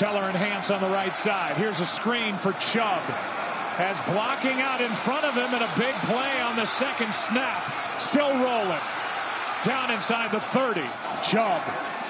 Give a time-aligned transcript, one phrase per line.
[0.00, 1.58] Teller and Hans on the right side.
[1.58, 3.02] Here's a screen for Chubb.
[3.76, 8.00] Has blocking out in front of him and a big play on the second snap.
[8.00, 8.80] Still rolling.
[9.62, 10.80] Down inside the 30.
[11.22, 11.60] Chubb.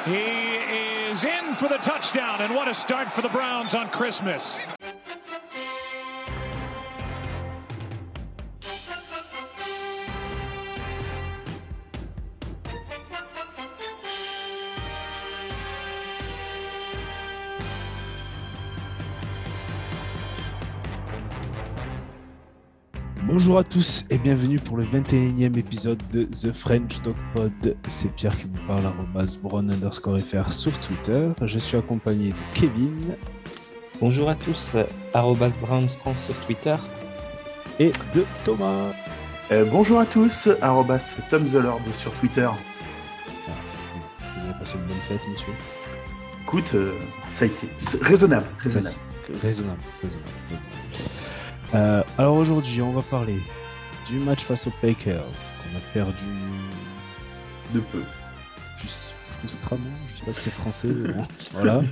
[0.07, 4.57] He is in for the touchdown, and what a start for the Browns on Christmas.
[23.33, 27.77] Bonjour à tous et bienvenue pour le 21e épisode de The French Dog Pod.
[27.87, 31.29] C'est Pierre qui vous parle, arrobas brown underscore fr sur Twitter.
[31.41, 33.15] Je suis accompagné de Kevin
[34.01, 34.77] Bonjour à tous,
[35.15, 36.75] arrobas Browns France sur Twitter.
[37.79, 38.93] et de Thomas.
[39.53, 42.49] Euh, bonjour à tous, arrobas Tom the Lord sur Twitter.
[44.19, 45.53] Vous avez passé une bonne fête, monsieur
[46.43, 46.95] Écoute, euh,
[47.29, 47.69] ça a été
[48.03, 48.47] raisonnable.
[48.59, 48.97] Raisonnable,
[49.41, 49.81] raisonnable.
[50.03, 50.31] raisonnable.
[51.75, 53.37] Euh, alors aujourd'hui, on va parler
[54.09, 56.13] du match face aux Packers qu'on a perdu
[57.73, 58.03] De peu.
[58.81, 59.85] plus frustramment.
[60.15, 60.89] Je sais pas si c'est français.
[60.89, 61.83] bon, voilà.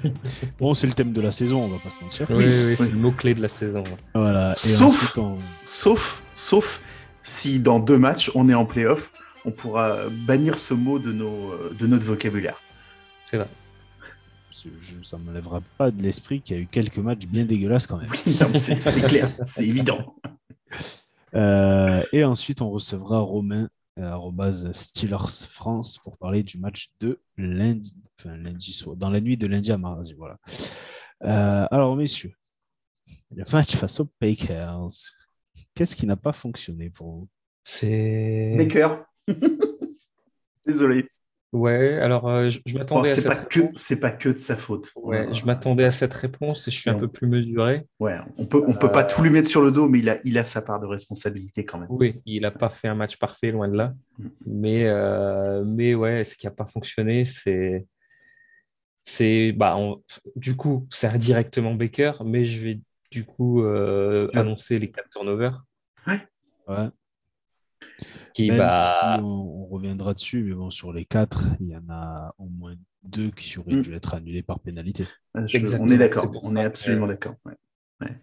[0.59, 2.27] Bon, c'est le thème de la saison, on va pas se mentir.
[2.31, 2.75] Oui, oui, oui.
[2.77, 3.85] c'est le mot-clé de la saison.
[4.15, 4.53] Voilà.
[4.53, 6.83] Et Sauf- ensuite, on- Sauf, sauf
[7.23, 9.13] si dans deux matchs on est en playoff,
[9.45, 12.61] on pourra bannir ce mot de, nos, euh, de notre vocabulaire.
[13.25, 13.49] C'est vrai.
[14.51, 17.45] Je- ça ne me lèvera pas de l'esprit qu'il y a eu quelques matchs bien
[17.45, 18.11] dégueulasses quand même.
[18.53, 20.15] Mais c'est clair, c'est évident.
[21.35, 23.69] Euh, et ensuite, on recevra Romain,
[23.99, 29.37] euh, Steelers France, pour parler du match de lundi, enfin lundi soir, dans la nuit
[29.37, 30.15] de lundi à mardi.
[30.15, 30.39] Voilà.
[31.25, 32.33] Euh, alors, messieurs,
[33.35, 34.89] le match face aux Packers,
[35.75, 37.29] qu'est-ce qui n'a pas fonctionné pour vous?
[37.65, 38.55] C'est.
[38.57, 39.05] Maker.
[40.67, 41.09] Désolé.
[41.53, 43.81] Ouais, alors euh, je, je Bon, m'attendais à cette pas que réponse.
[43.81, 44.93] c'est pas que de sa faute.
[44.97, 47.87] Ouais, je m'attendais à cette réponse et je suis un peu plus mesuré.
[47.99, 50.19] Ouais, on peut on peut pas tout lui mettre sur le dos, mais il a
[50.25, 51.89] il a sa part de responsabilité quand même.
[51.91, 53.95] Oui, il n'a pas fait un match parfait, loin de là.
[54.19, 54.27] Mm.
[54.47, 57.87] Mais, euh, mais ouais, ce qui n'a pas fonctionné, c'est.
[59.05, 59.53] C'est.
[59.53, 60.03] Bah, on-
[60.37, 62.81] Du coup, c'est indirectement Baker, mais je vais
[63.11, 64.37] du coup euh, Ouais.
[64.39, 65.65] annoncer les quatre turnovers.
[66.07, 66.21] Ouais.
[68.35, 71.77] Qui, Même bah, si on, on reviendra dessus, mais bon, sur les quatre, il y
[71.77, 73.83] en a au moins deux qui auraient Mm.
[73.83, 75.05] dû être annulés par pénalité.
[75.37, 77.35] Euh, je- on Exactement, est c'est d'accord, pour on ça est que- absolument d'accord.
[77.47, 77.55] ouais.
[78.01, 78.17] Ouais.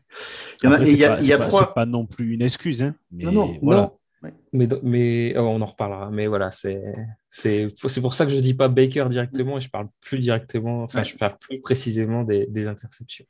[0.63, 1.73] Il y en a, Après, y pas- il y c'est a pas- trois.
[1.73, 3.81] pas non plus une excuse, hein, mais Non, non, voilà.
[4.23, 6.09] Non, mais, mais oh, on en reparlera.
[6.11, 6.81] Mais voilà, c'est
[7.29, 10.83] c'est c'est pour ça que je dis pas Baker directement et je parle plus directement,
[10.83, 11.05] enfin, Ouais.
[11.05, 13.25] je parle plus précisément des, des interceptions.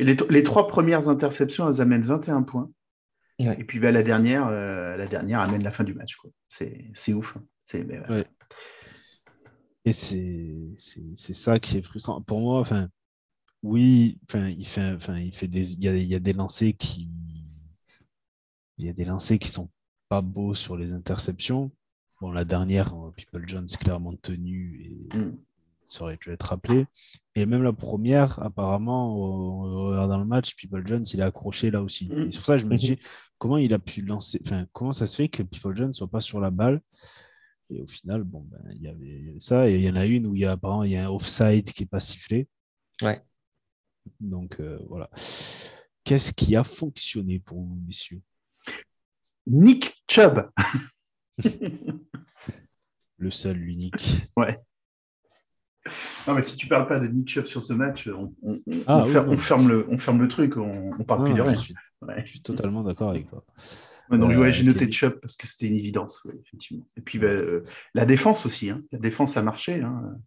[0.00, 2.70] Et les, les trois premières interceptions, elles amènent 21 points.
[3.48, 3.60] Ouais.
[3.60, 6.16] Et puis bah, la dernière, euh, la dernière amène la fin du match.
[6.48, 7.36] C'est ouf.
[7.36, 7.44] hein.
[7.64, 8.26] C'est ouais.
[9.84, 12.20] Et c'est ça qui est frustrant.
[12.22, 12.88] Pour moi, enfin,
[13.62, 16.32] oui, enfin, il fait, enfin, il fait des, il y a, il y a des
[16.32, 17.10] lancers qui,
[18.78, 19.68] il y a des lancers qui sont
[20.08, 21.70] pas beaux sur les interceptions.
[22.20, 24.80] Bon, la dernière, euh, People Jones clairement tenu
[25.12, 25.36] et Mm.
[25.86, 26.86] ça aurait dû être rappelé.
[27.34, 29.14] Et même la première, apparemment,
[29.62, 32.08] en en regardant le match, People Jones, il est accroché là aussi.
[32.08, 32.30] Mm.
[32.32, 32.98] C'est pour ça que je me dis,
[33.42, 36.20] comment il a pu lancer, enfin, comment ça se fait que People Jones soit pas
[36.20, 36.80] sur la balle?
[37.70, 39.68] Et au final, bon, ben, il y avait il y avait ça.
[39.68, 41.10] Et il y en a une où il y a, apparemment, il y a un
[41.10, 42.46] offside qui n'est pas sifflé.
[43.02, 43.20] Ouais.
[44.20, 45.10] Donc, euh, voilà.
[46.04, 48.20] Qu'est-ce qui a fonctionné pour vous, messieurs?
[49.48, 50.48] Nick Chubb.
[53.16, 54.28] Le seul, l'unique.
[56.28, 58.32] Non, mais si tu parles pas de Nick Chubb sur ce match, on,
[58.86, 59.32] Ah, on oui, ferme, non.
[59.32, 61.60] on ferme le, on ferme le truc, on, on parle Ah, plus de je, rien.
[62.06, 62.22] Ouais.
[62.24, 63.44] je suis totalement d'accord avec toi.
[64.10, 64.90] Ouais, donc, Euh, ouais, j'ai noté.
[64.90, 66.86] Chubb parce que c'était une évidence, ouais, effectivement.
[66.96, 67.62] Et puis bah, euh,
[67.94, 68.68] la défense aussi.
[68.70, 68.82] hein.
[68.92, 70.18] La défense a marché, hein,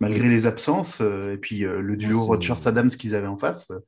[0.00, 1.00] malgré les absences.
[1.00, 3.70] euh, et puis euh, le duo Rodgers-Adams qu'ils avaient en face.
[3.70, 3.80] euh,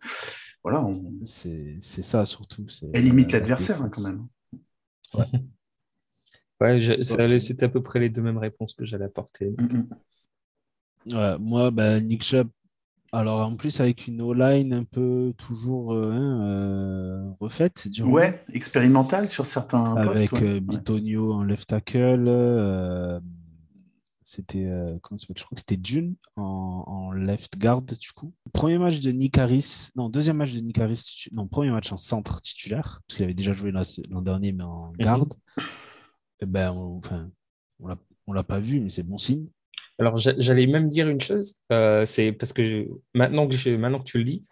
[0.62, 2.66] voilà, on, C'est ça surtout.
[2.94, 4.26] elle limite la- la l'adversaire hein, quand même.
[6.60, 6.80] Ouais,
[7.38, 9.50] c'était à peu près les deux mêmes réponses que j'allais apporter.
[9.58, 9.78] Mm,
[11.06, 11.14] mm.
[11.14, 12.48] Ouais, moi, bah, Nick Chubb,
[13.14, 18.44] alors en plus avec une O-line un peu toujours euh, hein, euh, refaite, dirons-nous, Ouais,
[18.52, 20.42] expérimental sur certains avec postes.
[20.42, 20.48] ouais.
[20.48, 20.60] euh, Ouais.
[20.60, 23.20] Bitonio en left tackle, euh,
[24.22, 24.66] c'était
[25.02, 28.32] comment ça Je crois que c'était June en, en left guard du coup.
[28.52, 31.92] Premier match de Nick Harris, non deuxième match de Nick Harris, titu- non premier match
[31.92, 35.34] en centre titulaire parce qu'il avait déjà joué l'an dernier mais en garde.
[36.40, 37.28] Eh ben, on, enfin,
[37.80, 37.96] on l'a
[38.26, 39.46] on l'a pas vu mais c'est bon signe.
[39.98, 43.70] Alors, j'a- j'allais même dire une chose, euh, c'est parce que je- maintenant, que je-
[43.70, 44.44] maintenant que tu le dis,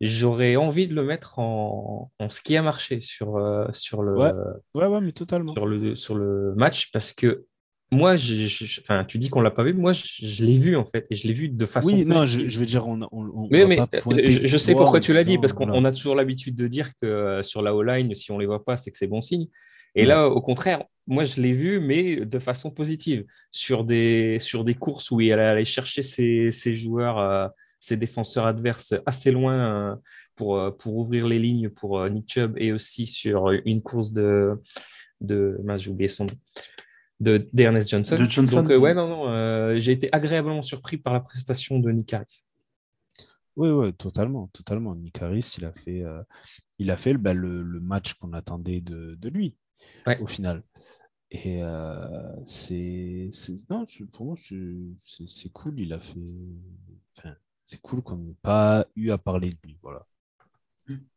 [0.00, 4.16] j'aurais envie de le mettre en, en ce qui a marché sur, euh, sur, le,
[4.16, 4.32] Ouais.
[4.74, 5.52] Ouais ouais mais totalement.
[5.54, 7.44] sur, le, sur le match parce que
[7.92, 11.16] moi, enfin, tu dis qu'on l'a pas vu, moi je, l'ai vu en fait, et
[11.16, 11.88] je l'ai vu de façon.
[11.88, 13.80] Oui, non, je, veux dire, on, on, mais, mais
[14.24, 17.42] je, sais pourquoi tu l'as dit, parce qu'on a toujours l'habitude de dire que euh,
[17.42, 19.46] sur la O-line, si on les voit pas, c'est que c'est bon signe.
[19.94, 24.64] Et là, au contraire, moi je l'ai vu, mais de façon positive, sur des, sur
[24.64, 27.48] des courses où il allait chercher ses, ses joueurs, euh,
[27.80, 29.96] ses défenseurs adverses assez loin euh,
[30.36, 34.60] pour, pour ouvrir les lignes pour Nick Chubb, et aussi sur une course de.
[35.20, 36.34] de j'ai oublié son nom
[37.20, 38.16] de d'Ernest Johnson.
[38.16, 42.12] Donc, euh, ouais, non, non, euh, j'ai été agréablement surpris par la prestation de Nick
[42.12, 42.44] Harris.
[43.56, 44.94] Oui, oui, totalement, totalement.
[44.94, 46.22] Nick Harris, il a fait, euh,
[46.78, 49.54] il a fait bah, le, le, match qu'on attendait de, de lui,
[50.20, 50.62] au final.
[51.30, 51.62] Et
[52.44, 53.30] c'est,
[53.70, 55.80] non, pour moi, c'est cool.
[55.80, 56.18] Il a fait,
[57.16, 57.34] enfin,
[57.66, 60.06] c'est cool qu'on n'ait pas eu à parler de lui, voilà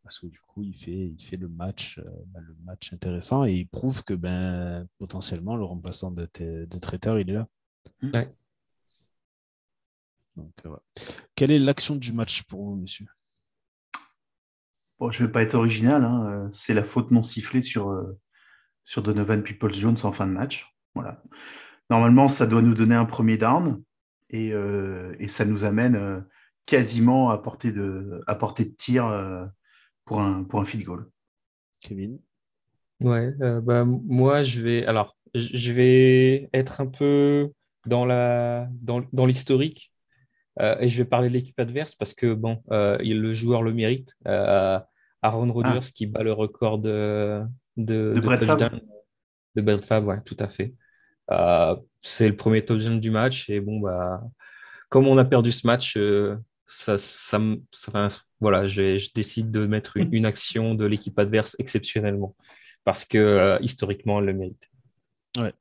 [0.04, 3.46] parce que du coup, il fait, il fait le, match, euh, bah, le match intéressant
[3.46, 7.48] et il prouve que ben, potentiellement, le remplaçant de, de traiteur, il est là.
[10.36, 10.76] Donc, euh,
[11.36, 13.06] Quelle est l'action du match pour vous, monsieur
[15.00, 16.04] bon, Je ne vais pas être original.
[16.04, 16.26] Hein.
[16.26, 17.90] Euh, c'est la faute non sifflée sur,
[18.84, 20.76] sur Donovan Peoples-Jones en fin de match.
[20.96, 21.22] Voilà.
[21.90, 23.82] Normalement, ça doit nous donner un premier down
[24.30, 24.54] et,
[25.20, 26.26] et ça nous amène
[26.66, 29.06] quasiment à portée de, à portée de tir
[30.06, 31.10] pour un, pour un field goal.
[31.82, 32.20] Kevin?
[33.02, 37.52] Ouais, euh, bah, moi, je vais, alors, je vais être un peu
[37.86, 39.92] dans, la, dans, dans l'historique
[40.60, 43.74] euh, et je vais parler de l'équipe adverse parce que, bon, euh, le joueur le
[43.74, 44.16] mérite.
[44.26, 45.92] Aaron Rodgers ah.
[45.96, 47.42] qui bat le record de,
[47.78, 48.82] de, de, de touchdown.
[49.56, 50.74] De Brett ouais, tout à fait.
[52.02, 54.22] c'est le premier touchdown du match et bon, bah,
[54.90, 55.98] comme on a perdu ce match,
[56.68, 57.40] ça, ça,
[58.40, 62.36] voilà, je, décide de mettre une, action de l'équipe adverse exceptionnellement
[62.84, 64.70] parce que euh, historiquement, elle le mérite.
[65.38, 65.54] Ouais.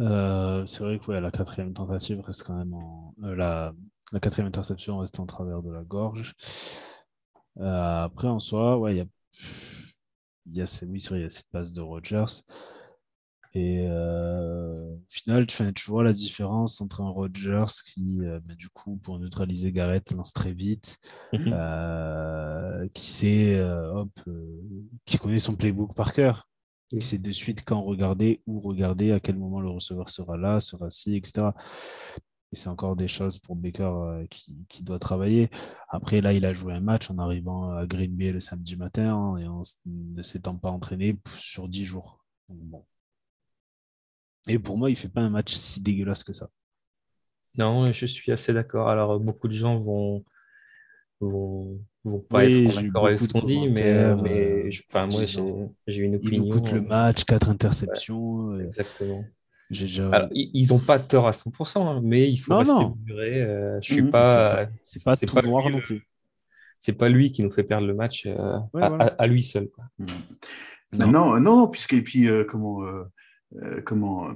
[0.00, 3.14] Euh, c'est vrai que la quatrième tentative reste quand même en.
[3.24, 3.72] Euh, la,
[4.12, 6.34] la, quatrième interception reste en travers de la gorge.
[7.60, 9.06] après, en soi, ouais, il y a.
[10.46, 12.42] Il y a, oui, il y a cette passe de Rogers.
[13.56, 18.54] Et euh, au final, tu, tu, vois la différence entre un Rogers qui, euh, bah,
[18.56, 20.98] du coup, pour neutraliser Garrett, lance très vite,
[21.32, 21.52] mhm.
[21.52, 24.10] euh, qui sait, hop,
[25.04, 26.48] qui connaît son playbook par cœur,
[26.90, 30.58] qui sait de suite quand regarder, où regarder, à quel moment le receveur sera là,
[30.58, 31.50] sera ci, etc.
[32.54, 35.50] Et c'est encore des choses pour Baker qui, qui, doit travailler.
[35.88, 39.36] Après, là, il a joué un match en arrivant à Green Bay le samedi matin
[39.38, 42.24] et en ne s'étant pas entraîné sur 10 jours.
[42.48, 42.84] Donc, bon
[44.46, 46.48] et pour moi, il fait pas un match si dégueulasse que ça.
[47.56, 48.88] Non, je suis assez d'accord.
[48.88, 50.24] Alors, beaucoup de gens vont
[51.20, 55.22] vont, vont pas être d'accord avec ce qu'on dit, mais, euh, mais enfin, moi,
[55.86, 56.44] j'ai une opinion.
[56.44, 58.52] Il coûte le match, quatre interceptions.
[58.52, 59.24] Euh, exactement.
[60.32, 63.42] Ils n'ont pas tort à 100%, hein, mais il faut rester mesuré.
[63.42, 64.10] Euh, je suis mhm.
[64.10, 64.66] pas.
[64.82, 66.06] C'est pas, tout noir non plus.
[66.80, 68.28] C'est pas lui qui nous fait perdre le match
[68.76, 69.68] à, lui seul.
[69.68, 69.84] Quoi.
[69.98, 70.08] Mhm.
[70.92, 71.08] Non.
[71.08, 72.84] non, non, puisque et puis comment
[73.62, 74.32] euh, comment euh,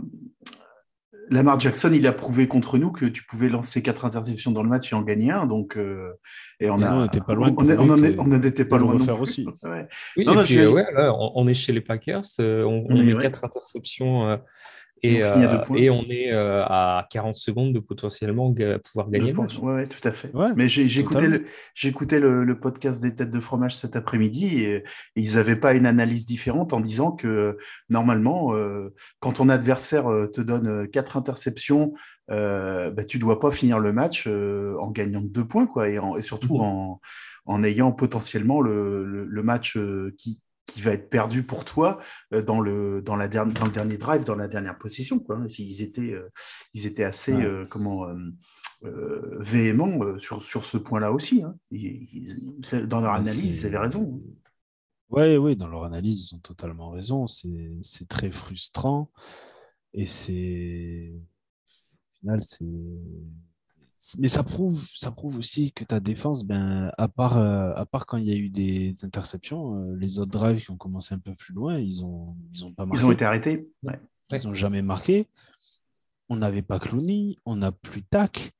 [1.31, 4.69] Lamar Jackson, il a prouvé contre nous que tu pouvais lancer quatre interceptions dans le
[4.69, 5.45] match et en gagner un.
[5.45, 6.15] Donc, euh,
[6.59, 7.55] et on n'était pas loin.
[7.59, 9.47] On n'était pas loin de faire aussi.
[10.17, 12.25] Oui, on, est chez les Packers.
[12.39, 14.39] On, on met quatre interceptions
[15.03, 19.35] et, euh, et, on est euh, à 40 secondes de potentiellement pouvoir gagner.
[19.63, 20.31] Oui, tout à fait.
[20.57, 24.85] Mais j'écoutais le, le, podcast des têtes de fromage cet après-midi et,
[25.17, 27.59] ils n'avaient pas une analyse différente en disant que
[27.89, 31.93] normalement, euh, quand ton adversaire te donne quatre interceptions,
[32.29, 36.23] bah, tu ne dois pas finir le match en gagnant deux points quoi, et, et
[36.23, 36.63] surtout mmh.
[36.63, 37.01] en,
[37.47, 39.79] en, ayant potentiellement le, le match
[40.17, 41.99] qui, qui va être perdu pour toi
[42.33, 45.19] euh, dans le, dans, la dernière, dans le dernier drive, dans la dernière position.
[45.19, 45.41] Quoi.
[45.59, 46.31] Ils, étaient, euh,
[46.75, 48.07] ils étaient assez euh, comment,
[49.41, 51.43] véhéments sur, sur ce point-là aussi.
[51.43, 51.57] Hein.
[52.87, 54.23] dans leur analyse, ils avaient raison.
[55.11, 57.27] Oui, oui, dans leur analyse, ils ont totalement raison.
[57.27, 59.11] C'est très frustrant.
[59.95, 61.13] Et c'est.
[61.13, 62.67] Au final, c'est
[64.19, 68.07] mais ça prouve, ça prouve aussi que ta défense, ben, à, part, euh, à part
[68.07, 71.19] quand il y a eu des interceptions, euh, les autres drives qui ont commencé un
[71.19, 73.03] peu plus loin, ils n'ont ils ont pas marqué.
[73.03, 73.69] Ils ont été arrêtés.
[73.83, 75.27] Ils n'ont jamais marqué.
[76.29, 78.53] On n'avait pas Clooney, on n'a plus Tac.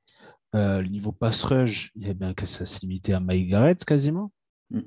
[0.55, 4.33] Euh, le niveau pass rush, a bien ça s'est limité à Mike Garrett quasiment.
[4.71, 4.81] Mm.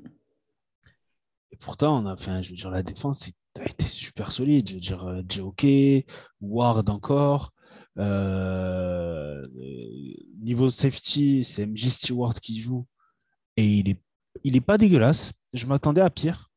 [1.52, 4.68] Et pourtant, on a, enfin, je veux dire, la défense a été super solide.
[4.68, 6.04] Je veux dire, J.O.K.,
[6.40, 7.52] Ward encore.
[7.98, 9.46] Euh,
[10.40, 12.86] niveau safety, c'est MJ Stewart qui joue
[13.56, 14.02] et il est,
[14.44, 15.32] il est pas dégueulasse.
[15.52, 16.50] Je m'attendais à pire.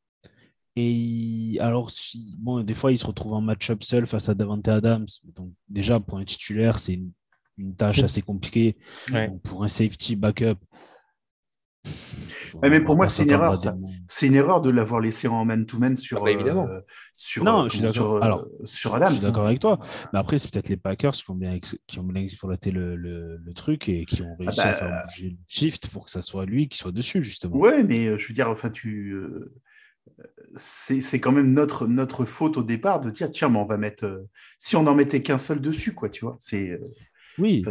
[0.77, 4.67] Et alors, si, bon, des fois, il se retrouve en match-up seul face à Davante
[4.67, 5.07] Adams.
[5.23, 8.75] Donc, déjà, pour un titulaire, c'est une, tâche assez compliquée.
[9.43, 10.57] pour un safety backup,
[12.61, 13.55] mais pour moi, c'est une erreur.
[14.07, 16.67] C'est une erreur de l'avoir laissé en man-to-man sur, ah bah, évidemment.
[16.67, 16.79] Euh,
[17.15, 19.07] sur, euh, sur, Alors, sur Adam.
[19.07, 19.79] Je suis d'accord avec toi.
[20.13, 23.53] Mais après, c'est peut-être les Packers qui ont bien, qui ont bien exploité le, le,
[23.53, 26.21] truc et qui ont réussi à ah bah, faire bouger le shift pour que ça
[26.21, 27.55] soit lui qui soit dessus, justement.
[27.57, 29.15] Ouais, mais euh, je veux dire, enfin, tu.
[30.55, 34.25] c'est quand même notre, notre faute au départ de dire tiens mais on va mettre
[34.59, 36.79] si on en mettait qu'un seul dessus quoi tu vois c'est
[37.37, 37.63] oui,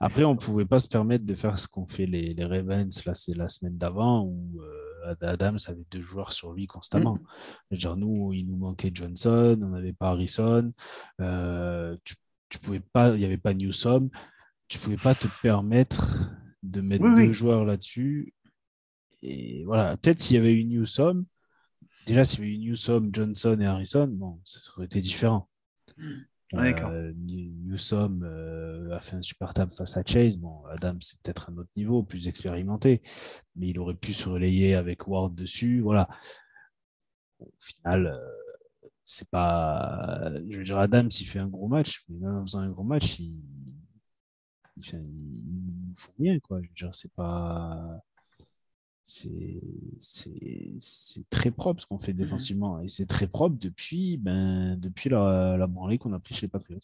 [0.00, 3.04] après, on ne pouvait pas se permettre de faire ce qu'ont fait les, les, Ravens,
[3.04, 7.18] là, c'est la semaine d'avant, où euh, Adams avait deux joueurs sur lui constamment.
[7.70, 7.76] Mm.
[7.76, 10.72] Genre, nous, il nous manquait Johnson, on n'avait pas Harrison,
[11.20, 12.14] euh, tu,
[12.48, 14.10] tu, pouvais pas, il n'y avait pas Newsom,
[14.68, 16.30] tu ne pouvais pas te permettre
[16.62, 18.34] de mettre deux joueurs là-dessus.
[19.22, 21.24] Et voilà, peut-être s'il y avait eu Newsom,
[22.06, 25.48] déjà s'il y avait eu Newsom, Johnson et Harrison, bon, ça aurait été différent.
[26.52, 26.74] Mm.
[26.84, 30.36] Euh, Newsom euh, a fait un super table face à Chase.
[30.36, 33.02] Bon, Adam, c'est peut-être un autre niveau, plus expérimenté,
[33.56, 35.80] mais il aurait pu se relayer avec Ward dessus.
[35.80, 36.08] Voilà.
[37.40, 40.30] au final, euh, c'est pas.
[40.50, 42.84] Je veux dire, Adam, s'il fait un gros match, mais même en faisant un gros
[42.84, 43.34] match, il,
[44.76, 44.98] il, fait...
[44.98, 45.94] il...
[45.96, 46.60] faut rien, quoi.
[46.74, 48.02] Je veux c'est pas
[49.04, 49.60] c'est
[51.30, 52.80] très propre ce qu'on fait mmh défensivement.
[52.80, 56.50] Et c'est très propre depuis, ben, depuis la, la branlée qu'on a pris chez les
[56.50, 56.78] Patriots.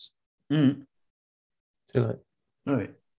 [0.50, 0.70] Mmh.
[1.87, 2.18] C'est vrai.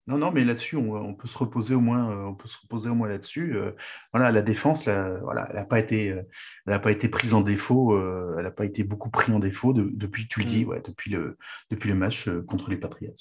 [0.10, 2.90] Non, non, mais là-dessus, on, peut se reposer au moins, euh, on peut se reposer
[2.90, 3.56] au moins là-dessus.
[3.56, 3.74] Euh,
[4.12, 6.24] voilà, la défense, voilà, elle n'a pas été, euh,
[6.66, 7.96] elle pas été prise en défaut.
[8.36, 10.68] elle n'a pas été beaucoup prise en défaut depuis, tu le dis, mmh.
[10.68, 11.38] ouais, depuis le,
[11.70, 13.14] depuis le match contre les Patriots.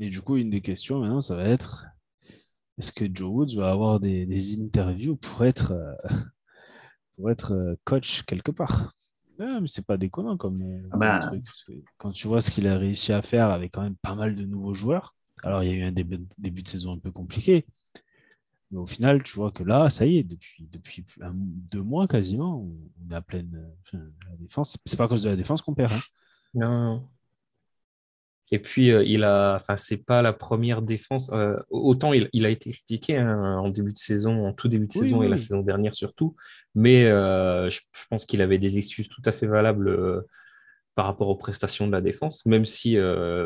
[0.00, 1.86] Et du coup, une des questions maintenant, ça va être
[2.78, 5.94] est-ce que Joe Woods va avoir des, interviews pour être, euh,
[7.16, 8.92] pour être euh, coach quelque part?
[9.38, 11.18] Mais c'est pas déconnant comme, euh, ah bah.
[11.18, 11.44] truc.
[11.98, 14.44] quand tu vois ce qu'il a réussi à faire avec quand même pas mal de
[14.44, 17.66] nouveaux joueurs, alors il y a eu un début, de saison un peu compliqué,
[18.70, 22.62] mais au final, tu vois que là, ça y est, depuis, depuis deux mois quasiment,
[22.62, 24.78] on est à pleine la défense.
[24.86, 25.92] C'est pas à cause de la défense qu'on perd.
[25.92, 26.00] Hein.
[26.54, 27.08] Non.
[28.52, 31.30] Et puis, euh, il a, enfin, c'est pas la première défense.
[31.32, 34.92] Euh, autant il, a été critiqué hein, en début de saison, en tout début de
[34.92, 36.36] saison et la saison dernière surtout,
[36.74, 40.24] mais euh, je, pense qu'il avait des excuses tout à fait valables
[40.94, 42.96] par rapport aux prestations de la défense, même si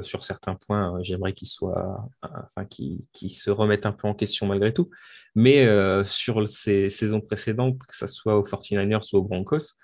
[0.02, 4.74] sur certains points, j'aimerais qu'il soit, enfin, qu'il se remette un peu en question malgré
[4.74, 4.90] tout.
[5.34, 5.66] Mais
[6.04, 9.76] sur ces saisons précédentes, que ce soit aux 49ers ou aux Broncos,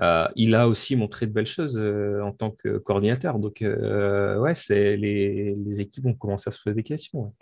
[0.00, 3.38] euh, il a aussi montré de belles choses euh, en tant que coordinateur.
[3.38, 7.34] Donc, euh, ouais, c'est les, les, équipes vont commencer à se poser des questions.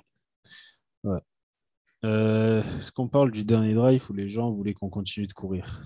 [2.02, 5.82] Est-ce qu'on parle du dernier drive où les gens voulaient qu'on continue de courir?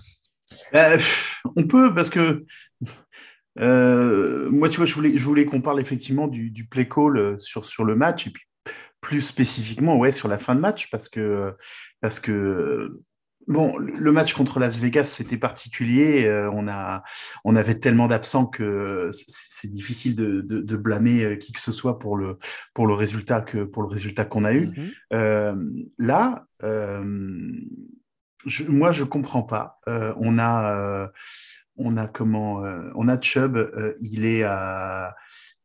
[1.55, 2.45] On peut, parce que
[3.55, 7.65] moi, tu vois, je voulais, je voulais qu'on parle effectivement du, du, play call sur,
[7.65, 8.43] sur le match et puis
[9.01, 11.53] plus spécifiquement, ouais, sur la fin de match, parce que,
[11.99, 13.01] parce que
[13.47, 16.25] Bon, le match contre Las Vegas, c'était particulier.
[16.25, 17.03] Euh, on, a,
[17.43, 21.99] on avait tellement d'absents que c'est difficile de, de, blâmer euh, qui que ce soit
[21.99, 22.37] pour le,
[22.73, 24.67] pour le résultat que pour le résultat qu'on a eu.
[24.67, 24.91] Mm-hmm.
[25.13, 25.55] Euh,
[25.97, 26.45] là,
[28.45, 29.79] je, moi, je comprends pas.
[29.87, 31.09] on a,
[31.75, 32.63] on a comment,
[32.95, 33.57] on a Chubb.
[34.01, 35.15] il est à,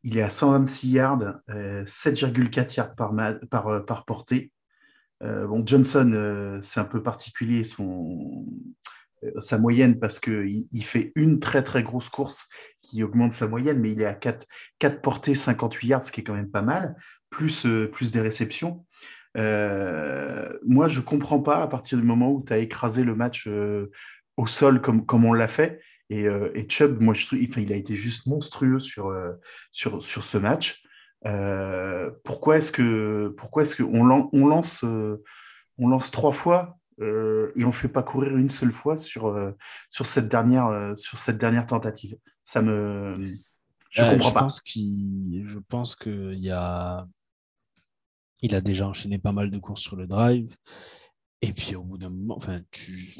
[0.03, 3.13] il est à 126 yards, 7,4 yards par,
[3.49, 4.51] par, par portée.
[5.23, 8.45] Euh, bon, Johnson, euh, c'est un peu particulier son,
[9.23, 12.47] euh, sa moyenne parce qu'il il fait une très très grosse course
[12.81, 14.47] qui augmente sa moyenne, mais il est à 4,
[14.79, 16.95] 4 portées, 58 yards, ce qui est quand même pas mal,
[17.29, 18.85] plus, plus des réceptions.
[19.35, 23.47] moi, je comprends pas à partir du moment où tu as écrasé le match
[24.37, 25.81] au sol comme, comme on l'a fait.
[26.09, 29.13] Et, et Chubb, moi, je il a été juste monstrueux sur,
[29.71, 30.81] sur, sur ce match.
[31.25, 35.21] Euh, pourquoi est-ce que pourquoi est-ce qu'on on lance euh,
[35.77, 39.53] on lance trois fois euh, et on fait pas courir une seule fois sur
[39.89, 42.17] sur cette dernière sur cette dernière tentative?
[42.43, 43.35] Ça me
[43.89, 44.39] je comprends pas.
[44.41, 47.05] Pense je pense qu'il y a
[48.41, 50.55] il a déjà enchaîné pas mal de courses sur le drive
[51.41, 53.17] et puis au bout d'un moment, enfin tu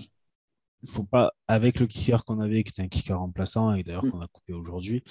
[0.88, 4.12] faut pas avec le kicker qu'on avait qui était un kicker remplaçant et d'ailleurs mm.
[4.12, 5.03] qu'on a coupé aujourd'hui,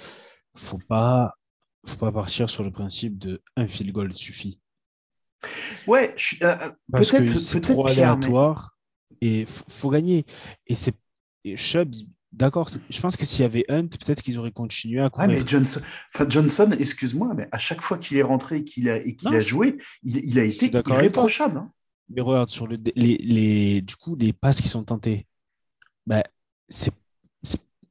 [0.55, 1.35] faut pas
[1.85, 4.59] faut pas partir sur le principe de un field goal suffit.
[5.87, 8.77] Ouais, euh, euh, peut-être c'est trop aléatoire
[9.21, 10.25] et faut, faut gagner.
[10.67, 10.93] Et c'est
[11.55, 11.93] Chubb,
[12.31, 12.69] d'accord.
[12.89, 15.29] Je pense que s'il y avait Hunt, peut-être qu'ils auraient continué à courir.
[15.29, 15.81] mais Johnson,
[16.13, 19.33] enfin Johnson, excuse-moi, mais à chaque fois qu'il est rentré et qu'il a, et qu'il
[19.33, 21.57] a joué, il, a été irréprochable.
[21.57, 21.71] Hein.
[22.09, 25.27] Mais regarde sur le, les, les, du coup les passes qui sont tentées,
[26.05, 26.23] ben,
[26.67, 26.93] c'est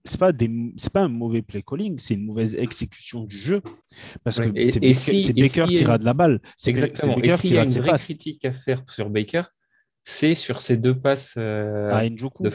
[0.08, 3.60] c'est pas des c'est pas un mauvais play calling, c'est une mauvaise exécution du jeu
[4.24, 6.40] parce que Et- c'est Baker, si- Baker si- qui rate la balle.
[6.56, 7.14] C'est Exactement.
[7.14, 8.04] c'est Et Baker s'il y a une vraie passes.
[8.04, 9.42] critique à faire sur Baker,
[10.04, 12.50] c'est sur ces deux passes euh, à Njoku, de-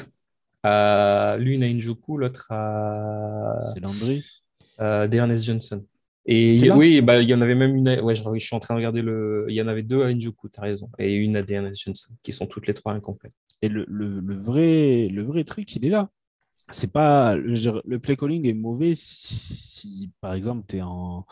[0.64, 4.24] à l'une à Njoku, l'autre à, c'est Landry.
[4.78, 5.84] à Dearness Johnson.
[6.26, 7.88] Et oui, bah, il y en avait même une.
[7.90, 9.46] à- Ouais, je, je suis en train de regarder le.
[9.50, 10.90] Il y en avait deux à Njoku, tu as raison.
[10.98, 13.34] Et une à Dearness Johnson, qui sont toutes les trois incomplètes.
[13.62, 16.10] Et le, le, le vrai, le vrai truc, il est là.
[16.74, 21.26] C'est pas le, dire, play calling est mauvais si, par exemple tu es en,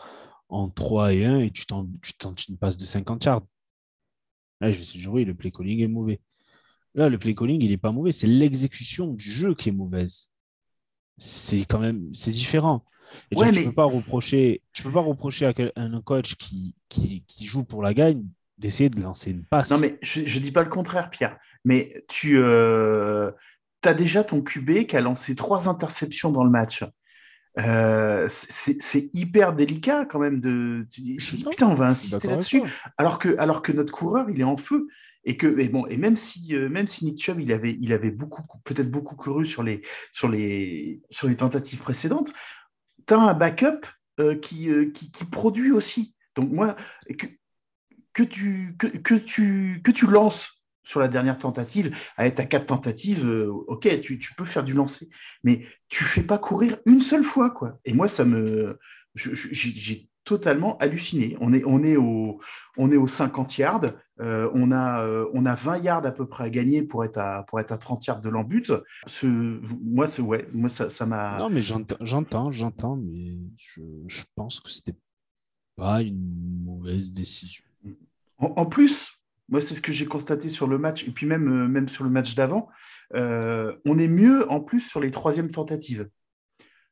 [0.48, 1.88] en 3 et 1 et tu tentes,
[2.48, 3.42] une passe de 50 yards.
[4.60, 6.20] Là, je vais te dire oui, le play calling est mauvais.
[6.94, 10.28] Là, le play calling, il n'est pas mauvais, c'est l'exécution du jeu qui est mauvaise.
[11.18, 12.84] C'est quand même, c'est différent.
[13.30, 16.36] Et Ouais, dire, mais- Tu peux pas reprocher, tu peux pas reprocher à un coach
[16.36, 18.24] qui, qui, qui joue pour la gagne
[18.58, 19.70] d'essayer de lancer une passe.
[19.70, 21.38] Non, mais je ne dis pas le contraire, Pierre.
[21.64, 22.38] Mais tu
[23.88, 26.84] as déjà ton QB qui a lancé trois interceptions dans le match.
[27.58, 30.86] Euh, c'est hyper délicat quand même de.
[30.90, 31.18] Tu dis,
[31.50, 32.62] putain, on va insister là-dessus.
[32.96, 34.88] Alors que, alors que notre coureur, il est en feu.
[35.24, 37.92] Et, que, et, bon, et même si, euh, même si Nick Chubb, il avait, il
[37.92, 42.32] avait beaucoup, peut-être beaucoup couru sur les, sur, les, sur les tentatives précédentes,
[43.06, 43.86] tu as un backup
[44.18, 46.16] euh, qui, euh, qui, qui produit aussi.
[46.34, 46.74] Donc, moi,
[47.18, 47.26] que,
[48.12, 52.66] que, tu, que, que, tu, que tu lances sur la dernière tentative, avec ta quatre
[52.66, 55.08] tentatives, euh, ok, tu, tu peux faire du lancer,
[55.44, 57.78] mais tu fais pas courir une seule fois, quoi.
[57.84, 58.78] Et moi, ça me,
[59.14, 61.36] j'ai totalement halluciné.
[61.40, 62.40] On est, on est au,
[62.76, 66.26] on est aux 50 yards, euh, on a, euh, on a 20 yards à peu
[66.26, 68.72] près à gagner pour être à, pour être à 30 yards de l'embut.
[69.06, 71.38] Ce, moi, ce, ouais, moi, ça, ça m'a.
[71.38, 74.96] Non, mais j'entends, j'entends, j'entends, mais je, je pense que c'était
[75.76, 77.64] pas une mauvaise décision.
[78.38, 81.68] En plus, moi, c'est ce que j'ai constaté sur le match, et puis même, euh,
[81.68, 82.68] même sur le match d'avant,
[83.14, 86.08] euh, on est mieux en plus sur les troisièmes tentatives.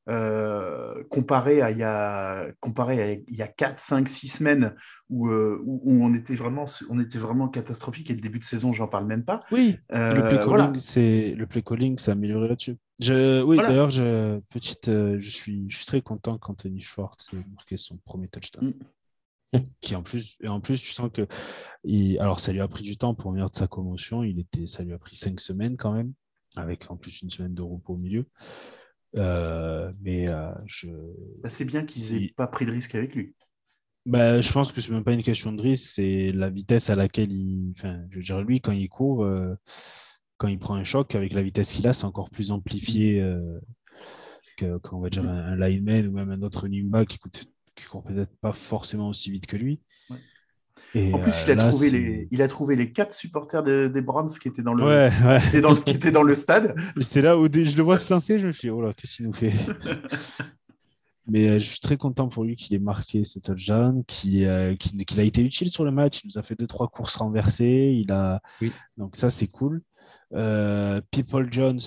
[0.09, 4.75] Euh, comparé à il y a, comparé à il y a 4, 5, 6 semaines
[5.09, 8.45] où, euh, où, où on, était vraiment, on était vraiment catastrophique, et le début de
[8.45, 9.45] saison, j'en parle même pas.
[9.53, 10.73] Oui, Euh, le play calling, voilà.
[10.79, 12.77] c'est le play calling, s'est amélioré là-dessus.
[12.99, 13.69] Je, oui, Voilà.
[13.69, 18.29] d'ailleurs, je, petite, je suis, je suis très content qu'Anthony Schwartz ait marqué son premier
[18.29, 18.75] touchdown.
[19.81, 21.27] Qui en plus, et en plus, tu sens que,
[21.85, 24.23] il- alors ça lui a pris du temps pour venir de sa commotion.
[24.23, 26.13] Il était, ça lui a pris cinq semaines quand même,
[26.57, 28.27] avec en plus une semaine de repos au milieu.
[29.17, 30.89] Euh, mais euh, je,
[31.43, 32.35] Bah, c'est bien qu'ils aient Oui.
[32.37, 33.35] pas pris de risque avec lui.
[34.07, 36.95] bah, je pense que c'est même pas une question de risque, c'est la vitesse à
[36.95, 37.73] laquelle il.
[37.77, 39.55] Enfin, je veux dire, lui, quand il court, euh,
[40.37, 43.21] quand il prend un choc, avec la vitesse qu'il a, c'est encore plus amplifié
[44.57, 47.45] que, qu'on va dire, un, un lineman ou même un autre running back qui, coûte,
[47.75, 49.81] qui court peut-être pas forcément aussi vite que lui.
[50.11, 50.17] Ouais.
[50.95, 53.63] Et, En plus, euh, il, a là, trouvé les, il a trouvé les quatre supporters
[53.63, 55.41] de- des Browns qui étaient dans le, Ouais, ouais.
[55.41, 56.75] qui étaient dans le, qui étaient dans le stade.
[57.01, 59.17] C'était là où je le vois se lancer, je me suis dit, oh là, qu'est-ce
[59.17, 59.53] qu'il nous fait?
[61.29, 64.75] Mais euh, je suis très content pour lui qu'il ait marqué ce touchdown, qu'il euh,
[65.17, 66.23] a été utile sur le match.
[66.25, 67.97] Il nous a fait deux, trois courses renversées.
[68.03, 68.41] Il a...
[68.61, 68.73] Oui.
[68.97, 69.83] Donc ça, c'est cool.
[70.35, 71.79] Euh, People Jones,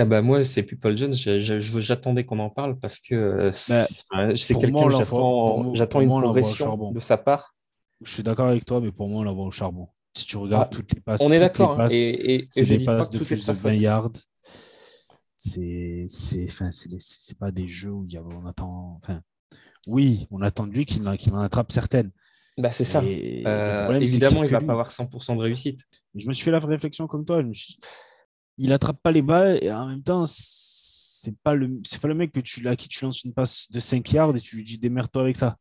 [0.00, 3.52] Ah bah moi, c'est Jones, je- je- je- j'attendais qu'on en parle parce que euh,
[3.52, 7.54] c'est quelqu'un j'attends j'attends une progression de sa part.
[8.04, 9.88] je suis d'accord avec toi, mais pour moi, on l'envoie au charbon.
[10.16, 13.10] Si tu regardes Ah, toutes les passes, On est d'accord, hein, et, c'est des passes
[13.10, 13.80] de plus de sa 20 faute.
[13.80, 14.10] yards.
[15.36, 18.98] C'est c'est enfin, c'est des- c'est pas des jeux où il y a- on attend.
[19.02, 19.20] Enfin,
[19.86, 22.10] oui, on attend de lui qu'il en, attrape certaines.
[22.56, 23.02] Bah, c'est ça.
[23.04, 25.80] Euh, problème, évidemment, il va que pas avoir 100% de réussite.
[26.16, 27.40] Je me suis fait la réflexion comme toi.
[27.40, 27.78] je me suis-
[28.58, 32.14] Il attrape pas les balles et en même temps, c'est pas le, c'est pas le
[32.14, 34.64] mec que tu, à qui tu lances une passe de 5 yards et tu lui
[34.64, 35.56] dis démerde-toi avec ça.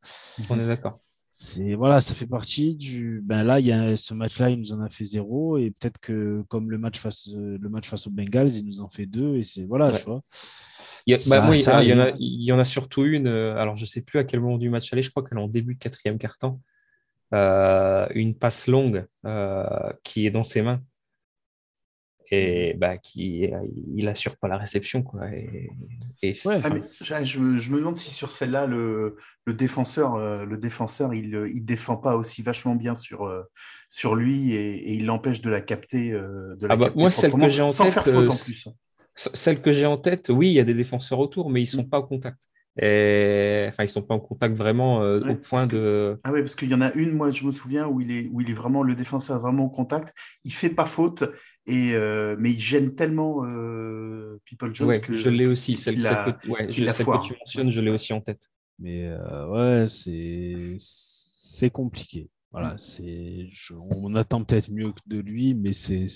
[0.49, 0.99] On est d'accord.
[1.39, 3.21] C'est voilà, ça fait partie du.
[3.23, 5.99] Ben là, il y a ce match-là, il nous en a fait zéro et peut-être
[5.99, 9.35] que comme le match face, le match face aux Bengals, il nous en fait deux
[9.35, 9.99] et c'est voilà, Ouais.
[9.99, 10.21] tu vois.
[11.05, 12.15] Il y, a- Ça- bah, moi, il y ça a- il y en a, arrive.
[12.19, 14.69] il y en a surtout une, euh, alors je sais plus à quel moment du
[14.71, 16.59] match aller, je crois qu'elle est en début de quatrième quart-temps.
[17.33, 19.65] Euh, une passe longue euh,
[20.03, 20.81] qui est dans ses mains
[22.31, 23.49] et bah, qui
[23.95, 25.27] il assure pas la réception quoi.
[25.33, 25.69] Et,
[26.21, 29.53] et Ouais, enfin, mais je, je me, je me demande si sur celle-là, le, le
[29.53, 33.43] défenseur, euh, le défenseur, il ne défend pas aussi vachement bien sur, euh,
[33.89, 36.11] sur lui et, et il l'empêche de la capter.
[36.11, 38.15] euh, de la Ah bah, capter moi, celle que j'ai en sans tête, faire faute
[38.15, 38.67] euh, en plus.
[39.15, 41.67] c- celle que j'ai en tête, oui, il y a des défenseurs autour, mais ils
[41.67, 41.89] sont Mm.
[41.89, 42.37] pas au contact.
[42.79, 46.19] Et, enfin, ils sont pas en contact vraiment euh, Ouais, au point que- de.
[46.23, 48.29] Ah oui, parce qu'il y en a une, moi je me souviens, où il est,
[48.31, 50.13] où il est vraiment, le défenseur est vraiment au contact.
[50.43, 51.23] Il fait pas faute,
[51.67, 55.75] et, euh, mais il gêne tellement euh, People Jones Ouais, que je l'ai aussi.
[55.75, 58.41] Celle, la- celle que, ouais, je- celle que tu mentionnes, je l'ai aussi en tête.
[58.79, 62.29] Mais euh, ouais, c'est c'est compliqué.
[62.51, 63.49] voilà, c'est,
[63.91, 66.07] on attend peut-être mieux de lui, mais c'est,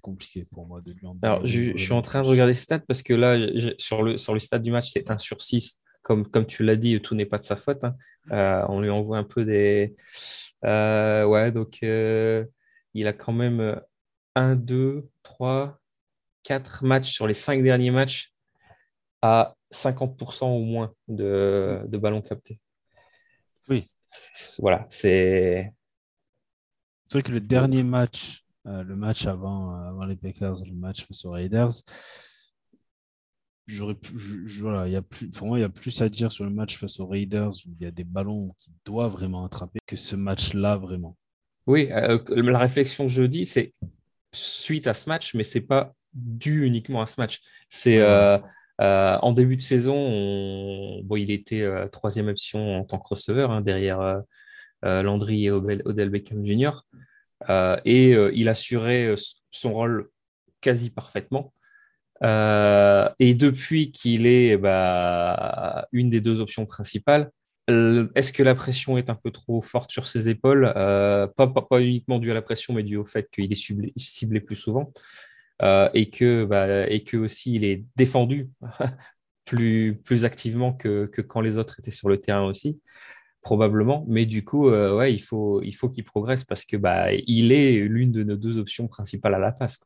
[0.00, 2.80] compliqué pour moi de lui en Alors, je, suis en train de regarder les stats
[2.80, 3.36] parce que là,
[3.78, 5.80] sur le, sur le stade du match, c'est 1 sur 6.
[6.02, 7.84] Comme, comme tu l'as dit, tout n'est pas de sa faute.
[7.84, 7.94] Hein.
[8.32, 9.94] Euh, on lui envoie un peu des.
[10.64, 12.44] Euh, ouais, donc euh,
[12.94, 13.78] il a quand même
[14.34, 15.78] 1, 2, 3,
[16.42, 18.32] 4 matchs sur les 5 derniers matchs
[19.22, 22.60] à 50% au moins de, de ballons captés.
[23.68, 23.84] Oui.
[24.58, 25.72] Voilà, c'est.
[27.08, 30.74] C'est vrai que le dernier match, euh, le match avant, euh, avant les Packers, le
[30.74, 31.72] match face aux Raiders,
[33.66, 33.96] j'aurais
[34.60, 36.76] voilà, y a plus, pour moi, il y a plus à dire sur le match
[36.78, 40.16] face aux Raiders où il y a des ballons qui doivent vraiment attraper que ce
[40.16, 41.16] match-là vraiment.
[41.66, 43.72] Oui, euh, la réflexion que je dis, c'est
[44.32, 47.40] suite à ce match, mais c'est pas dû uniquement à ce match.
[47.70, 47.98] C'est
[48.80, 53.50] euh, en début de saison, bon, il était euh, troisième option en tant que receveur
[53.50, 56.70] hein, derrière euh, Landry et Odell Beckham Jr.
[57.84, 59.14] et il assurait
[59.50, 60.08] son rôle
[60.60, 61.52] quasi parfaitement.
[62.22, 67.32] et depuis qu'il est bah, une des deux options principales,
[67.68, 70.72] est-ce que la pression est un peu trop forte sur ses épaules?
[70.74, 74.56] Pas, pas, uniquement dû à la pression, mais dû au fait qu'il est ciblé plus
[74.56, 74.92] souvent.
[75.62, 78.48] Euh, et, que, bah, et que aussi il est défendu
[79.44, 82.80] plus, activement que, quand les autres étaient sur le terrain aussi,
[83.42, 84.04] probablement.
[84.08, 87.52] Mais du coup, euh, ouais, il faut, il faut qu'il progresse parce que bah, il
[87.52, 89.80] est l'une de nos deux options principales à la passe.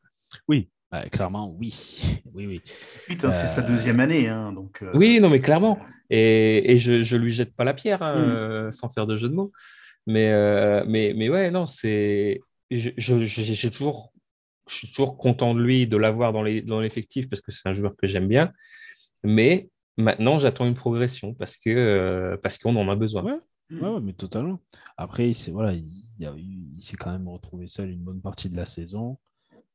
[0.47, 0.69] Oui,
[1.11, 2.01] clairement, oui.
[2.33, 2.61] oui, oui.
[3.07, 4.27] Putain, c'est sa euh, deuxième année.
[4.27, 5.79] Hein, donc, Oui, non, mais clairement.
[6.09, 8.71] Et, et je ne lui jette pas la pierre, hein, mm.
[8.71, 9.51] sans faire de jeu de mots.
[10.05, 12.39] Mais, mais, mais ouais, non, c'est.
[12.69, 14.13] J'ai toujours
[14.67, 17.95] je suis toujours content de lui, de l'avoir dans l'effectif parce que c'est un joueur
[17.95, 18.51] que j'aime bien.
[19.23, 23.23] Mais maintenant, j'attends une progression parce que euh, parce qu'on en a besoin.
[23.23, 23.99] Ouais.
[24.01, 24.59] mais totalement.
[24.97, 28.65] Après, il, voilà, il, il, s'est quand même retrouvé seul une bonne partie de la
[28.65, 29.17] saison,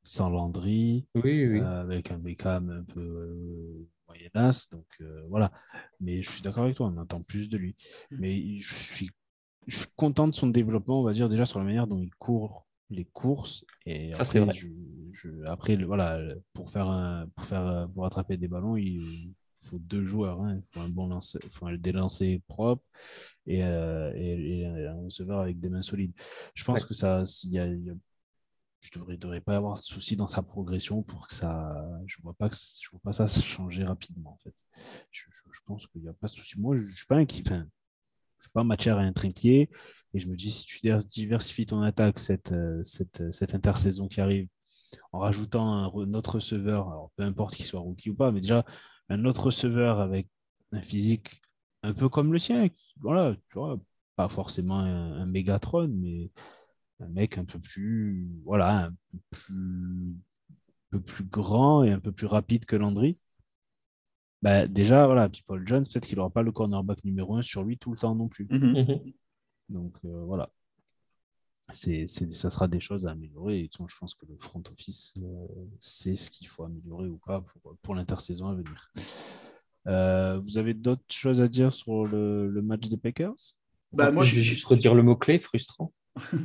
[0.09, 1.61] sans Landry, oui, oui.
[1.61, 4.71] Euh, avec un Beckham un peu euh, moyenasse.
[4.71, 4.87] Donc
[5.29, 5.53] voilà.
[6.01, 7.77] Mais je suis d'accord avec toi, on attend plus de lui.
[8.11, 8.16] Mm.
[8.18, 9.11] Mais je suis,
[9.66, 12.14] je suis content de son développement, on va dire, déjà sur la manière dont il
[12.14, 13.66] court les courses.
[13.85, 14.59] Et ça, c'est vrai.
[15.44, 16.21] après, voilà,
[16.55, 20.40] pour faire, un, pour faire pour attraper des ballons, il faut deux joueurs.
[20.40, 20.57] Hein.
[20.57, 22.83] Il faut un bon lancer, faut un délancer propre
[23.47, 26.12] et, euh, et, un receveur avec des mains solides.
[26.55, 27.68] Je pense que ça, il y a,
[28.81, 31.75] je devrais, devrais pas avoir de souci dans sa progression pour que ça.
[32.07, 32.49] Je vois pas
[32.91, 34.55] vois pas ça changer rapidement en fait.
[35.11, 35.23] Je,
[35.67, 36.61] pense qu'il n'y a pas de souci.
[36.61, 37.43] Moi, je, ne suis pas inquiet.
[37.47, 37.67] Enfin,
[38.38, 39.69] je suis pas matière à être inquiet.
[40.14, 44.21] Et je me dis, si tu diversifies ton attaque cette, euh, cette, cette intersaison qui
[44.21, 44.49] arrive,
[45.12, 48.64] en rajoutant un, autre receveur, alors peu importe qu'il soit rookie ou pas, mais déjà
[49.09, 50.29] un autre receveur avec
[50.73, 51.43] un physique
[51.83, 52.69] un peu comme le sien,
[53.01, 53.79] voilà, tu vois,
[54.17, 56.31] pas forcément un, Megatron, mais
[57.00, 60.16] un mec un peu plus, voilà, un peu plus,
[60.92, 63.18] un peu plus grand et un peu plus rapide que Landry.
[64.42, 67.64] Bah, déjà, voilà, puis Paul Jones, peut-être qu'il n'aura pas le cornerback numéro un sur
[67.64, 68.46] lui tout le temps non plus.
[68.46, 68.74] Mm-hmm.
[68.74, 69.14] Mm-hmm.
[69.68, 70.50] Donc euh, voilà,
[71.72, 73.61] c'est, ça sera des choses à améliorer.
[73.61, 75.46] Et je pense que le front office euh,
[75.80, 78.92] sait ce qu'il faut améliorer ou pas pour, pour l'intersaison à venir.
[79.87, 83.34] Euh, vous avez d'autres choses à dire sur le, le match des Packers?
[83.92, 85.92] Bah, moi, Je vais juste redire le mot-clé, frustrant.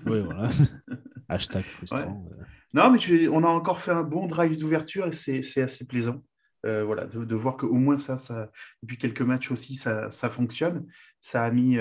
[0.07, 0.49] Oui, voilà.
[1.29, 2.25] Hashtag frustrant.
[2.73, 6.23] Non, mais on a encore fait un bon drive d'ouverture et c'est assez plaisant.
[6.63, 8.49] voilà, de, de voir qu'au moins ça, ça,
[8.81, 10.85] depuis quelques matchs aussi, ça, ça fonctionne.
[11.19, 11.77] Ça a mis,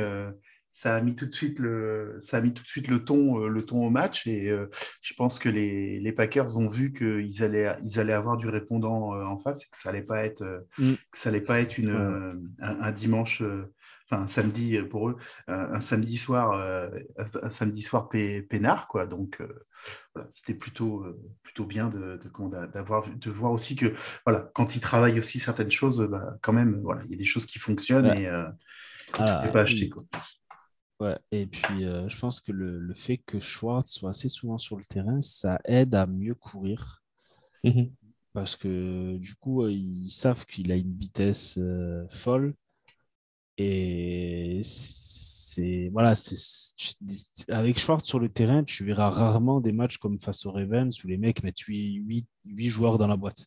[0.72, 3.38] ça a mis tout de suite le, ça a mis tout de suite le ton,
[3.38, 4.26] euh, le ton au match.
[4.26, 4.70] Et euh,
[5.02, 9.14] je pense que les, les, Packers ont vu qu'ils allaient, ils allaient avoir du répondant
[9.14, 10.42] euh, en face et que ça allait pas être,
[10.78, 10.94] mm.
[10.94, 13.42] que ça allait pas être une, un, dimanche,
[14.12, 15.16] un samedi pour eux,
[15.48, 16.53] un, samedi soir,
[17.18, 19.07] un, samedi soir peinard quoi.
[19.07, 19.42] Donc
[20.14, 21.05] voilà, c'était plutôt,
[21.42, 23.94] plutôt bien de, de, d'avoir, de voir aussi que
[24.25, 27.25] voilà, quand ils travaillent aussi certaines choses, bah, quand même, voilà, il y a des
[27.25, 28.31] choses qui fonctionnent et
[29.12, 30.05] tu ne ah, peux pas acheter quoi.
[31.03, 34.77] Ouais, et puis euh, je pense que le, fait que Schwartz soit assez souvent sur
[34.77, 37.03] le terrain, ça aide à mieux courir.
[37.64, 37.90] Mhm.
[38.33, 42.55] Parce que du coup, euh, ils savent qu'il a une vitesse euh, folle.
[43.62, 46.35] Et c'est voilà, c'est
[47.48, 51.09] avec Schwartz sur le terrain, tu verras rarement des matchs comme face aux Ravens où
[51.09, 53.46] les mecs mettent 8, 8 joueurs dans la boîte.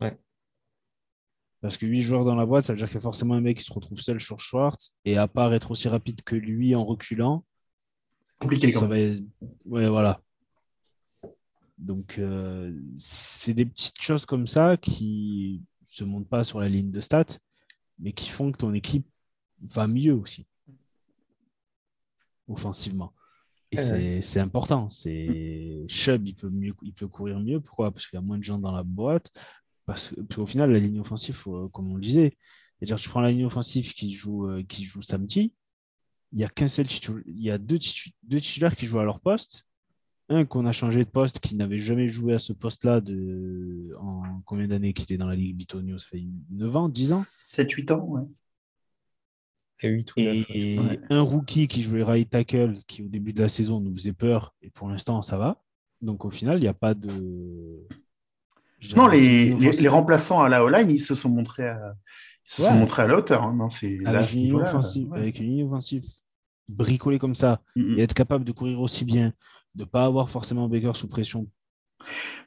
[0.00, 0.16] Ouais.
[1.60, 3.40] Parce que 8 joueurs dans la boîte, ça veut dire qu'il y a forcément un
[3.40, 4.92] mec qui se retrouve seul sur Schwartz.
[5.04, 7.44] Et à part être aussi rapide que lui en reculant,
[8.38, 8.96] compliqué ça va...
[9.64, 10.20] Ouais, voilà.
[11.78, 16.68] Donc, euh, c'est des petites choses comme ça qui ne se montent pas sur la
[16.68, 17.38] ligne de stats,
[17.98, 19.06] mais qui font que ton équipe
[19.60, 20.46] va mieux aussi,
[22.48, 23.12] offensivement.
[23.72, 24.88] Et c'est important.
[24.88, 27.60] C'est Chubb, il peut, mieux, il peut courir mieux.
[27.60, 27.90] Pourquoi?
[27.90, 29.30] Parce qu'il y a moins de gens dans la boîte.
[29.84, 31.42] Parce qu'au final, la ligne offensive,
[31.72, 32.36] comme on le disait,
[32.80, 35.52] dire tu prends la ligne offensive qui joue, qui joue samedi,
[36.32, 36.86] il y a qu'un seul
[37.26, 37.78] il y a deux,
[38.22, 39.66] deux titulaires qui jouent à leur poste
[40.28, 43.94] un qu'on a changé de poste, qui n'avait jamais joué à ce poste-là de...
[44.00, 45.98] en combien d'années qu'il est dans la Ligue Bitonio?
[45.98, 47.20] Ça fait 9 ans, 10 ans?
[47.20, 48.22] 7-8 ans, ouais.
[49.82, 50.78] Et, 8 ou 9, et
[51.10, 54.54] un rookie qui jouait right tackle, qui au début de la saison nous faisait peur,
[54.62, 55.62] et pour l'instant ça va.
[56.00, 57.86] Donc au final, il n'y a pas de.
[58.94, 61.94] Non, les, les, remplaçants à la O-line, ils se sont montrés à,
[62.44, 63.42] ils se sont montrés à la hauteur.
[63.42, 63.54] Hein.
[63.56, 63.68] Non,
[64.06, 66.04] avec, une ligne offensive, avec une ligne offensive
[66.68, 69.32] bricolée comme ça, et être capable de courir aussi bien,
[69.74, 71.48] de ne pas avoir forcément Baker sous pression.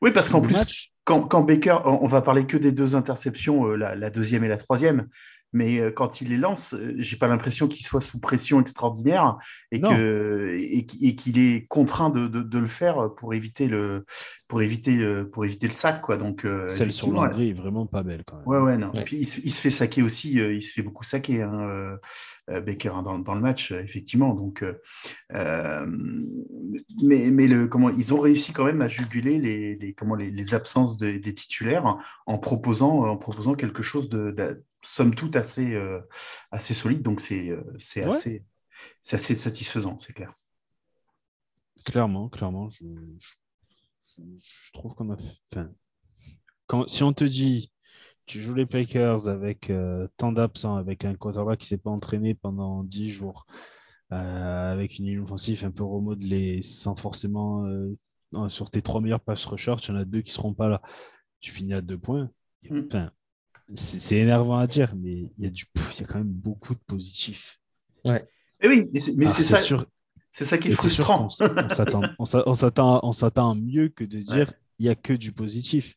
[0.02, 3.76] Oui, parce qu'en plus, quand, quand, Baker, on va parler que des deux interceptions, euh,
[3.76, 5.08] la, deuxième et la troisième,
[5.52, 9.38] mais euh, quand il les lance, euh, j'ai pas l'impression qu'il soit sous pression extraordinaire
[9.72, 14.06] et qu'il est contraint de, le faire pour éviter le
[14.48, 14.98] pour éviter
[15.32, 16.18] pour éviter le sac quoi.
[16.18, 18.48] Donc celle sur Landry est vraiment pas belle quand même.
[18.48, 18.92] Ouais ouais non.
[19.06, 21.98] Puis il, se fait saquer aussi, il se fait beaucoup saquer hein,
[22.48, 24.34] Baker hein, dans, le match effectivement.
[24.34, 24.64] Donc
[25.32, 30.98] mais mais le comment ils ont réussi quand même à juguler les, comment les, absences
[30.98, 34.32] des titulaires en proposant en proposant quelque chose de
[34.82, 36.00] somme toute assez, euh,
[36.52, 37.02] assez solide.
[37.02, 38.44] Donc, c'est euh, assez,
[39.12, 40.34] assez satisfaisant, c'est clair.
[41.86, 42.70] Clairement, clairement.
[42.70, 42.86] Je,
[44.18, 45.60] je, trouve qu'on a fait.
[46.68, 47.72] quand, si on te dit
[48.26, 51.90] tu joues les Packers avec euh, tant d'absents, avec un quarterback qui ne s'est pas
[51.90, 53.48] entraîné pendant 10 jours,
[54.12, 57.66] avec une ligne offensive un peu remodelée, sans forcément
[58.50, 60.68] sur tes trois meilleurs pass rushers, il y en a deux qui ne seront pas
[60.68, 60.82] là.
[61.40, 62.30] Tu finis à deux points.
[62.70, 62.82] Mm.
[62.88, 63.12] Enfin,
[63.76, 66.74] c'est énervant à dire, mais il y, a du, il y a quand même beaucoup
[66.74, 67.60] de positifs.
[68.06, 68.28] Ouais.
[68.62, 69.60] Et oui, mais c'est ça.
[70.32, 71.28] C'est ça qui est frustrant.
[72.20, 75.96] on s'attend à mieux que de dire il n'y a que du positif.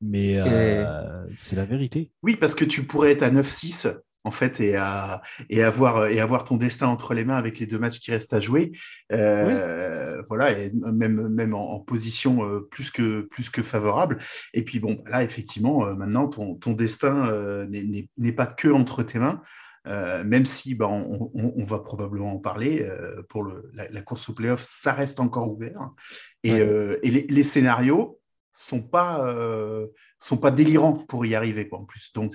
[0.00, 2.10] Mais euh, c'est la vérité.
[2.22, 6.18] Oui, parce que tu pourrais être à 9-6 en fait, et, à, et, avoir, et
[6.18, 8.72] avoir ton destin entre les mains avec les deux matchs qui restent à jouer.
[9.12, 14.18] Euh, voilà, et même, même en, position euh, plus, que, plus que favorable.
[14.54, 19.18] Et puis, bon, là, effectivement, euh, maintenant, ton, ton destin n'est pas que entre tes
[19.18, 19.42] mains.
[19.84, 22.88] même si bah, on, on, va probablement en parler,
[23.28, 25.90] pour le, la, course au playoff, ça reste encore ouvert.
[26.42, 28.18] Et, et les, les, scénarios
[28.52, 29.22] sont pas,
[30.18, 32.10] sont pas délirants pour y arriver, quoi, en plus.
[32.14, 32.32] Donc,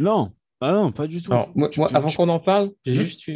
[0.00, 0.32] non,
[0.62, 1.32] ah non, pas du tout.
[1.54, 3.30] moi, avant qu'on en parle, j'ai hmm juste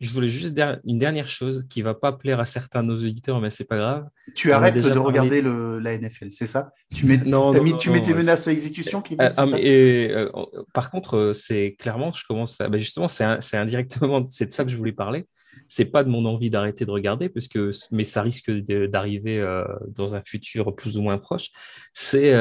[0.00, 3.40] je voulais juste une dernière chose qui va pas plaire à certains de nos auditeurs,
[3.40, 4.06] mais c'est pas grave.
[4.34, 6.70] Tu arrêtes de regarder le, la NFL, c'est ça?
[6.94, 10.30] Tu mets, non, mis, tu mets tes menaces à exécution qui ah, ah et, euh,
[10.72, 12.68] Par contre, euh, c'est clairement, je commence à.
[12.68, 15.26] Bah, justement, c'est indirectement, c'est de ça que je voulais parler.
[15.68, 19.64] C'est pas de mon envie d'arrêter de regarder, parce que, mais ça risque d'arriver euh,
[19.88, 21.50] dans un futur plus ou moins proche.
[21.92, 22.32] C'est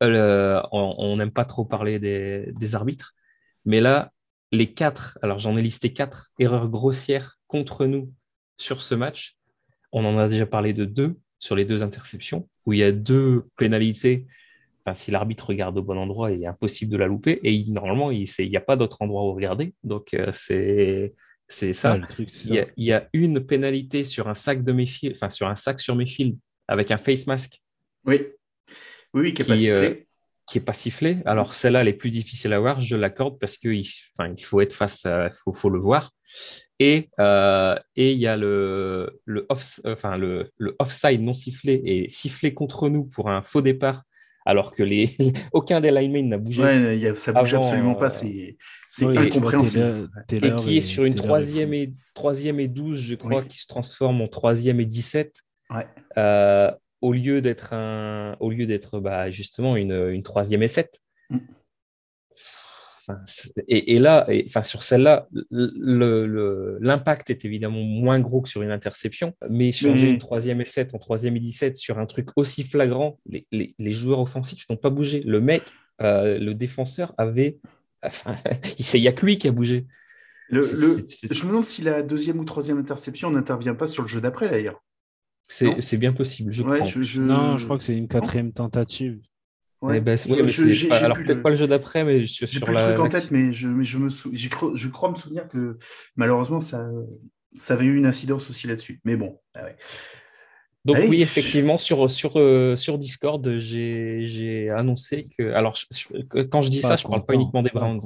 [0.00, 3.14] on n'aime pas trop parler des, arbitres,
[3.64, 4.12] mais là,
[4.52, 8.12] les quatre, alors j'en ai listé quatre erreurs grossières contre nous
[8.56, 9.36] sur ce match.
[9.92, 12.92] On en a déjà parlé de deux sur les deux interceptions, où il y a
[12.92, 14.26] deux pénalités.
[14.80, 17.40] Enfin, si l'arbitre regarde au bon endroit, il est impossible de la louper.
[17.42, 19.74] Et normalement, il n'y a pas d'autre endroit où regarder.
[19.84, 21.14] Donc, euh, c'est
[21.50, 21.98] c'est ça.
[22.46, 25.96] il, y a, une pénalité sur un sac de mes enfin sur un sac sur
[25.96, 26.36] mes fils
[26.68, 27.60] avec un face mask.
[28.06, 28.28] Oui.
[29.14, 29.70] Oui, qui n'est pas sifflé.
[29.70, 29.94] Euh,
[30.46, 31.18] qui est pas sifflé.
[31.26, 33.84] Alors celle-là, elle est plus difficile à voir, je l'accorde parce qu'il
[34.18, 36.10] enfin, il faut être face, il faut, faut, le voir.
[36.80, 41.80] Et euh, et il y a le le, off, enfin, le, le offside non sifflé
[41.84, 44.02] et sifflé contre nous pour un faux départ,
[44.44, 45.16] alors que les
[45.52, 46.62] aucun des linemen n'a bougé.
[46.62, 48.56] Ouais, ça bouge absolument pas, c'est
[48.88, 50.10] c'est incompréhensible.
[50.32, 54.20] Et qui est sur une troisième et troisième et 12, je crois, qui se transforme
[54.20, 55.34] en troisième et 17.
[55.70, 55.86] Ouais.
[56.18, 60.62] Euh, au lieu d'être un, au lieu d'être bah, justement une, une troisième.
[61.30, 61.38] Mm.
[63.68, 69.72] et, là, enfin, sur celle-là, l'impact est évidemment moins gros que sur une interception, mais
[69.72, 73.92] changer une troisième 7 en troisième et 17 sur un truc aussi flagrant, les, les,
[73.92, 75.20] joueurs offensifs n'ont pas bougé.
[75.20, 75.62] Le mec,
[76.02, 77.58] euh, le défenseur avait.
[78.02, 78.36] Enfin,
[78.94, 79.86] il n'y a que lui qui a bougé.
[80.50, 84.20] Le, je me demande si la deuxième ou troisième interception n'intervient pas sur le jeu
[84.20, 84.82] d'après d'ailleurs.
[85.50, 86.78] C'est bien possible, je crois.
[86.78, 89.18] Non, je crois que c'est une quatrième tentative.
[89.82, 89.96] Ouais.
[89.96, 90.18] Eh ben,
[90.90, 92.92] alors peut-être pas le jeu d'après, mais je, sur plus la.
[92.92, 95.78] truc en tête, mais je, mais je me je crois me souvenir que
[96.16, 96.86] malheureusement ça,
[97.54, 99.00] ça avait eu une incidence aussi là-dessus.
[99.04, 99.64] Mais bon, ah
[100.84, 105.52] Donc oui, effectivement, sur, sur, euh, sur Discord, j'ai annoncé que...
[105.52, 105.76] Alors,
[106.50, 108.00] quand je dis ça, je ne parle pas uniquement des Browns,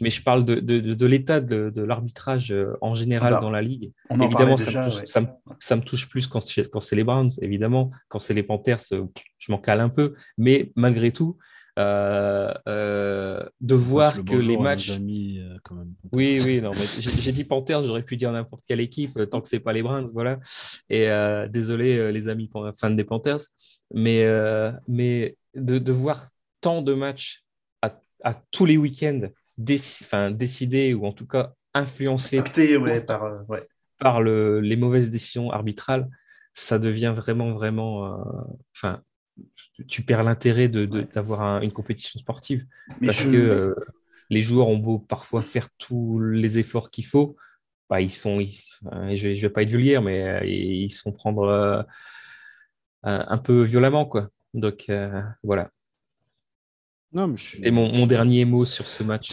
[0.00, 3.60] mais je parle de, de, de l'état de, de l'arbitrage euh, en général dans la
[3.60, 3.92] ligue.
[4.10, 5.04] évidemment, ça, me touche,
[5.60, 7.90] ça, me, touche, plus quand c'est les Browns, évidemment.
[8.08, 9.04] Quand c'est les Panthers, euh,
[9.38, 10.14] je m'en cale un peu.
[10.38, 11.36] Mais malgré tout,
[11.76, 14.90] de voir que les matchs.
[14.90, 15.58] Euh,
[16.12, 19.60] oui, oui, non, j'ai dit Panthers, j'aurais pu dire n'importe quelle équipe tant que c'est
[19.60, 20.38] pas les Browns, voilà.
[20.88, 21.08] Et
[21.48, 23.40] désolé les amis fans des Panthers,
[23.92, 24.24] mais
[24.88, 26.28] mais de, de, voir
[26.60, 27.44] tant de matchs
[27.82, 29.28] à, à tous les week-ends
[29.60, 32.42] enfin, décidés ou en tout cas influencés
[33.06, 33.44] par,
[33.98, 36.08] par le, les mauvaises décisions arbitrales,
[36.52, 38.24] ça devient vraiment vraiment,
[38.76, 39.02] enfin
[39.88, 42.66] tu perds l'intérêt d'avoir une compétition sportive.
[43.04, 43.74] parce que euh,
[44.30, 47.36] les joueurs ont beau parfois faire tous les efforts qu'il faut,
[47.90, 51.82] bah, ils sont, je ne vais pas être vulgaire, mais euh, ils sont prendre euh,
[53.02, 54.06] un peu violemment.
[54.06, 54.30] Quoi.
[54.54, 54.90] Donc
[55.42, 55.70] voilà.
[57.36, 59.32] C'était mon, dernier mot sur ce match.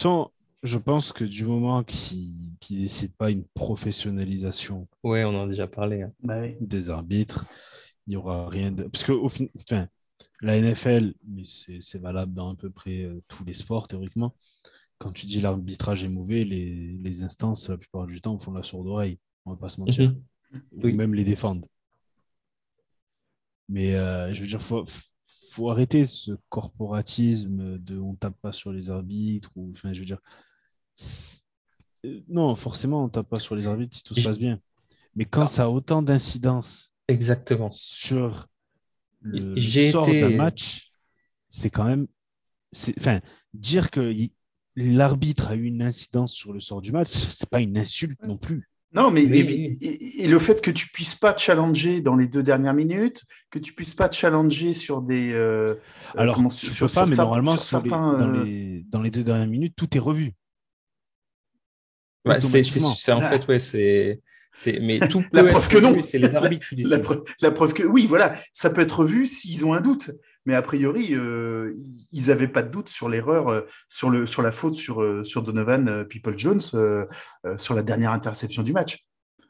[0.62, 5.48] je pense que du moment qu'ils ne décident pas une professionnalisation ouais, on en a
[5.48, 6.12] déjà parlé, hein.
[6.22, 7.44] bah des arbitres,
[8.06, 8.84] il n'y aura rien de.
[8.84, 9.46] Parce que, au fin...
[9.58, 9.88] enfin,
[10.40, 14.34] la NFL, mais c'est valable dans à peu près euh, tous les sports théoriquement.
[14.98, 18.86] Quand tu dis l'arbitrage est mauvais, les, instances, la plupart du temps, font la sourde
[18.86, 19.18] oreille.
[19.44, 20.14] On ne va pas se mentir.
[20.72, 20.96] Ou mhm.
[20.96, 21.66] même les défendre.
[23.68, 24.84] Mais euh, je veux dire, il faut,
[25.50, 29.50] faut, arrêter ce corporatisme de on tape pas sur les arbitres.
[29.56, 30.20] Ou, enfin, je veux dire,
[32.04, 34.60] euh, non, forcément, on tape pas sur les arbitres si tout se passe bien.
[35.14, 37.70] Mais quand ça a autant d'incidence Exactement.
[37.70, 38.46] sur
[39.22, 39.60] le
[39.90, 40.92] sort d'un match,
[41.48, 42.06] c'est quand même.
[42.98, 43.20] Enfin,
[43.52, 44.12] dire que
[44.76, 48.38] l'arbitre a eu une incidence sur le sort du match, c'est pas une insulte non
[48.38, 48.68] plus.
[48.94, 53.24] Non, mais, et, le fait que tu puisses pas challenger dans les deux dernières minutes,
[53.50, 55.32] que tu puisses pas challenger sur des.
[55.32, 55.76] Euh, euh,
[56.14, 59.96] Alors, sur, pas, mais normalement, certains, dans, euh, les, dans, les, deux dernières minutes, tout
[59.96, 60.32] est revu.
[62.40, 64.20] c'est en fait, ouais, c'est
[64.80, 66.02] mais tout la preuve que non.
[66.02, 66.96] C'est les arbitres qui décident.
[67.40, 70.10] La, preuve, que oui, voilà, ça peut être vu s'ils ont un doute.
[70.44, 71.72] Mais a priori, euh,
[72.10, 75.22] ils n'avaient pas de doute sur l'erreur, euh, sur, le, sur la faute sur, euh,
[75.22, 79.06] sur Donovan People Jones sur la dernière interception du match.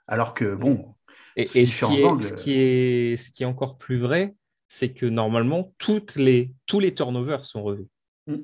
[0.06, 0.94] Alors que, bon,
[1.36, 1.52] et, ce,
[1.86, 4.34] qui est, ce, qui est, encore plus vrai,
[4.68, 7.88] c'est que normalement, toutes les, tous les turnovers sont revus
[8.26, 8.36] mm.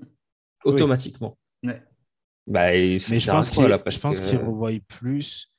[0.64, 1.36] automatiquement.
[2.46, 3.30] Bah, mais je
[4.00, 5.50] pense qu'ils revoient plus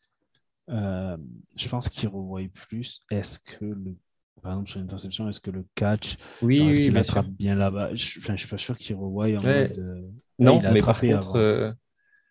[0.70, 1.18] euh,
[1.56, 3.02] je pense qu'il revoit plus.
[3.12, 3.96] Est-ce que le
[4.42, 7.94] par exemple, sur l'interception, est-ce que le catch, oui, est-ce qu'il attrape bien là-bas?
[7.94, 9.44] Je, ne suis pas sûr qu'il revoie en mode.
[9.46, 10.02] Euh,
[10.40, 11.74] non, mais par contre, euh,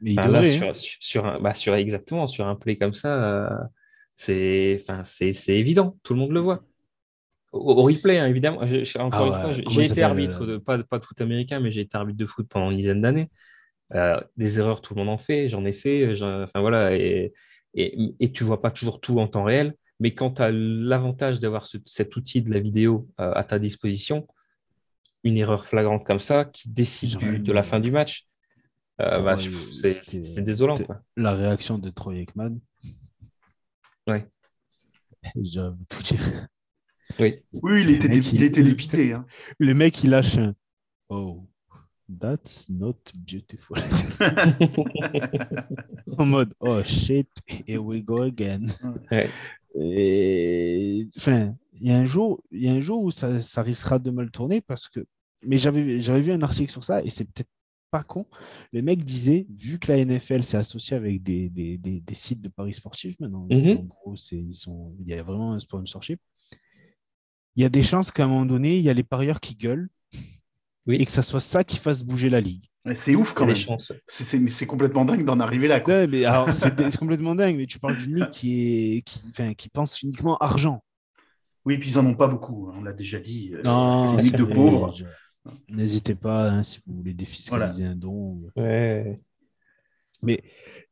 [0.00, 3.68] mais il devrait, sur, un, bah, sur, exactement sur un play comme ça,
[4.14, 6.64] c'est, enfin, c'est, évident, tout le monde le voit.
[7.52, 8.60] Au, replay, hein, évidemment.
[8.60, 8.70] encore
[9.12, 11.94] ah une fois, j'ai été arbitre de pas, pas de foot américain, mais j'ai été
[11.98, 13.28] arbitre de foot pendant une dizaine d'années.
[14.38, 15.50] des erreurs, tout le monde en fait.
[15.50, 16.10] J'en ai fait.
[16.22, 17.34] Enfin voilà, et
[17.74, 19.74] et, tu vois pas toujours tout en temps réel.
[20.00, 24.26] Mais quand tu as l'avantage d'avoir cet outil de la vidéo euh, à ta disposition,
[25.24, 28.26] une erreur flagrante comme ça qui décide de la fin du match,
[29.00, 30.76] euh, bah, c'est désolant.
[31.16, 32.58] La réaction de Troy Ekman.
[34.06, 34.26] Ouais.
[35.34, 36.48] Je tout dire.
[37.18, 37.42] Oui.
[37.62, 39.12] oui, il était, il, était dépité.
[39.12, 39.26] Hein.
[39.58, 40.54] Le mec, il lâche un
[41.08, 41.44] Oh.
[42.08, 43.76] That's not beautiful.
[46.18, 47.28] en mode, oh shit,
[47.66, 48.66] here we go again.
[49.74, 53.62] Et, enfin, il y a un jour, il y a un jour où ça, ça
[53.62, 55.06] risquera de mal tourner parce que,
[55.42, 57.50] mais j'avais, j'avais vu un article sur ça et c'est peut-être
[57.90, 58.26] pas con.
[58.72, 62.40] Le mec disait, vu que la NFL s'est associée avec des, des, des, des, sites
[62.40, 63.78] de paris sportifs maintenant, mm-hmm.
[63.78, 66.20] en gros, ils sont, il y a vraiment un sponsorship.
[67.56, 69.54] Il y a des chances qu'à un moment donné, il y a les parieurs qui
[69.54, 69.88] gueulent
[70.88, 72.64] et que ça soit ça qui fasse bouger la ligue.
[72.94, 73.56] C'est ouf quand même.
[74.06, 75.82] C'est complètement dingue d'en arriver là.
[76.06, 77.56] mais c'est complètement dingue.
[77.56, 80.82] Mais tu parles d'une ligue qui, est, qui, enfin, qui pense uniquement argent.
[81.64, 82.70] Oui, puis ils en ont pas beaucoup.
[82.70, 83.52] Hein, on l'a déjà dit.
[83.54, 84.94] Euh, c'est une ligue de pauvres.
[85.68, 88.40] N'hésitez pas hein, si vous voulez défiscaliser un don.
[88.56, 89.20] Ouais.
[90.22, 90.42] Mais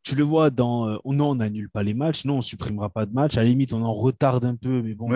[0.06, 2.90] tu le vois dans euh, oh non, on n'annule pas les matchs, non, on supprimera
[2.90, 3.36] pas de matchs.
[3.38, 5.06] À la limite, on en retarde un peu, mais bon.
[5.08, 5.12] on,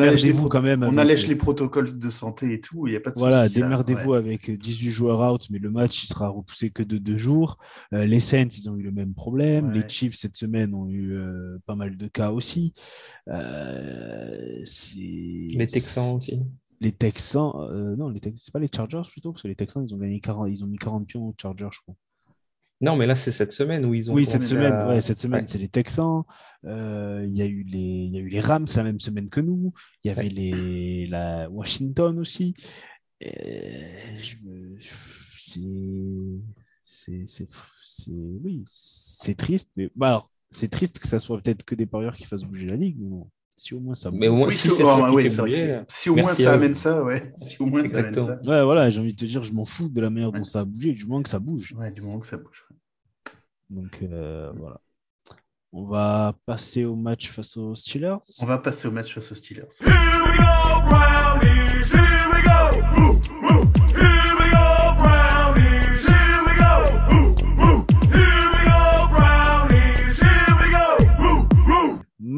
[0.00, 0.82] allège les quand même.
[0.82, 4.14] On allège les protocoles de santé et tout, il n'y a pas de Voilà, démerdez-vous
[4.14, 7.58] avec 18 joueurs out, mais le match il sera repoussé que de deux jours.
[7.92, 9.72] Euh, les Saints, ils ont eu le même problème.
[9.72, 12.72] Les Chiefs cette semaine ont eu euh, pas mal de cas aussi.
[13.26, 14.64] les
[15.66, 16.40] Texans aussi.
[16.80, 17.52] Les Texans,
[17.98, 20.48] non, les c'est pas les Chargers plutôt, parce que les Texans, ils ont gagné 40,
[20.50, 21.94] ils ont mis 40 pions aux Chargers, je crois.
[22.80, 24.14] Non, mais là, c'est cette semaine où ils ont.
[24.14, 26.22] Oui, cette semaine, cette semaine, c'est les Texans.
[26.64, 29.28] Euh, il y, a eu les, il y a eu les Rams la même semaine
[29.28, 29.72] que nous.
[30.02, 32.54] Il y avait les, la Washington aussi.
[36.84, 37.48] C'est.
[38.08, 39.70] Oui, c'est triste.
[39.76, 42.76] Mais bah, c'est triste que ça soit peut-être que des parieurs qui fassent bouger la
[42.76, 42.96] ligue.
[42.98, 43.28] Mais bon,
[43.58, 44.82] si au moins ça Mais au moins, si, si, si
[46.10, 47.32] au moins ça amène ça, ouais.
[47.36, 48.40] Si au moins ça amène ça.
[48.42, 50.60] Ouais, voilà, j'ai envie de te dire, je m'en fous de la manière dont ça
[50.60, 51.74] a bougé, du moment que ça bouge.
[51.76, 52.66] Ouais, du moment que ça bouge.
[53.68, 54.80] Donc euh, voilà.
[55.72, 58.16] On va passer au match face aux Steelers.
[58.40, 59.68] On va passer au match face aux Steelers.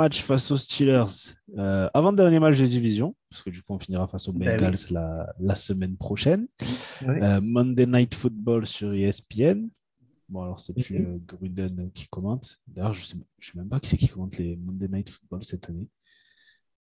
[0.01, 1.34] Match face aux Steelers.
[1.59, 5.26] Euh, avant-dernier match de division, parce que du coup on finira face aux ben Bengals
[5.38, 6.48] la, semaine prochaine.
[7.03, 9.68] Euh, Monday Night Football sur ESPN.
[10.30, 12.62] Bon, alors, c'est plus euh, Gruden qui commente.
[12.66, 15.44] D'ailleurs, je ne sais, sais, même pas qui c'est qui commente les Monday Night Football
[15.44, 15.90] cette année.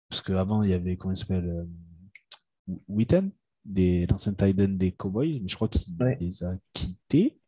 [0.09, 1.49] Parce qu'avant, il y avait, comment il s'appelle
[2.70, 3.32] euh, Witten,
[3.65, 7.39] l'ancien Titan des Cowboys, mais je crois qu'il les a quittés.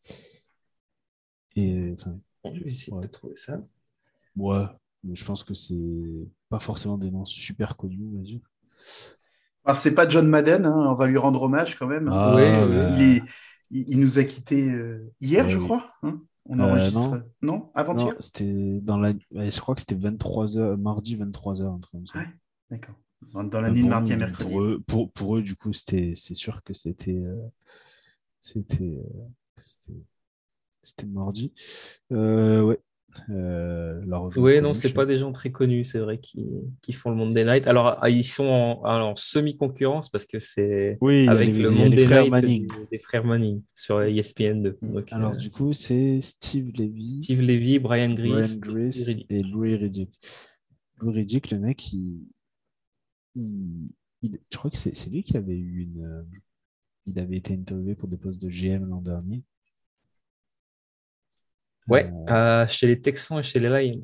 [1.56, 2.20] Et, enfin,
[2.56, 3.62] je vais essayer de trouver ça.
[4.36, 4.66] Ouais,
[5.04, 8.42] mais je pense que c'est pas forcément des noms super connus, on va dire.
[9.66, 12.10] Alors, c'est pas John Madden, hein, on va lui rendre hommage quand même.
[12.12, 12.36] Ah,
[12.98, 13.24] il est
[13.72, 15.94] il, nous a quittés euh, hier, je crois.
[16.04, 16.22] Hein.
[16.46, 17.24] on euh, enregistre.
[17.42, 18.14] non, avant-hier?
[18.20, 19.14] C'était dans la.
[19.32, 22.20] Je crois que c'était 23h, mardi 23h, un truc comme ça.
[22.70, 22.96] d'accord.
[23.34, 24.50] Dans, la nuit de mardi à mercredi.
[24.50, 27.18] Pour eux, pour, pour eux, du coup, c'est sûr que c'était.
[27.18, 27.36] Euh,
[28.40, 28.98] c'était.
[30.82, 31.54] C'était mardi.
[32.10, 32.80] ouais.
[34.14, 36.48] Euh, oui, non, c'est pas des gens très connus, c'est vrai, qui,
[36.82, 37.68] qui, font le Monday Night.
[37.68, 42.68] Alors, ah, ils sont en, semi-concurrence parce que c'est oui, avec le Monday Night Manning.
[42.92, 44.76] Des, frères Manning sur ESPN2.
[44.82, 45.04] Mm.
[45.12, 47.08] Alors, euh, du coup, c'est Steve Levy.
[47.08, 48.60] Steve Levy, Brian Gris,
[49.30, 50.12] et Louis Riddick.
[51.02, 52.28] Louis Riddick, le mec, il,
[53.36, 53.90] il,
[54.22, 56.04] je crois que c'est lui qui avait eu une.
[56.04, 56.24] Euh,
[57.06, 59.44] il avait été interviewé pour des postes de GM l'an dernier.
[61.90, 64.00] Ouais, euh, chez les Texans et chez les Lions.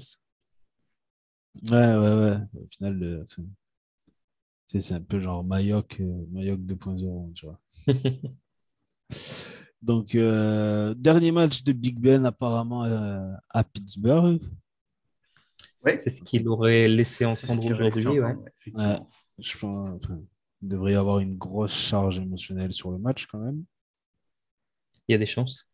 [1.69, 2.37] Ouais, ouais, ouais.
[2.53, 3.25] Au final,
[4.67, 7.59] c'est un peu genre Mayoc, euh, Mayoc 2.0, tu vois.
[9.81, 12.83] Donc, euh, dernier match de Big Ben apparemment
[13.49, 14.41] à Pittsburgh.
[15.83, 15.95] Ouais.
[15.95, 18.19] C'est ce qu'il aurait laissé entendre aujourd'hui.
[18.19, 18.35] Ouais.
[19.37, 20.01] je pense
[20.61, 23.63] il devrait y avoir une grosse charge émotionnelle sur le match quand même.
[25.07, 25.69] Il y a des chances.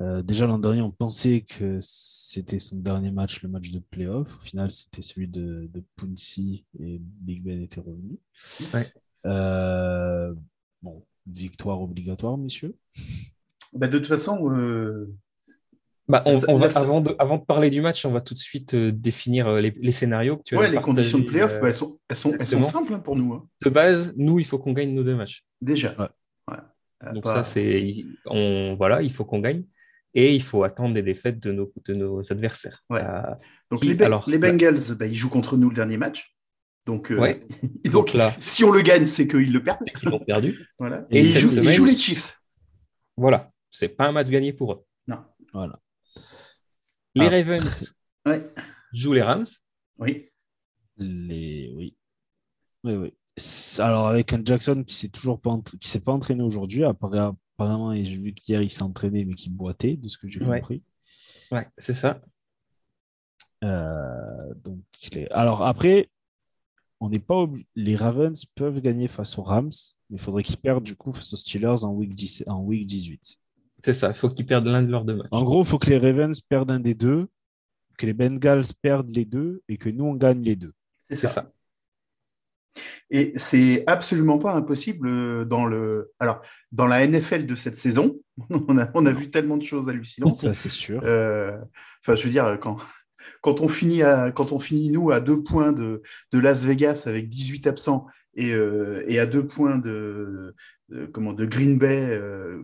[0.00, 4.28] Euh, déjà l'an dernier, on pensait que c'était son dernier match, le match de playoff.
[4.28, 8.18] Au final, c'était celui de, de Puncy et Big Ben était revenu.
[9.26, 10.32] Euh,
[10.82, 12.76] bon, victoire obligatoire, messieurs.
[13.72, 15.12] Bah, de toute façon, euh,
[16.06, 18.76] bah, on, va, avant, de, avant de parler du match, on va tout de suite
[18.76, 22.32] définir les, scénarios que tu as les conditions de playoff, bah, elles, sont, elles, sont,
[22.38, 23.34] elles sont simples hein, pour nous.
[23.34, 23.48] Hein.
[23.64, 25.44] De base, nous, il faut qu'on gagne nos deux matchs.
[25.60, 25.96] Déjà.
[27.12, 29.64] Donc ça, c'est, on, voilà, il faut qu'on gagne
[30.18, 32.82] et il faut attendre des défaites de nos, de nos adversaires.
[32.90, 33.22] Euh,
[33.70, 36.36] donc les, les, Bengals, bah, ils jouent contre nous le dernier match.
[36.86, 37.34] Donc, euh,
[37.92, 39.78] donc, là, si on le gagne, c'est qu'ils le perdent.
[40.02, 40.66] Ils l'ont perdu.
[40.80, 41.06] voilà.
[41.12, 42.42] Et, ils, jouent, les Chiefs.
[43.16, 44.84] Voilà, c'est pas un match gagné pour eux.
[45.06, 45.22] Non.
[45.52, 45.78] Voilà.
[47.14, 47.28] Les ah.
[47.28, 47.94] Ravens
[48.92, 49.46] jouent les Rams.
[49.98, 50.30] Oui.
[50.96, 51.70] Les...
[51.76, 51.96] Oui.
[52.82, 53.14] Oui, oui.
[53.78, 57.06] Alors avec un Jackson qui s'est toujours pas qui s'est pas entraîné aujourd'hui, après
[57.58, 60.38] apparemment, et j'ai vu qu'hier il s'est entraîné, mais qu'il boitait, de ce que j'ai
[60.38, 60.82] compris.
[61.50, 62.20] Ouais, c'est ça.
[63.64, 64.80] Euh, donc,
[65.32, 66.08] Alors après,
[67.00, 69.72] on n'est pas les Ravens peuvent gagner face aux Rams,
[70.08, 72.44] mais il faudrait qu'ils perdent du coup face aux Steelers en week, 10...
[72.46, 73.38] en week 18.
[73.80, 75.28] C'est ça, il faut qu'ils perdent l'un de leurs deux matchs.
[75.32, 77.28] En gros, il faut que les Ravens perdent un des deux,
[77.96, 80.72] que les Bengals perdent les deux et que nous on gagne les deux.
[81.10, 81.50] C'est ça.
[83.10, 86.12] Et c'est absolument pas impossible euh, dans le.
[86.20, 86.40] Alors,
[86.72, 88.20] dans la NFL de cette saison,
[88.50, 90.36] on a, on a vu tellement de choses hallucinantes.
[90.36, 91.00] Ça, c'est sûr.
[91.04, 91.56] Euh,
[92.02, 92.76] enfin, je veux dire, quand,
[93.40, 96.02] quand, on finit à, quand on finit, nous, à deux points de,
[96.32, 100.54] de Las Vegas avec 18 absents et, euh, et à deux points de,
[101.12, 102.20] comment, de Green Bay,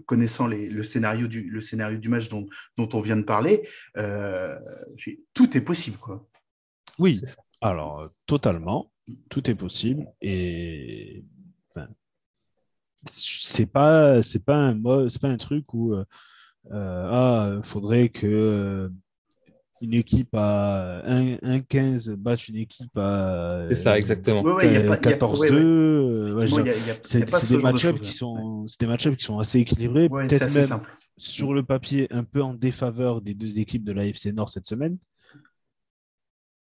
[0.06, 2.46] connaissant les, le, scénario du, le scénario du match dont,
[2.76, 3.66] dont on vient de parler,
[5.32, 5.96] tout est possible.
[5.98, 6.26] Quoi.
[6.98, 7.20] Oui,
[7.60, 8.92] alors totalement
[9.28, 11.24] tout est possible et
[11.70, 11.88] enfin,
[13.07, 16.05] c'est pas c'est pas un c'est pas un truc où euh,
[16.72, 18.88] euh ah faudrait que euh,
[19.82, 27.92] une équipe à 1-15 batte une équipe à c'est ça exactement 14-2 c'est des match
[28.00, 30.80] qui sont c'est des match qui sont assez équilibrés peut-être même,
[31.16, 34.98] sur le papier un peu en défaveur des deux équipes de l'AFC Nord cette semaine.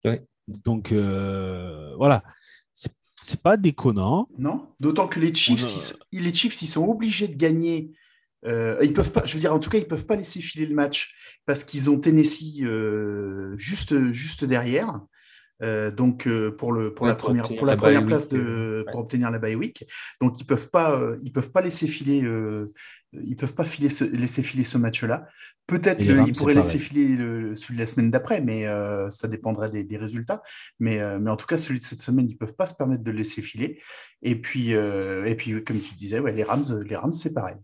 [0.05, 0.25] Ouais.
[0.63, 2.23] Donc euh, voilà,
[3.29, 4.27] c'est pas déconnant.
[4.37, 7.91] Non, d'autant que les Chiefs, ils, les Chiefs, ils sont obligés de gagner.
[8.45, 10.65] Euh, ils peuvent pas, je veux dire, en tout cas, ils peuvent pas laisser filer
[10.65, 11.13] le match
[11.45, 15.01] parce qu'ils ont Tennessee euh, juste, juste derrière.
[15.61, 19.01] Euh, donc euh, pour le pour la première pour la, première place de euh, pour
[19.01, 19.85] obtenir la bye week.
[20.21, 22.23] Donc ils peuvent pas ils peuvent pas laisser filer
[23.11, 25.27] ils peuvent pas filer ce, laisser filer ce match là
[25.67, 28.65] peut-être qu'ils pourraient laisser filer le, celui de la semaine d'après mais
[29.09, 30.41] ça dépendrait des, des, résultats.
[30.79, 33.11] Mais mais en tout cas celui de cette semaine ils peuvent pas se permettre de
[33.11, 33.81] le laisser filer.
[34.21, 37.57] Et puis et puis comme tu disais ouais les Rams les Rams c'est pareil.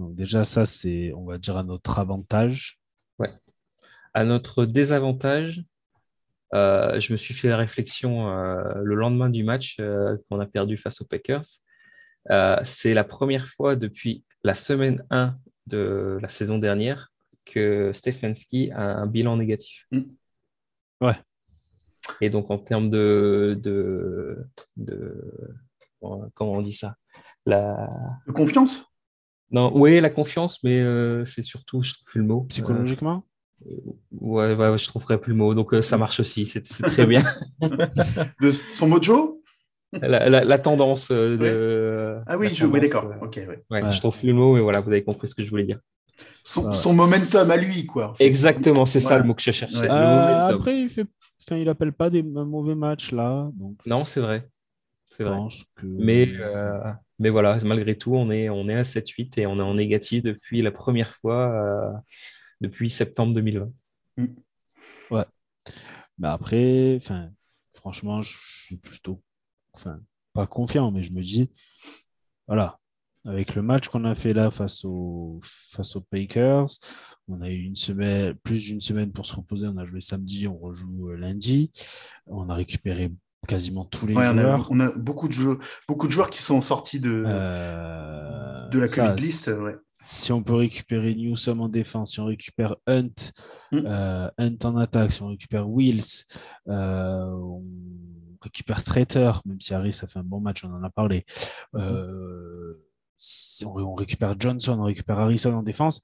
[0.00, 2.80] Donc déjà ça c'est on va dire à notre avantage.
[3.20, 3.30] Ouais.
[4.14, 5.64] À notre désavantage
[6.54, 10.46] euh, je me suis fait la réflexion euh, le lendemain du match euh, qu'on a
[10.46, 11.44] perdu face aux Packers.
[12.64, 15.36] c'est la première fois depuis la semaine 1
[15.66, 17.12] de la saison dernière
[17.44, 19.86] que Stefanski a un bilan négatif.
[19.92, 20.02] Mm.
[21.00, 21.16] Ouais.
[22.20, 24.46] Et donc, en termes de, de,
[24.76, 25.34] de,
[26.34, 26.96] Comment on dit ça?
[27.46, 27.88] La...
[28.26, 28.84] De confiance?
[29.50, 30.82] Non, oui, la confiance, mais
[31.24, 32.40] c'est surtout, je trouve le mot.
[32.48, 33.24] Psychologiquement?
[34.12, 35.54] Ouais, ouais, je trouverais plus le mot.
[35.54, 36.46] Donc, euh, ça marche aussi.
[36.46, 37.22] C'est très bien.
[38.40, 39.42] de son mojo?
[39.92, 42.22] La, la, tendance euh, de.
[42.26, 43.06] Ah oui, je, oui d'accord.
[43.06, 43.40] Euh, ok,
[43.70, 43.90] ouais.
[43.90, 45.80] Je trouve plus le mot, mais voilà, vous avez compris ce que je voulais dire.
[46.44, 48.12] Son, son momentum à lui, quoi.
[48.20, 49.88] Exactement, c'est ça le mot que je cherchais.
[49.88, 51.06] après, il fait,
[51.44, 53.50] enfin, il appelle pas des mauvais matchs là.
[53.54, 53.78] Donc...
[53.84, 54.48] Non, c'est vrai.
[55.08, 55.38] C'est vrai.
[55.82, 56.28] Mais,
[57.18, 60.22] mais voilà, malgré tout, on est, on est à 7-8 et on est en négatif
[60.22, 62.00] depuis la première fois
[62.60, 63.70] depuis septembre 2020.
[64.16, 64.26] Mm.
[65.10, 65.24] Ouais.
[66.18, 66.98] Mais après,
[67.72, 69.22] franchement, je suis plutôt
[69.72, 70.00] enfin,
[70.32, 71.50] pas confiant, mais je me dis,
[72.46, 72.78] voilà,
[73.24, 75.40] avec le match qu'on a fait là face aux,
[75.72, 76.66] face aux Packers,
[77.28, 79.66] on a eu une semaine, plus d'une semaine pour se reposer.
[79.68, 81.70] On a joué samedi, on rejoue euh, lundi.
[82.26, 83.12] On a récupéré
[83.46, 84.66] quasiment tous les joueurs.
[84.70, 88.88] On a, beaucoup, de jeux, beaucoup de joueurs qui sont sortis de, euh, de la
[88.88, 89.48] Covid list.
[89.60, 89.76] Ouais
[90.10, 93.32] si on peut récupérer Newsom en défense, si on récupère Hunt,
[93.70, 93.82] mm.
[93.86, 96.24] euh, Hunt en attaque, si on récupère Wills,
[96.66, 97.62] euh, on
[98.42, 101.24] récupère Strater, même si Harris a fait un bon match, on en a parlé.
[101.76, 102.74] Euh,
[103.18, 106.00] si on, récupère Johnson, on récupère Harrison en défense.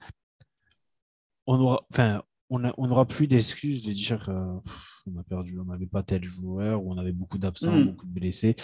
[1.48, 6.04] On aura, enfin, on n'aura plus d'excuses de dire qu'on a perdu, on n'avait pas
[6.04, 7.84] tel joueur, ou on avait beaucoup d'absents, mm.
[7.84, 8.54] beaucoup de blessés.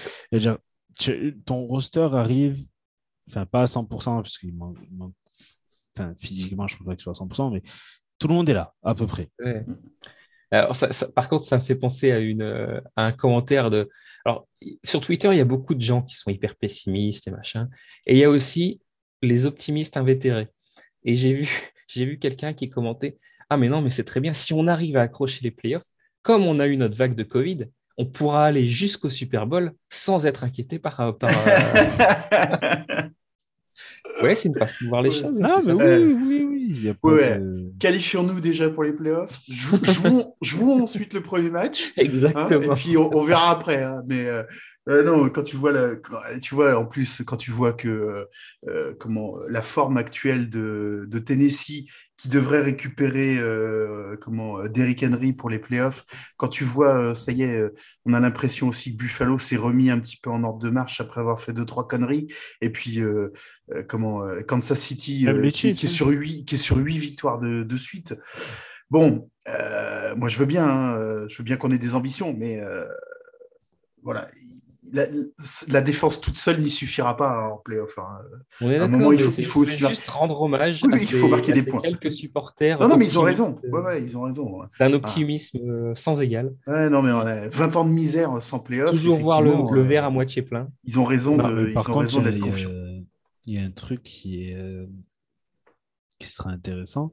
[1.45, 2.65] ton roster arrive,
[3.29, 4.79] enfin pas à 100%, parce qu'il manque,
[5.97, 7.63] Enfin, physiquement, je ne pense pas qu'il soit à 100%, mais
[8.19, 9.29] tout le monde est là, à peu près.
[10.51, 10.77] Alors,
[11.15, 13.89] par contre, ça me fait penser à, une, euh, à un commentaire de.
[14.25, 14.47] Alors,
[14.85, 17.69] sur Twitter, il y a beaucoup de gens qui sont hyper pessimistes et machin.
[18.07, 18.81] Et il y a aussi
[19.23, 20.49] les optimistes invétérés.
[21.05, 21.49] Et j'ai vu,
[21.89, 23.19] j'ai vu quelqu'un qui commentait
[23.49, 24.35] Ah, mais non, mais c'est très bien.
[24.35, 25.89] Si on arrive à accrocher les playoffs,
[26.23, 27.67] comme on a eu notre vague de Covid,
[27.99, 31.17] on pourra aller jusqu'au Super Bowl sans être inquiété par.
[31.19, 33.09] par euh,
[34.23, 35.39] Ouais, c'est une façon de voir les choses.
[35.39, 37.73] Non, mais oui, oui, oui.
[37.79, 39.41] Qualifions-nous déjà pour les playoffs.
[40.43, 41.93] Jouons, ensuite le premier match.
[41.97, 42.61] Exactement.
[42.61, 43.83] Hein, et puis on, verra après.
[43.83, 44.03] Hein.
[44.07, 44.43] mais euh,
[44.89, 45.91] euh, non, quand tu vois, la,
[46.41, 48.27] tu vois en plus, quand tu vois que
[48.69, 51.87] euh, comment la forme actuelle de, de Tennessee
[52.23, 56.07] qui devrait récupérer euh, comment euh, Derrick Henry pour les playoffs.
[56.37, 57.61] Quand tu vois, euh, ça y est,
[58.05, 61.01] on a l'impression aussi que Buffalo s'est remis un petit peu en ordre de marche
[61.01, 62.29] après avoir fait deux trois conneries.
[62.61, 63.01] Et puis
[63.89, 68.15] comment Kansas City qui, est sur huit, qui est sur huit victoires de, de suite.
[68.89, 69.29] Bon,
[70.17, 72.63] moi je veux bien, hein, je veux bien qu'on ait des ambitions, mais
[74.05, 74.29] voilà,
[74.93, 77.99] la, défense toute seule n'y suffira pas hein, en playoff.
[77.99, 78.19] Hein.
[78.61, 81.81] On est d'accord, il faut, aussi juste rendre hommage à, ces, marquer des points.
[81.81, 82.79] quelques supporters.
[82.81, 83.59] Non, non, mais ils ont raison.
[83.65, 84.61] Ouais, ouais, ils ont raison.
[84.79, 86.55] D'un optimisme euh, sans égal.
[86.67, 88.91] Ouais, non, mais 20 ans de misère sans playoff.
[88.91, 90.69] Toujours voir le, verre à moitié plein.
[90.85, 92.71] Ils ont raison d'être confiants.
[93.45, 94.87] Il y a un truc qui est euh,
[96.21, 97.13] qui sera intéressant,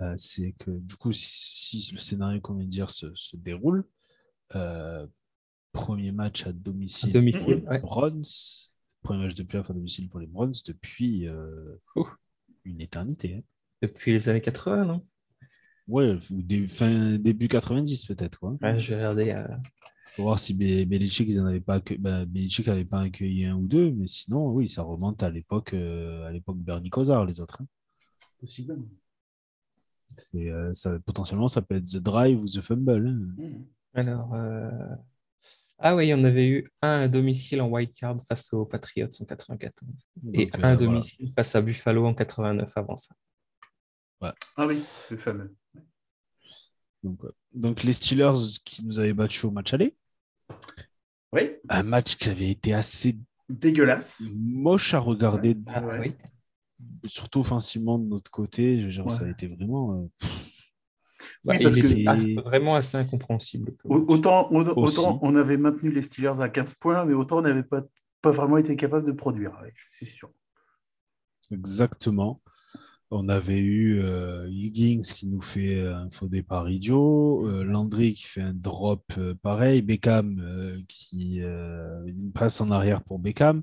[0.00, 3.84] euh, c'est que du coup, si, le scénario qu'on vient de dire se, se déroule,
[5.72, 7.64] premier match à domicile, domicile
[9.02, 11.76] Premier match de playoff à domicile pour les Browns depuis euh,
[12.64, 13.36] une éternité.
[13.36, 13.42] Hein.
[13.82, 15.04] Depuis les années 80, non?
[15.88, 18.38] Ouais, ou fin, début 90 peut-être.
[18.44, 19.30] Ouais, je vais regarder.
[19.30, 19.46] Euh...
[20.14, 22.28] Pour voir si Belichick, ils n'avaient pas, ben,
[22.66, 26.30] n'avait pas accueilli un ou deux, mais sinon, oui, ça remonte à l'époque, euh, à
[26.30, 27.62] l'époque Bernie Kosar, les autres.
[27.62, 27.66] Hein.
[28.38, 28.78] Possible.
[30.18, 33.06] C'est, euh, ça, potentiellement, ça peut être The Drive ou The Fumble.
[33.08, 33.64] Hein.
[33.94, 34.34] Alors,
[35.84, 39.24] Ah oui, on avait eu un à domicile en white card face aux Patriots en
[39.24, 39.90] 94
[40.32, 43.14] et un à domicile face à Buffalo en 89 avant ça.
[44.56, 44.80] Ah oui,
[45.10, 45.52] le fameux.
[47.52, 49.96] Donc, les Steelers qui nous avaient battus au match aller.
[51.32, 51.50] Oui.
[51.68, 53.18] Un match qui avait été assez
[53.48, 55.56] dégueulasse, moche à regarder.
[55.66, 56.14] Ah, oui.
[57.06, 59.94] Surtout offensivement de notre côté, je veux dire, ça a été vraiment.
[59.94, 60.26] Euh,
[61.44, 63.72] bah, il était vraiment assez incompréhensible.
[63.84, 67.82] Autant, autant on avait maintenu les Steelers à 15 points, mais autant on n'avait pas,
[68.20, 69.52] pas vraiment été capable de produire.
[69.76, 70.30] C'est sûr.
[71.50, 72.40] Exactement.
[73.14, 78.14] On avait eu euh, Higgins qui nous fait euh, un faux départ idiot, euh, Landry
[78.14, 79.12] qui fait un drop
[79.42, 83.62] pareil, Beckham qui une passe en arrière pour Beckham.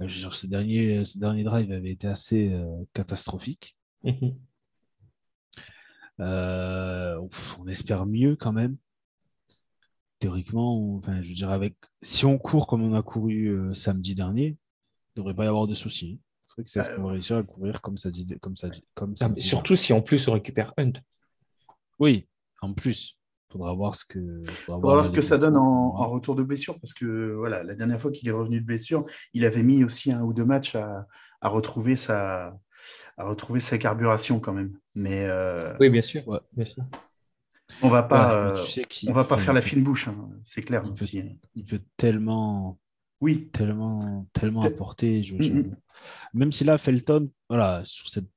[0.00, 2.54] Genre, ce, dernier, ce dernier drive avait été assez
[2.92, 3.74] catastrophique.
[6.18, 7.28] Mhm.
[7.60, 8.76] on espère mieux quand même.
[10.18, 14.46] Théoriquement, enfin, je veux dire, avec si on court comme on a couru samedi dernier,
[14.46, 16.20] il ne devrait pas y avoir de soucis.
[16.42, 18.26] C'est vrai que c'est ce qu'on va réussir à courir comme ça dit.
[18.40, 20.92] Comme ça, comme ça ah, surtout si en plus on récupère Hunt.
[22.00, 22.26] Oui,
[22.62, 23.16] en plus.
[23.48, 26.78] Il faudra voir ce que, faudra voir ce que ça donne en, retour de blessure.
[26.80, 30.12] Parce que voilà, la dernière fois qu'il est revenu de blessure, il avait mis aussi
[30.12, 31.06] un ou deux matchs à,
[31.40, 32.58] à retrouver, sa,
[33.16, 34.78] à retrouver sa carburation quand même.
[34.94, 36.22] Mais, euh, Oui, bien sûr.
[36.52, 36.84] bien sûr.
[37.82, 38.66] On va pas, euh,
[39.06, 40.82] on va pas faire la fine bouche, hein, c'est clair.
[40.86, 42.78] Il peut, il peut, tellement,
[43.20, 45.22] oui, tellement, tellement apporter.
[45.22, 45.76] Je, mm, mm.
[46.34, 48.28] Même si là, Felton, voilà, sur cette,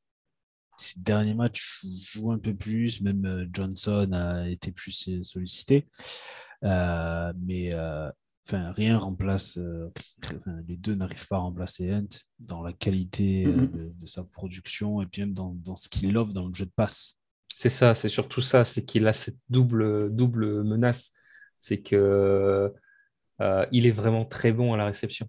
[0.77, 3.01] ces derniers matchs, joue un peu plus.
[3.01, 5.87] Même euh, Johnson a été plus sollicité.
[6.63, 7.71] Euh, mais
[8.51, 9.57] enfin, rien remplace.
[10.67, 12.07] les deux n'arrivent pas à remplacer Hunt
[12.39, 16.33] dans la qualité mm, de, sa production et puis même dans, dans ce qu'il offre
[16.33, 17.15] dans le jeu de passe.
[17.53, 21.11] C'est ça, c'est surtout ça, c'est qu'il a cette double, double menace.
[21.59, 22.73] C'est que
[23.71, 25.27] il est vraiment très bon à la réception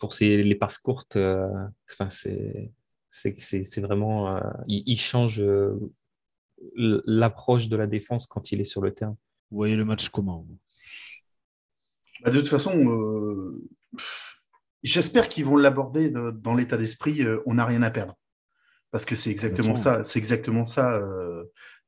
[0.00, 1.46] pour les passes courtes, euh,
[1.92, 2.72] enfin, c'est,
[3.12, 4.34] c'est, vraiment.
[4.36, 5.78] Euh, il, change euh,
[6.74, 9.16] l'approche de la défense quand il est sur le terrain.
[9.50, 10.46] Vous voyez le match comment
[12.22, 13.52] bah, De toute façon,
[14.82, 18.16] j'espère qu'ils vont l'aborder dans l'état d'esprit on n'a rien à perdre.
[18.90, 21.00] Parce que c'est exactement ça, c'est exactement ça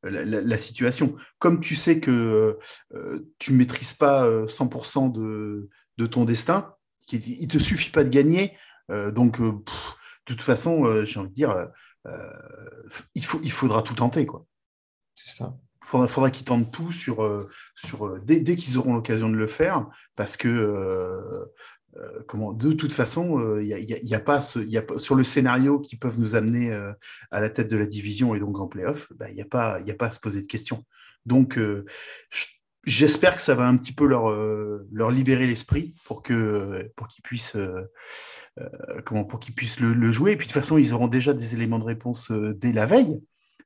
[0.02, 1.16] la, situation.
[1.38, 2.58] Comme tu sais que
[3.38, 5.68] tu ne maîtrises pas 100% de,
[5.98, 6.74] de, ton destin,
[7.10, 8.56] il te suffit pas de gagner.
[8.90, 11.68] Euh, donc, euh, de toute façon, euh, j'ai envie de dire,
[13.14, 14.26] il, faut, il faudra tout tenter.
[14.26, 14.46] quoi.
[15.14, 15.56] C'est ça.
[15.82, 19.88] Faudra, faudra qu'ils tentent tout sur, sur, dès, dès qu'ils auront l'occasion de le faire,
[20.14, 21.44] parce que
[22.28, 25.96] comment, de toute façon, il y a, pas ce, y a, sur le scénario qui
[25.96, 26.72] peuvent nous amener
[27.30, 29.78] à la tête de la division et donc en playoff, bah, il n'y a, pas,
[29.78, 30.84] a pas à se poser de questions.
[31.26, 31.82] Donc, je,
[32.84, 37.08] j'espère que ça va un petit peu leur, euh, leur libérer l'esprit pour que pour
[37.08, 37.90] qu'ils puissent euh,
[38.58, 40.32] euh, comment pour qu'ils puissent le, jouer.
[40.32, 43.20] Et puis de toute façon, ils auront déjà des éléments de réponse dès la veille.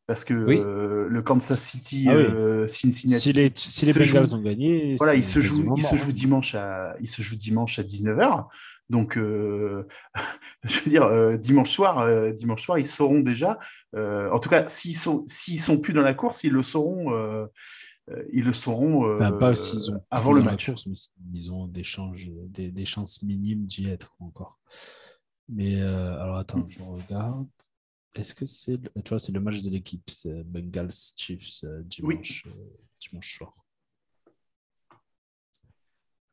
[0.07, 3.21] Parce que le Kansas City, ah Cincinnati.
[3.21, 4.97] Si les, si les Bengals ont gagné.
[4.99, 8.47] Voilà, il se, joue, il se joue dimanche à, il se joue dimanche à 19h.
[8.89, 13.59] Donc, je veux dire, dimanche soir, dimanche soir, ils sauront déjà.
[13.97, 17.13] en tout cas, s'ils sont, s'ils sont plus dans la course, ils le sauront
[18.11, 20.71] euh, ils le sauront pas euh, avant le match.
[20.87, 20.95] mais
[21.35, 21.83] ils ont des,
[22.71, 24.59] des, chances minimes d'y être encore.
[25.49, 26.71] Mais euh, alors attends, mm.
[26.71, 27.47] je regarde.
[28.17, 28.91] Est-ce que c'est le...
[29.03, 32.47] tu vois c'est le match de l'équipe, c'est Bengals Chiefs dimanche,
[33.01, 33.55] dimanche soir.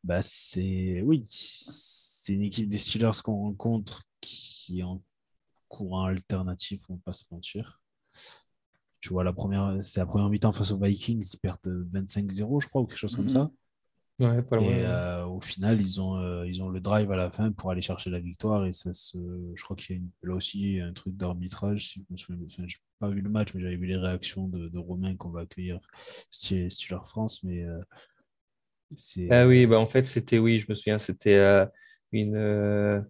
[0.03, 5.01] Bah c'est oui, c'est une équipe des Steelers qu'on rencontre qui est en
[5.67, 7.81] courant alternatif, on va pas se mentir.
[9.01, 12.67] Tu vois, la première, c'était la première mi-temps face aux Vikings, ils perdent 25-0, je
[12.67, 13.31] crois, ou quelque chose comme mhm.
[13.31, 13.51] ça.
[14.23, 17.15] Ouais, pas loin, et euh, au final, ils ont, euh, ils ont le drive à
[17.17, 18.65] la fin pour aller chercher la victoire.
[18.65, 19.17] Et ça se,
[19.55, 21.89] je crois qu'il y a une, là aussi un truc d'arbitrage.
[21.89, 22.67] Si je n'ai
[22.99, 25.79] pas vu le match, mais j'avais vu les réactions de, de Romain qu'on va accueillir
[26.89, 27.43] leur France.
[27.43, 27.79] Mais euh,
[29.29, 31.37] Ah oui, bah en fait, c'était, oui, je me souviens, c'était
[32.11, 33.05] une,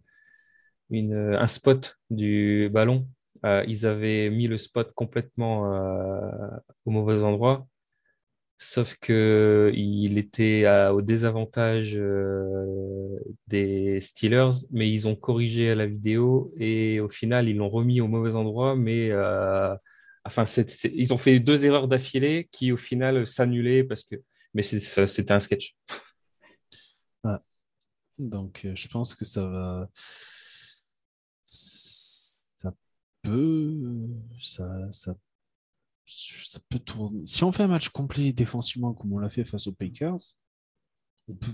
[0.90, 3.08] une, un spot du ballon
[3.46, 6.30] euh, ils avaient mis le spot complètement euh,
[6.86, 7.68] au mauvais endroit,
[8.58, 17.00] sauf qu'il était au désavantage euh, des Steelers, mais ils ont corrigé la vidéo et
[17.00, 19.12] au final, ils l'ont remis au mauvais endroit, mais
[20.26, 20.46] enfin,
[20.94, 24.16] ils ont fait deux erreurs d'affilée qui au final s'annulaient parce que,
[24.54, 25.76] mais c'était un sketch.
[28.20, 29.90] Donc, je pense que ça va
[33.24, 34.08] peut,
[34.42, 35.16] ça, ça,
[36.06, 37.22] ça peut tourner.
[37.26, 40.20] Si on fait un match complet défensivement comme on l'a fait face aux Packers,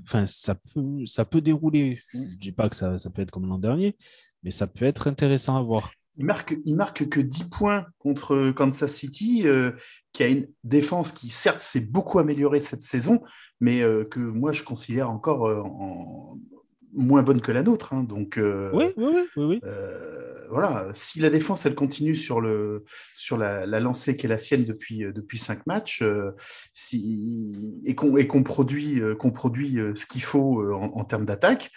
[0.04, 2.02] enfin, ça peut, ça peut dérouler.
[2.14, 3.95] Je ne dis pas que ça, ça peut être comme l'an dernier,
[4.43, 5.91] mais ça peut être intéressant à voir.
[6.18, 9.72] Il marque, il marque que 10 points contre Kansas City, euh,
[10.12, 13.22] qui a une défense qui, certes, s'est beaucoup améliorée cette saison,
[13.62, 16.38] mais euh, que moi, je considère encore euh, en,
[16.94, 17.94] moins bonne que la nôtre.
[17.94, 18.04] Hein.
[18.04, 19.44] donc, oui, oui, oui.
[19.46, 19.62] oui.
[20.50, 22.84] voilà, si la défense, elle continue sur, le,
[23.16, 26.04] sur la, lancée qui est la sienne depuis, depuis cinq matchs,
[26.74, 31.72] si, et qu'on produit, qu'on produit ce qu'il faut en termes d'attaque,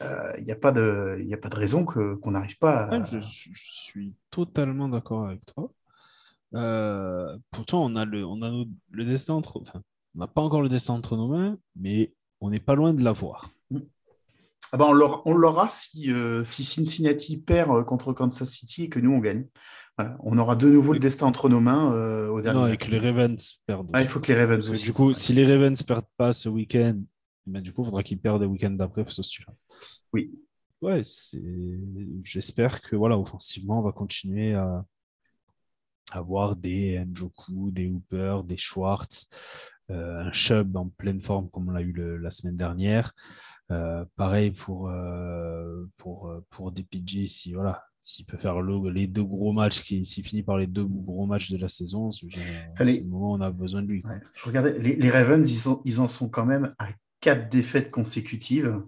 [0.00, 3.04] il euh, n'y a, pas de, a pas de raison qu'on n'arrive pas à...
[3.04, 5.70] je, suis totalement d'accord avec toi.
[6.54, 9.60] Euh, pourtant, on a le, on a le destin entre...
[9.60, 9.82] Enfin,
[10.14, 13.02] on n'a pas encore le destin entre nos mains, mais on n'est pas loin de
[13.02, 13.50] l'avoir.
[14.72, 19.12] Ah ben on l'aura si, euh, si Cincinnati perd contre Kansas City et que nous,
[19.12, 19.46] on gagne.
[19.98, 21.90] on aura de nouveau le destin entre nos mains
[22.28, 23.90] au dernier Non, et que les Ravens perdent.
[23.92, 24.84] Ah, il faut que les Ravens aussi.
[24.84, 27.00] Du coup, si les Ravens ne perdent pas ce week-end
[27.46, 29.56] mais du coup, il faudra qu'il perde le week-end d'après face aux Steelers.
[30.12, 30.32] Oui.
[30.82, 31.02] Ouais,
[32.22, 34.84] j'espère que voilà, offensivement, on va continuer à
[36.12, 39.26] avoir des Njoku, des Hooper, des Schwartz,
[39.90, 43.12] euh, un Chubb en pleine forme comme on l'a eu la semaine dernière.
[43.72, 49.52] Euh, pareil pour, euh, pour, pour DPG, si voilà, s'il peut faire les deux gros
[49.52, 52.26] matchs, s'il finit par les deux gros matchs de la saison, c'est
[52.78, 54.04] le moment où on a besoin de lui.
[54.34, 56.88] Je regardais, les, Ravens, ils, ils en sont quand même à
[57.20, 58.80] quatre défaites consécutives.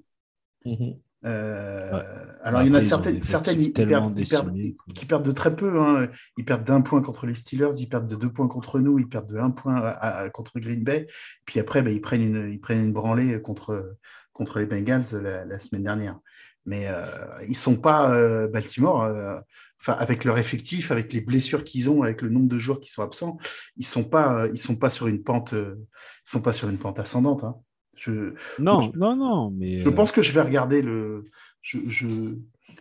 [0.65, 0.97] Mhm.
[1.25, 2.01] Euh,
[2.45, 4.15] alors, il y en a certaines, certaines qui, perdent,
[4.95, 5.81] qui, perdent, de très peu.
[5.81, 6.09] Hein.
[6.37, 9.09] Ils perdent d'un point contre les Steelers, ils perdent de deux points contre nous, ils
[9.09, 9.97] perdent de un point
[10.33, 11.09] contre Green Bay.
[11.45, 13.97] Puis après, ben, ils, prennent une, ils prennent une branlée contre,
[14.39, 16.19] contre les Bengals la, semaine dernière.
[16.65, 17.05] Mais euh,
[17.43, 19.03] ils ne sont pas euh, Baltimore.
[19.81, 22.91] enfin, avec leur effectif, avec les blessures qu'ils ont, avec le nombre de joueurs qui
[22.91, 23.37] sont absents,
[23.77, 26.79] ils ne sont, pas, ils sont pas sur une pente, ils sont pas sur une
[26.79, 27.45] pente ascendante.
[27.45, 27.57] Hein.
[27.97, 29.81] Je, non, non, non, mais.
[29.81, 31.25] Je pense que je vais regarder le.
[31.61, 32.07] Je, je,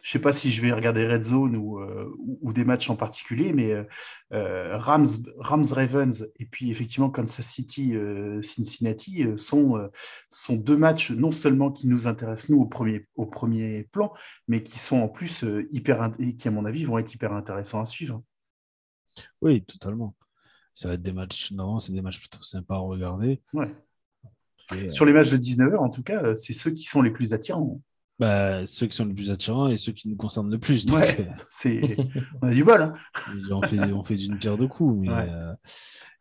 [0.04, 3.54] sais pas si je vais regarder Red Zone ou, euh, ou, des matchs en particulier,
[3.54, 3.74] mais
[4.34, 9.90] euh, Rams, Rams Ravens et puis effectivement Kansas City euh, Cincinnati sont,
[10.30, 14.14] sont deux matchs non seulement qui nous intéressent nous au premier, au premier plan,
[14.48, 17.82] mais qui sont en plus hyper et qui à mon avis vont être hyper intéressants
[17.82, 18.24] à suivre.
[19.42, 20.16] Oui, totalement.
[20.76, 23.42] Ça va être des matchs, non, c'est des matchs plutôt sympas à regarder.
[23.54, 23.72] Ouais.
[24.92, 27.34] Sur les matchs de 19h, en tout cas, euh, c'est ceux qui sont les plus
[27.34, 27.82] attirants.
[28.20, 30.90] Bah, ceux qui sont les plus attirants et ceux qui nous concernent le plus.
[30.92, 31.82] ouais, euh, c'est...
[32.42, 32.82] on a du bol.
[32.82, 32.94] Hein.
[33.52, 35.54] on, fait, on fait d'une pierre deux coups, mais euh,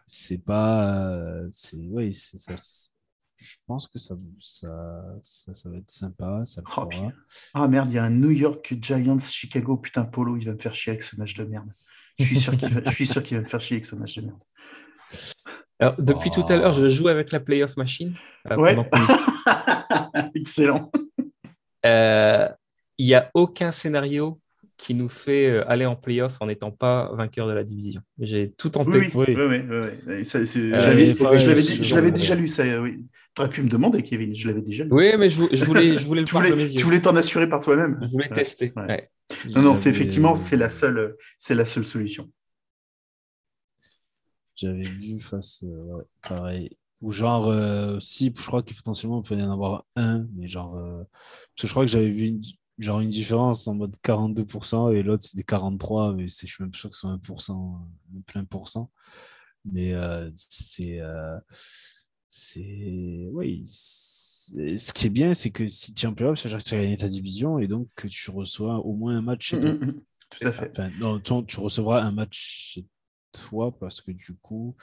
[0.07, 1.19] c'est pas.
[1.51, 1.79] c'est...
[1.79, 2.55] Oui, c'est ça.
[3.39, 6.43] Je pense que ça, ça, ça, va être sympa.
[6.47, 6.89] Ça oh,
[7.55, 9.77] ah merde, il y a un New York Giants Chicago.
[9.77, 11.71] Putain, Polo, il va me faire chier avec ce match de merde.
[12.19, 13.95] Je suis sûr qu'il va, je suis sûr qu'il va me faire chier avec ce
[13.95, 14.41] match de merde.
[15.79, 18.15] Alors, depuis tout à l'heure, je joue avec la playoff machine.
[18.51, 18.77] Euh, ouais.
[20.35, 20.91] Excellent.
[21.87, 22.49] Euh,
[22.99, 24.41] il n'y a aucun scénario
[24.77, 28.03] qui nous fait euh, aller en playoff en n'étant pas vainqueur de la division.
[28.19, 28.99] J'ai tout tenté.
[28.99, 29.61] Oui, oui, oui.
[30.07, 32.65] oui, je l'avais déjà lu, ça.
[32.81, 33.05] Oui.
[33.35, 34.91] Tu aurais pu me demander, Kevin, je l'avais déjà lu.
[34.93, 37.99] Oui, mais je, voulais, je voulais le tu, voulais, tu voulais t'en assurer par toi-même.
[38.03, 38.73] Je voulais tester.
[39.55, 41.17] Non, non, c'est effectivement, c'est la, seule,
[41.51, 42.31] la seule solution.
[44.55, 46.71] J'avais vu face, euh, pareil.
[47.03, 50.49] Ou genre, euh, si, je crois que potentiellement, il peut y en avoir un, mais
[50.49, 52.43] genre, euh, parce que je crois que j'avais vu une,
[52.79, 56.91] genre une différence en mode 42% et l'autre c'était 43%, mais je suis même sûr
[56.91, 57.79] que c'est 1%,
[58.27, 58.91] plein pourcent.
[59.65, 59.95] Mais
[60.37, 61.01] c'est,
[62.29, 66.57] c'est, oui, ce qui est bien, c'est que si tu es en playoff, ça veut
[66.57, 69.23] dire que tu as gagné ta division et donc que tu reçois au moins un
[69.23, 69.73] match chez toi.
[69.73, 70.03] Mm, mm, mm.
[70.31, 70.73] tout à fait.
[70.99, 72.87] non, tu recevras un match chez
[73.37, 74.75] fois parce que du coup,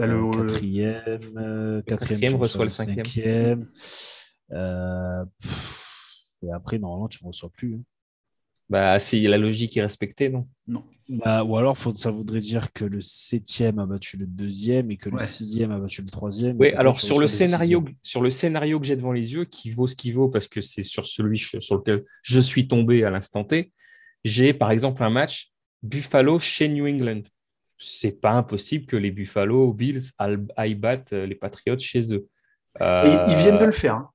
[0.00, 3.68] bah, le euh, quatrième, euh, quatrième, reçoit le cinquième.
[4.52, 5.24] Euh,
[6.42, 7.74] et après, normalement, tu ne reçois plus.
[7.74, 7.82] Hein.
[8.70, 10.48] Bah, si la logique est respectée, non?
[10.66, 10.84] Non.
[11.08, 14.96] Bah, ou alors, faut, ça voudrait dire que le septième a battu le deuxième et
[14.96, 16.56] que le sixième a battu le troisième.
[16.58, 19.88] Oui, alors sur le, scénario, sur le scénario que j'ai devant les yeux, qui vaut
[19.88, 23.44] ce qu'il vaut, parce que c'est sur celui sur lequel je suis tombé à l'instant
[23.44, 23.72] T,
[24.24, 27.22] j'ai par exemple un match Buffalo chez New England
[27.80, 32.28] c'est pas impossible que les Buffalo Bills aillent battre euh, les Patriots chez eux.
[32.78, 33.94] ils viennent de le faire.
[33.94, 34.10] Hein.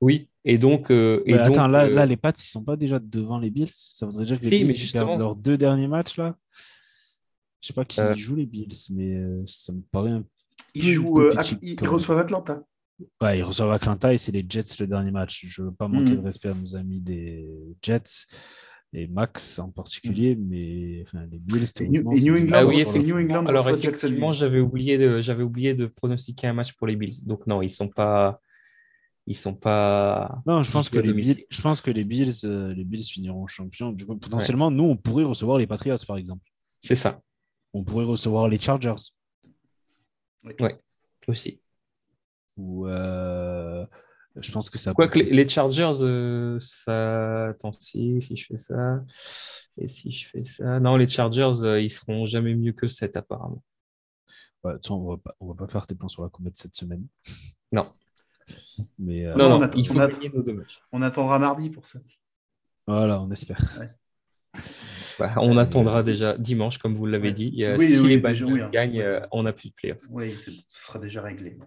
[0.00, 0.90] Oui, et donc.
[0.90, 3.70] Euh, et attends, là, euh, là, les Pats, ils sont pas déjà devant les Bills?
[3.72, 6.36] Ça voudrait dire que les Bills perdent leurs deux derniers matchs là?
[7.60, 10.24] Je sais pas qui joue les Bills, mais ça me paraît un
[10.74, 11.28] ils, jouent,
[11.60, 12.62] ils, reçoivent Atlanta.
[13.20, 15.44] Ouais, ils reçoivent Atlanta et c'est les Jets le dernier match.
[15.46, 16.16] Je veux pas manquer hmm.
[16.16, 17.46] de respect à nos amis des
[17.82, 18.26] Jets
[18.94, 20.46] et Max en particulier, mm.
[20.48, 24.98] mais enfin, les Bills, et New, England, ah oui, New England alors effectivement, j'avais oublié
[24.98, 27.24] de j'avais oublié de pronostiquer un match pour les Bills.
[27.26, 28.40] Donc non, ils sont pas
[29.26, 30.42] ils sont pas.
[30.46, 33.46] Non, je pense que les Bills, je pense que les Bills, euh, les Bills finiront
[33.46, 33.92] champions.
[33.92, 36.44] Du coup, potentiellement, nous, on pourrait recevoir les Patriots, par exemple.
[36.80, 37.20] C'est ça.
[37.72, 39.12] On pourrait recevoir les Chargers.
[40.42, 40.54] Oui,
[41.28, 41.60] aussi.
[42.56, 43.86] Ou euh,
[44.40, 44.94] je pense que ça.
[44.94, 47.48] Quoi que les, Chargers, euh, ça.
[47.48, 49.02] Attends, si, si je fais ça.
[49.78, 50.80] Et si je fais ça.
[50.80, 53.62] Non, les Chargers, ils seront jamais mieux que 7, apparemment.
[54.64, 57.06] Ouais, on va pas, on va pas faire tes plans sur la comète cette semaine.
[57.72, 57.90] Non.
[58.98, 60.82] Mais, euh, non, non, il faut gagner nos deux matchs.
[60.92, 61.98] On attendra mardi pour ça.
[62.86, 63.58] Voilà, on espère.
[65.18, 67.64] Bah, on attendra déjà dimanche, comme vous l'avez dit.
[67.78, 70.06] si les Bengals gagnent, euh, on n'a plus de playoffs.
[70.10, 71.58] Oui, ce sera déjà réglé.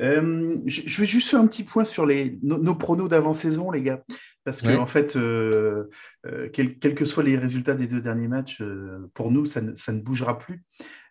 [0.00, 4.02] Euh, je vais juste faire un petit point sur les, nos, pronos d'avant-saison, les gars.
[4.44, 5.18] Parce que, en fait,
[6.52, 8.62] quels que soient les résultats des deux derniers matchs,
[9.14, 10.62] pour nous, ça ne, ça ne bougera plus.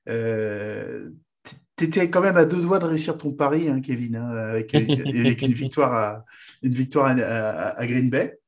[0.06, 4.74] tu étais quand même à deux doigts de réussir ton pari, hein, Kevin, hein, avec,
[4.76, 6.26] avec, une victoire à,
[6.64, 8.40] une victoire à, Green Bay.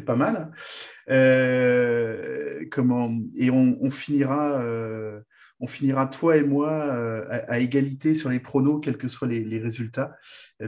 [0.00, 0.50] C'est pas mal.
[1.10, 5.20] Euh, comment Et on, finira, euh,
[5.60, 9.58] on finira toi et moi euh, à, égalité sur les pronos, quels que soient les,
[9.58, 10.16] résultats.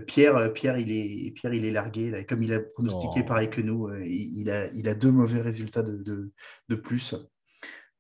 [0.07, 2.25] Pierre, Pierre, il est, Pierre, il est largué.
[2.29, 3.27] Comme il a pronostiqué oh.
[3.27, 6.31] pareil que nous, il, a, il a deux mauvais résultats de,
[6.69, 7.15] de plus.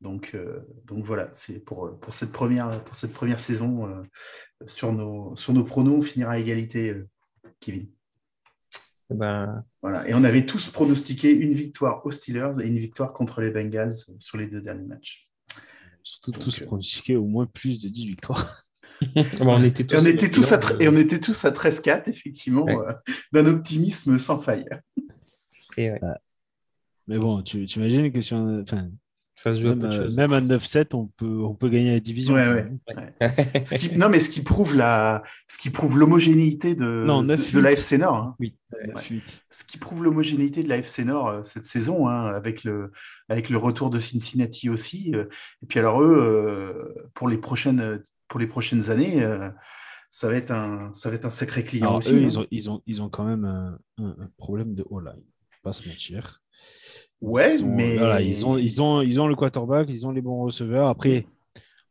[0.02, 3.86] Donc, euh, donc voilà, c'est pour, pour, cette première, pour cette première saison.
[3.86, 4.02] Euh,
[4.66, 7.08] sur, nos, sur nos pronos, on finira à égalité, euh,
[7.60, 7.88] Kevin.
[9.10, 9.64] Eh ben...
[9.80, 10.08] Voilà.
[10.08, 13.94] Et on avait tous pronostiqué une victoire aux Steelers et une victoire contre les Bengals
[14.18, 15.28] sur les deux derniers matchs.
[16.02, 18.64] Surtout tous pronostiqué au moins plus de 10 victoires.
[19.40, 22.66] on était tous, on était tous à, et on était tous à 13-4, effectivement,
[23.32, 24.66] d'un optimisme sans faille.
[25.76, 25.90] Et
[27.08, 28.88] Mais bon, tu, tu imagines que si on, enfin,
[29.42, 32.36] ça se joue même, à, même à 9-7, on peut, on peut gagner la division.
[33.96, 37.04] non, mais ce qui prouve la, ce qui prouve l'homogénéité de,
[37.52, 38.14] de l'AFC Nord.
[38.14, 38.36] Hein.
[38.38, 38.54] Oui.
[39.50, 42.92] Ce qui prouve l'homogénéité de l'AFC Nord euh, cette saison, hein, avec, le,
[43.28, 45.10] avec le retour de Cincinnati aussi.
[45.12, 45.24] Euh.
[45.64, 49.28] Et puis alors eux, euh, pour les prochaines, pour les prochaines années,
[50.08, 52.12] ça va être un, ça va être un sacré client aussi.
[52.12, 52.22] Eux, hein.
[52.22, 55.24] ils, ont, ils, ont, ils ont quand même un, un problème de O-line,
[55.64, 56.44] pas se mentir.
[57.22, 57.96] Ouais, mais.
[58.26, 60.88] ils, ont, ils, ont, ils ont le quarterback, ils ont les bons receveurs.
[60.88, 61.26] Après,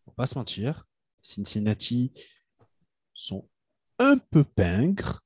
[0.05, 0.85] on va pas se mentir,
[1.21, 2.11] Cincinnati
[3.13, 3.47] sont
[3.97, 5.21] un peu pingres.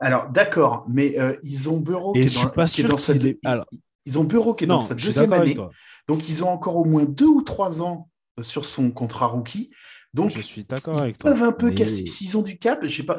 [0.00, 2.82] Alors, d'accord, mais euh, ils ont Bureau qui est dans, pas sa...
[3.44, 3.66] Alors...
[4.06, 5.56] Ils ont Bureau qui est dans sa deuxième année.
[6.08, 9.70] Donc, ils ont encore au moins deux ou trois ans euh, sur son contrat rookie.
[10.12, 11.30] Donc, je suis d'accord avec toi.
[11.30, 12.06] Ils peuvent un peu casser.
[12.06, 13.16] S'ils ont du cap, je n'ai pas,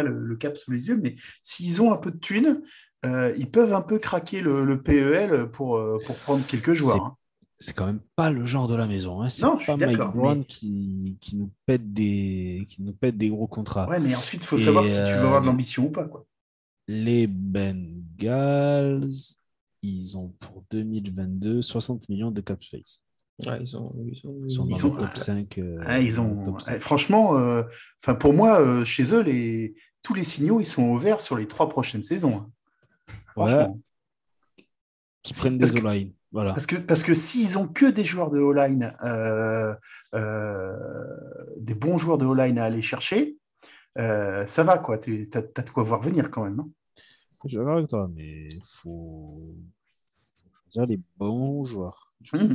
[0.00, 2.62] pas le, cap sous les yeux, mais s'ils ont un peu de thunes,
[3.04, 7.04] euh, ils peuvent un peu craquer le, PEL pour, euh, pour prendre quelques joueurs.
[7.04, 7.16] Hein.
[7.60, 9.20] C'est quand même pas le genre de la maison.
[9.22, 9.30] Hein.
[9.30, 13.88] C'est pas Mike Brown qui, qui, nous pète des, qui nous pète des gros contrats.
[13.88, 16.04] Ouais, mais ensuite, il faut savoir si tu veux avoir de euh, l'ambition ou pas.
[16.04, 16.24] Quoi.
[16.86, 19.10] Les Bengals,
[19.82, 23.02] ils ont pour 2022 60 millions de cap space.
[23.46, 25.60] Ouais, ils, ont, ils, sont dans le top 5.
[26.00, 27.34] ils ont, franchement,
[28.02, 31.68] enfin pour moi, chez eux, les, tous les signaux ils sont ouverts sur les trois
[31.68, 32.38] prochaines saisons.
[32.38, 32.50] Hein.
[33.32, 33.80] Franchement.
[35.22, 36.12] Qui prennent des O-line.
[36.30, 36.52] Voilà.
[36.52, 39.74] Parce que, parce que s'ils ont que des joueurs de O-line, euh,
[40.14, 40.76] euh,
[41.56, 43.36] des bons joueurs de O-line à aller chercher,
[43.98, 44.98] euh, ça va, quoi.
[44.98, 46.56] Tu as, de quoi voir venir quand même.
[46.56, 46.70] Non
[47.44, 49.54] Je suis d'accord avec toi, mais il faut...
[50.64, 52.12] choisir les bons joueurs.
[52.32, 52.54] Mmh.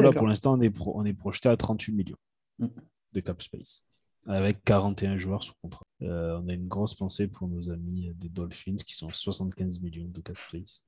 [0.00, 2.16] là, pour l'instant, on, est on est projeté à 38 millions
[2.58, 2.66] mmh.
[3.12, 3.82] de cap space
[4.26, 5.84] avec 41 joueurs sous contrat.
[6.04, 10.08] Euh, on a une grosse pensée pour nos amis des Dolphins qui sont 75 millions
[10.08, 10.84] de cap space.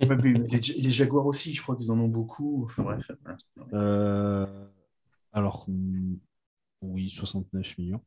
[0.00, 2.64] les, Jaguars aussi, je crois qu'ils en ont beaucoup.
[2.64, 3.10] Enfin, bref.
[3.72, 4.66] Euh,
[5.32, 5.66] alors,
[6.80, 8.02] oui, 69 millions.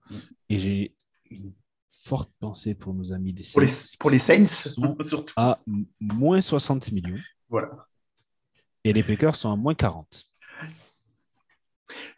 [0.49, 0.95] Et j'ai
[1.29, 1.53] une
[1.89, 3.61] forte pensée pour nos amis des Saints.
[3.99, 4.45] Pour les, Saints,
[5.01, 5.33] surtout.
[5.35, 5.59] À
[5.99, 7.19] moins 60 millions.
[7.49, 7.87] Voilà.
[8.83, 10.30] Et les Packers sont à moins 40.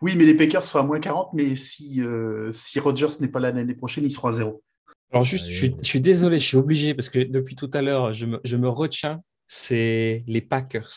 [0.01, 3.39] Oui, mais les Packers sont à moins 40, mais si, euh, si Rodgers n'est pas
[3.39, 4.63] là l'année prochaine, ils seront à zéro.
[5.11, 8.26] Alors juste, je suis, désolé, je suis obligé, parce que depuis tout à l'heure, je
[8.26, 10.91] me, retiens, c'est les Packers,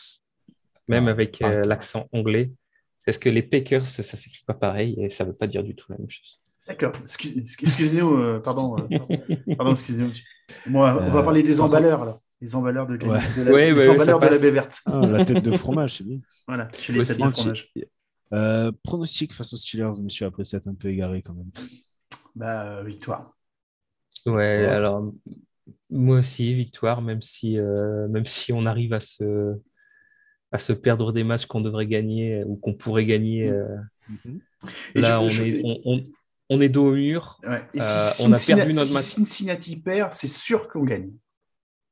[0.87, 2.51] même avec euh, l'accent anglais.
[3.05, 5.63] Est-ce que les Packers, ça, ne s'écrit pas pareil et ça ne veut pas dire
[5.63, 6.41] du tout la même chose?
[6.67, 6.91] D'accord.
[7.03, 8.75] Excusez-nous, euh, pardon,
[9.55, 10.11] pardon, excusez-nous.
[10.65, 12.19] Moi, on va parler des emballeurs là.
[12.41, 14.81] Les emballeurs de, la, les emballeurs de la baie verte.
[14.85, 16.19] Ah, la tête de fromage, c'est bien.
[16.47, 17.71] Voilà, chez les têtes de fromage.
[18.33, 21.51] Euh, pronostic face aux Steelers, monsieur, après c'est un peu égaré quand même.
[22.35, 23.33] Bah, victoire.
[24.25, 25.13] Ouais, alors
[25.89, 29.55] moi aussi, victoire, même si, euh, même si on arrive à se,
[30.51, 33.49] à se perdre des matchs qu'on devrait gagner ou qu'on pourrait gagner.
[33.49, 33.77] Euh,
[34.09, 34.41] mhm.
[34.95, 35.63] Là, on est.
[36.49, 37.39] on est dos au mur.
[37.73, 39.03] Et si on a perdu notre match.
[39.03, 41.11] Si Cincinnati perd, c'est sûr qu'on gagne.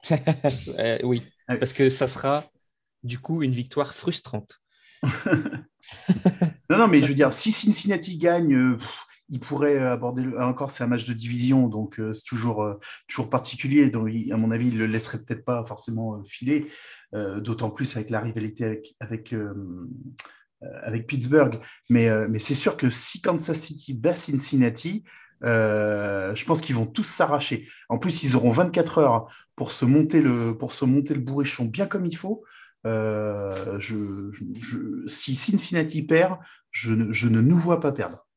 [1.03, 2.45] oui, parce que ça sera
[3.03, 4.61] du coup une victoire frustrante.
[6.69, 8.77] non, non, mais je veux dire, si Cincinnati gagne,
[9.29, 12.77] il pourrait aborder encore c'est un match de division donc c'est toujours
[13.07, 16.67] toujours particulier donc à mon avis il le laisserait peut-être pas forcément filer
[17.11, 19.33] d'autant plus avec la rivalité avec avec
[20.61, 25.03] avec Pittsburgh mais mais c'est sûr que si Kansas City bat Cincinnati
[25.41, 27.67] je pense qu'ils vont tous s'arracher.
[27.89, 31.65] En plus, ils auront 24 heures pour se monter le, pour se monter le bourrichon
[31.65, 32.43] bien comme il faut.
[32.85, 34.31] Je,
[35.07, 36.37] si Cincinnati perd,
[36.71, 38.27] je ne, je ne nous vois pas perdre.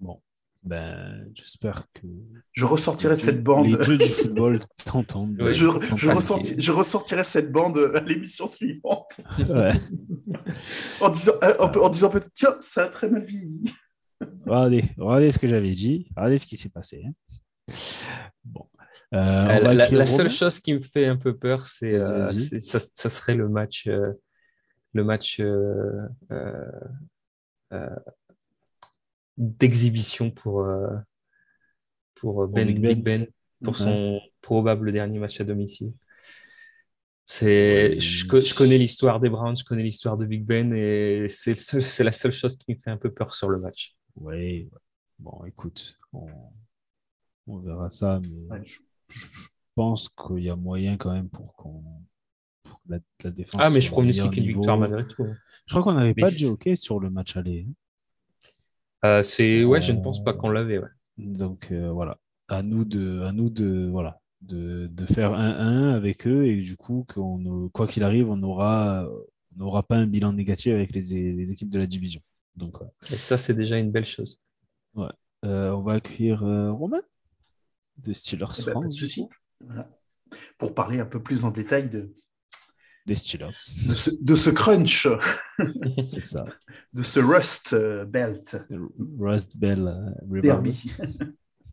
[0.00, 0.20] Bon,
[0.62, 2.06] ben, j'espère que.
[2.52, 3.66] Je ressortirai cette bande.
[3.66, 5.36] Les jeux du football t'entendent.
[5.38, 5.66] je, je,
[6.58, 9.20] je, ressortirai cette bande à l'émission suivante.
[9.38, 9.72] Ouais.
[11.00, 13.72] en disant, euh, en, disant peut-être, tiens, ça a très mal vieilli.
[14.46, 17.04] regardez, regardez ce que j'avais dit, regardez ce qui s'est passé.
[17.06, 17.72] Hein.
[18.44, 18.66] Bon.
[19.12, 23.34] Euh, la, seule chose qui me fait un peu peur, c'est euh, ça, ça, serait
[23.34, 23.86] le match,
[24.94, 25.40] le match
[29.36, 30.96] d'exhibition pour, euh,
[32.14, 33.26] pour, ben, Big Ben,
[33.62, 35.92] pour son probable dernier match à domicile.
[37.24, 41.54] C'est, je, je, connais l'histoire des Browns, je connais l'histoire de Big Ben et c'est,
[41.54, 43.94] c'est la seule chose qui me fait un peu peur sur le match.
[44.16, 44.68] Oui,
[45.18, 46.26] bon, écoute, on,
[47.46, 48.78] on verra ça, mais je,
[49.74, 51.82] pense qu'il y a moyen quand même pour qu'on.
[52.88, 53.60] La, la, défense.
[53.62, 55.24] Ah, mais je pronostique une victoire malgré tout.
[55.66, 57.66] Je crois qu'on n'avait pas de hockey sur le match aller.
[57.68, 57.72] Hein.
[59.04, 60.78] Euh, c'est ouais, je ne pense pas qu'on l'avait.
[60.78, 60.88] Ouais.
[61.18, 66.26] Donc euh, voilà, à nous de, à nous de voilà, de, de faire 1-1 avec
[66.26, 69.08] eux et du coup qu'on, quoi qu'il arrive, on aura,
[69.54, 72.20] on n'aura pas un bilan négatif avec les, les, équipes de la division.
[72.56, 72.78] Donc
[73.10, 74.40] et ça c'est déjà une belle chose.
[74.94, 75.08] Ouais.
[75.44, 77.02] Euh, on va accueillir Romain
[78.04, 79.18] de Steelers eh ben, France.
[79.60, 79.88] Voilà.
[80.58, 82.14] Pour parler un peu plus en détail de,
[83.06, 83.50] des Steelers.
[83.86, 85.08] De ce, de ce crunch.
[86.06, 86.44] C'est ça.
[86.92, 88.56] De ce Rust euh, Belt.
[89.18, 89.88] Rust Belt
[90.30, 90.72] uh, Derby.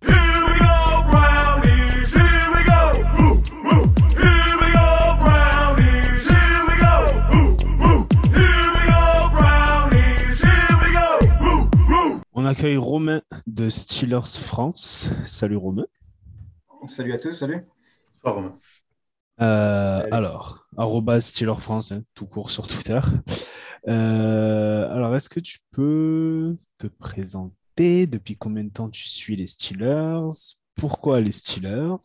[0.01, 2.13] Here we go, Brownies.
[2.15, 2.81] Here we go.
[3.19, 3.93] Ooh, ooh.
[4.17, 6.25] Here we go, Brownies.
[6.25, 6.93] Here we go.
[7.35, 8.07] Ooh, ooh.
[8.33, 10.41] Here we go, Brownies.
[10.41, 11.09] Here we go.
[11.43, 12.21] Ooh, ooh.
[12.33, 15.09] On accueille Romain de Steelers France.
[15.25, 15.85] Salut Romain.
[16.87, 17.65] Salut à tous, salut.
[18.15, 18.53] Bonsoir Romain.
[19.41, 22.99] Euh, alors, arrobas Steelers France, hein, tout court sur Twitter.
[23.87, 28.07] Euh, alors, est-ce que tu peux te présenter?
[28.07, 30.55] Depuis combien de temps tu suis les Steelers?
[30.75, 31.95] Pourquoi les Steelers?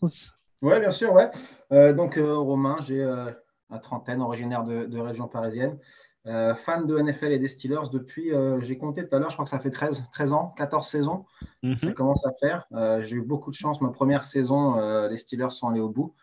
[0.63, 1.31] Oui, bien sûr, ouais.
[1.73, 5.77] Euh, donc, Romain, j'ai la trentaine, originaire de, région parisienne.
[6.25, 9.51] Fan de NFL et des Steelers depuis, j'ai compté tout à l'heure, je crois que
[9.51, 11.27] ça fait 13, 13 ans, 14 saisons.
[11.63, 11.79] Mhm.
[11.79, 12.67] Ça commence à faire.
[13.03, 13.81] j'ai eu beaucoup de chance.
[13.81, 16.15] Ma première saison, les Steelers sont allés au bout.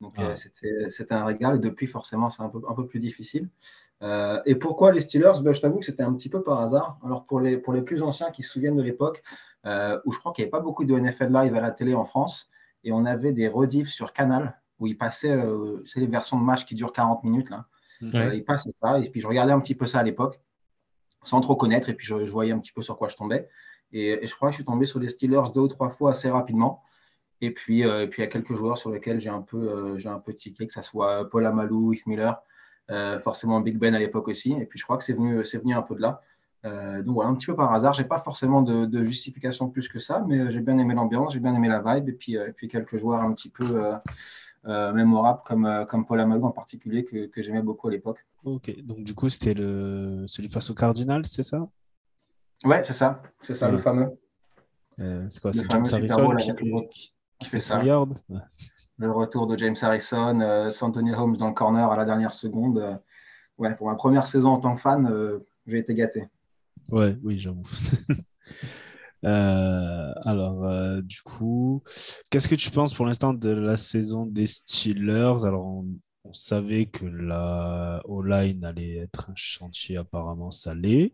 [0.00, 0.22] Donc, ah.
[0.30, 0.34] euh,
[0.90, 1.56] c'était un régal.
[1.56, 3.48] Et depuis, forcément, c'est un peu, un peu plus difficile.
[4.02, 5.40] Euh, et pourquoi les Steelers?
[5.42, 6.98] Ben, Je t'avoue que c'était un petit peu par hasard.
[7.04, 9.22] Alors, pour les, pour les plus anciens qui se souviennent de l'époque,
[9.64, 11.94] euh, où je crois qu'il n'y avait pas beaucoup de NFL live à la télé
[11.94, 12.50] en France,
[12.84, 15.36] et on avait des rediffs sur Canal, où ils passaient,
[15.86, 17.50] c'est les versions de match qui durent 40 minutes.
[17.50, 17.66] Là.
[18.44, 20.40] Passaient ça, et puis je regardais un petit peu ça à l'époque,
[21.24, 23.48] sans trop connaître, et puis je, voyais un petit peu sur quoi je tombais.
[23.92, 26.10] Et, et, je crois que je suis tombé sur les Steelers deux ou trois fois
[26.10, 26.82] assez rapidement.
[27.40, 29.98] Et puis, euh, puis il y a quelques joueurs sur lesquels j'ai un peu, euh,
[29.98, 32.40] j'ai un peu tiqué, que ce soit Paul Amalou, Heath Miller,
[32.90, 34.52] euh, forcément Big Ben à l'époque aussi.
[34.52, 36.22] Et puis je crois que c'est venu, c'est venu un peu de là.
[37.02, 37.92] donc voilà, un petit peu par hasard.
[37.92, 41.54] J'ai pas forcément de, justification plus que ça, mais j'ai bien aimé l'ambiance, j'ai bien
[41.54, 43.92] aimé la vibe, et puis, puis quelques joueurs un petit peu
[44.66, 48.24] mémorables comme, comme Paul Amalou en particulier que, que j'aimais beaucoup à l'époque.
[48.44, 51.68] Ok, donc du coup c'était le celui face au Cardinal, c'est ça?
[52.64, 54.18] Ouais, c'est ça, c'est ça le fameux.
[55.28, 56.36] c'est quoi C'est James Harrison
[57.38, 57.82] qui fait ça.
[58.98, 62.78] Le retour de James Harrison, euh, Anthony Holmes dans le corner à la dernière seconde.
[62.78, 62.94] Euh,
[63.58, 66.28] ouais, pour ma première saison en tant que fan, euh, j'ai été gâté.
[66.88, 67.66] Ouais, oui, j'avoue.
[69.26, 71.82] alors, du coup,
[72.30, 75.44] qu'est-ce que tu penses pour l'instant de la saison des Steelers?
[75.44, 75.86] Alors, on,
[76.28, 81.12] on savait que la O-line allait être un chantier, apparemment, ça l'est.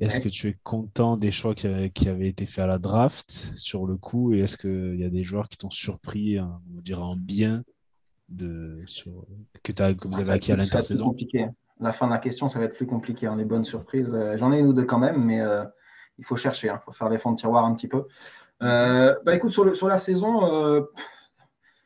[0.00, 3.86] Est-ce que tu es content des choix qui avaient, été faits à la draft sur
[3.86, 4.34] le coup?
[4.34, 7.62] Et est-ce qu'il y a des joueurs qui t'ont surpris, hein, on dirait en bien,
[8.28, 8.84] de,
[9.62, 11.14] que, que, vous ah, avez acquis à l'intersaison?
[11.80, 13.26] La fin de la question, ça va être plus compliqué.
[13.26, 15.64] Hein, les bonnes surprises, euh, j'en ai une ou deux quand même, mais euh,
[16.18, 16.68] il faut chercher.
[16.68, 18.06] Il hein, faut faire les fonds de tiroir un petit peu.
[18.62, 20.86] Euh, bah, écoute, sur, la saison,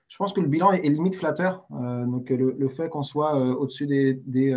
[0.08, 1.64] je pense que le bilan est, limite flatteur.
[1.70, 4.54] donc, le, fait qu'on soit au-dessus des, des,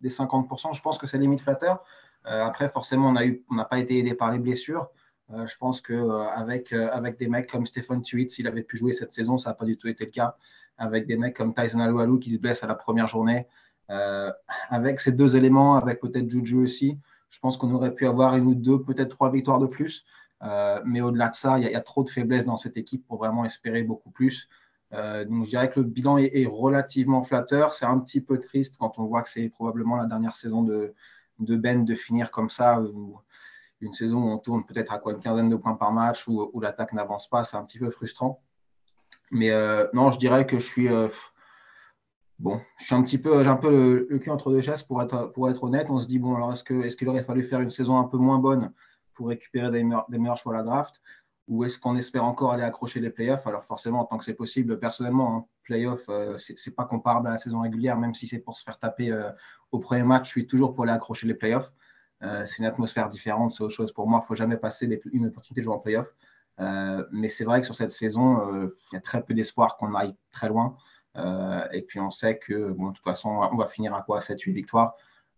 [0.00, 1.84] des 50%, je pense que c'est limite flatteur.
[2.26, 3.08] Euh, après, forcément,
[3.50, 4.88] on n'a pas été aidé par les blessures.
[5.30, 9.38] je pense qu'avec avec des mecs comme Stephen Tuitt, s'il avait pu jouer cette saison,
[9.38, 10.36] ça n'a pas du tout été le cas.
[10.76, 13.46] Avec des mecs comme Tyson Aloualou qui se blesse à la première journée.
[14.70, 16.98] avec ces deux éléments, avec peut-être Juju aussi,
[17.30, 20.04] je pense qu'on aurait pu avoir une ou deux, peut-être trois victoires de plus.
[20.84, 23.44] mais au-delà de ça, il y, a trop de faiblesses dans cette équipe pour vraiment
[23.44, 24.48] espérer beaucoup plus.
[24.92, 27.74] Euh, donc je dirais que le bilan est, relativement flatteur.
[27.74, 30.94] C'est un petit peu triste quand on voit que c'est probablement la dernière saison de,
[31.38, 32.82] Ben de finir comme ça,
[33.80, 36.50] une saison où on tourne peut-être à quoi une quinzaine de points par match, où,
[36.52, 37.44] où l'attaque n'avance pas.
[37.44, 38.42] C'est un petit peu frustrant.
[39.30, 41.08] Mais euh, non, je dirais que je suis euh,
[42.40, 43.70] bon, je suis un petit peu, j'ai un peu
[44.08, 45.86] le, cul entre deux chaises pour être, pour être honnête.
[45.90, 48.04] On se dit bon, alors est-ce que est-ce qu'il aurait fallu faire une saison un
[48.04, 48.72] peu moins bonne
[49.14, 51.00] pour récupérer des, des meilleurs choix à la draft?
[51.48, 53.46] Ou est-ce qu'on espère encore aller accrocher les playoffs?
[53.46, 57.32] Alors forcément, tant que c'est possible, personnellement, hein, playoffs, euh, ce n'est pas comparable à
[57.32, 59.30] la saison régulière, même si c'est pour se faire taper euh,
[59.72, 61.70] au premier match, je suis toujours pour aller accrocher les playoffs.
[62.22, 63.92] Euh, c'est une atmosphère différente, c'est autre chose.
[63.92, 66.08] Pour moi, il ne faut jamais passer une opportunité de jouer en playoff.
[67.10, 70.14] mais c'est vrai que sur cette saison, il y a très peu d'espoir qu'on aille
[70.30, 70.76] très loin.
[71.16, 74.20] Et puis on sait que, bon, de toute façon, on va finir à quoi?
[74.20, 74.96] 7-8 victoires.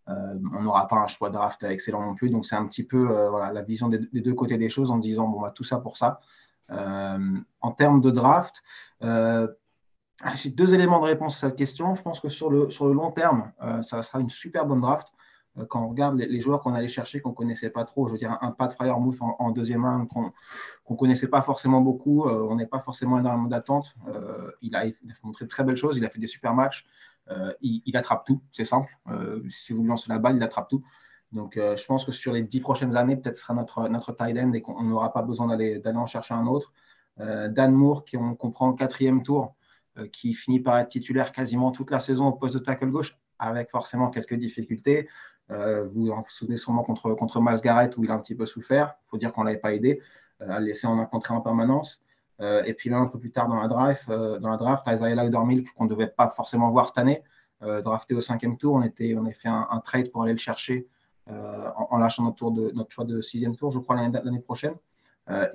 [0.09, 2.31] Euh, on n'aura pas un choix de draft excellent non plus.
[2.31, 5.29] Donc, c'est un petit peu euh, la vision des, deux côtés des choses en disant
[5.29, 6.21] bon, bah, tout ça pour ça.
[6.71, 8.63] Euh, en termes de draft,
[10.35, 11.95] j'ai deux éléments de réponse à cette question.
[11.95, 13.53] Je pense que sur le, sur le long terme,
[13.83, 15.09] ça sera une super bonne draft.
[15.69, 18.19] Quand on regarde les, joueurs qu'on allait chercher, qu'on ne connaissait pas trop, je veux
[18.19, 20.33] dire un Pat Fryermuth en, en deuxième round qu'on
[20.89, 23.95] ne connaissait pas forcément beaucoup, on n'est pas forcément énormément d'attente.
[24.61, 26.87] Il, a, il, a, montré de très belles choses, il a fait des super matchs.
[27.31, 28.91] Euh, il, attrape tout, c'est simple.
[29.09, 30.83] Euh, si vous lui lancez la balle, il attrape tout.
[31.31, 34.37] Donc, euh, je pense que sur les dix prochaines années, peut-être sera notre, notre tight
[34.37, 36.73] end et qu'on n'aura pas besoin d'aller en chercher un autre.
[37.19, 39.55] Dan Moore, qui on comprend le quatrième tour,
[40.13, 43.71] qui finit par être titulaire quasiment toute la saison au poste de tackle gauche, avec
[43.71, 45.09] forcément quelques difficultés.
[45.51, 48.95] vous vous souvenez sûrement contre, contre Miles Garrett où il a un petit peu souffert.
[49.07, 50.01] Il faut dire qu'on ne l'avait pas aidé
[50.41, 52.03] à laisser en rencontrer en permanence.
[52.41, 54.87] Euh, et puis là, un peu plus tard dans la draft, euh, dans la draft
[54.87, 57.23] Isaiah Loudermilk, qu'on ne devait pas forcément voir cette année,
[57.63, 58.75] euh, drafté au cinquième tour.
[58.75, 60.87] On, était, a fait un, trade pour aller le chercher
[61.29, 64.75] en, lâchant notre, tour de, notre choix de sixième tour, je crois, l'année prochaine.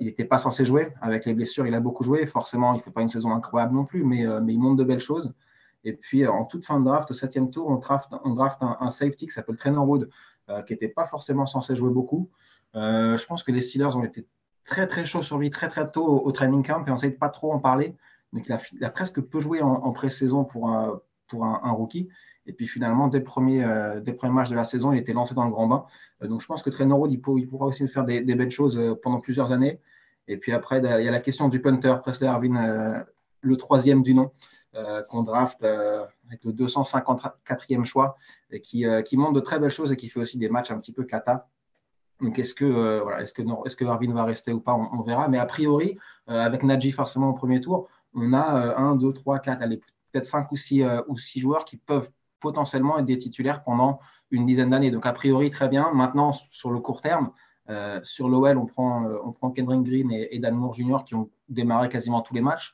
[0.00, 0.88] il n'était pas censé jouer.
[1.02, 2.26] Avec les blessures, il a beaucoup joué.
[2.26, 4.84] Forcément, il ne fait pas une saison incroyable non plus, mais, mais il montre de
[4.84, 5.34] belles choses.
[5.84, 8.90] Et puis, en toute fin de draft, au septième tour, on draft, on draft un,
[8.90, 10.08] safety qui s'appelle Trainer Wood,
[10.66, 12.30] qui n'était pas forcément censé jouer beaucoup.
[12.74, 14.26] je pense que les Steelers ont été
[14.68, 17.10] très très chaud sur lui très très tôt au, training camp et on ne sait
[17.10, 17.96] pas trop en parler.
[18.32, 22.08] Donc il a, presque peu joué en, pré-saison pour, un, pour un, rookie.
[22.46, 25.44] Et puis finalement, dès le, premier, euh, matchs de la saison, il était lancé dans
[25.44, 25.86] le grand bain.
[26.22, 28.94] Euh, donc je pense que Road, il, il, pourra aussi faire des, belles choses euh,
[29.02, 29.80] pendant plusieurs années.
[30.26, 33.04] Et puis après, il y a la question du punter, Presley Arvin,
[33.40, 34.30] le troisième du nom,
[35.08, 38.18] qu'on draft avec le 254e choix,
[38.50, 40.78] et qui, qui montre de très belles choses et qui fait aussi des matchs un
[40.78, 41.48] petit peu kata.
[42.20, 45.02] Donc, est-ce que, euh, voilà, est-ce que, est-ce que Arvin va rester ou pas on,
[45.02, 45.28] verra.
[45.28, 45.96] Mais a priori,
[46.28, 49.58] euh, avec Nadji forcément au premier tour, on a 1, 2, 3, 4,
[50.12, 52.10] peut-être 5 ou 6, euh, ou six joueurs qui peuvent
[52.40, 54.00] potentiellement être des titulaires pendant
[54.30, 54.90] une dizaine d'années.
[54.90, 55.92] Donc, a priori, très bien.
[55.92, 57.30] Maintenant, sur le court terme,
[58.02, 61.04] sur l'OL, on prend, on prend Kendrick Green et, Dan Moore Jr.
[61.04, 62.72] qui ont démarré quasiment tous les matchs,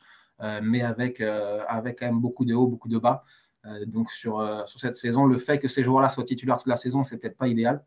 [0.62, 3.24] mais avec, avec quand même beaucoup de hauts, beaucoup de bas.
[3.86, 4.38] donc, sur,
[4.68, 7.36] sur cette saison, le fait que ces joueurs-là soient titulaires toute la saison, c'est peut-être
[7.36, 7.82] pas idéal.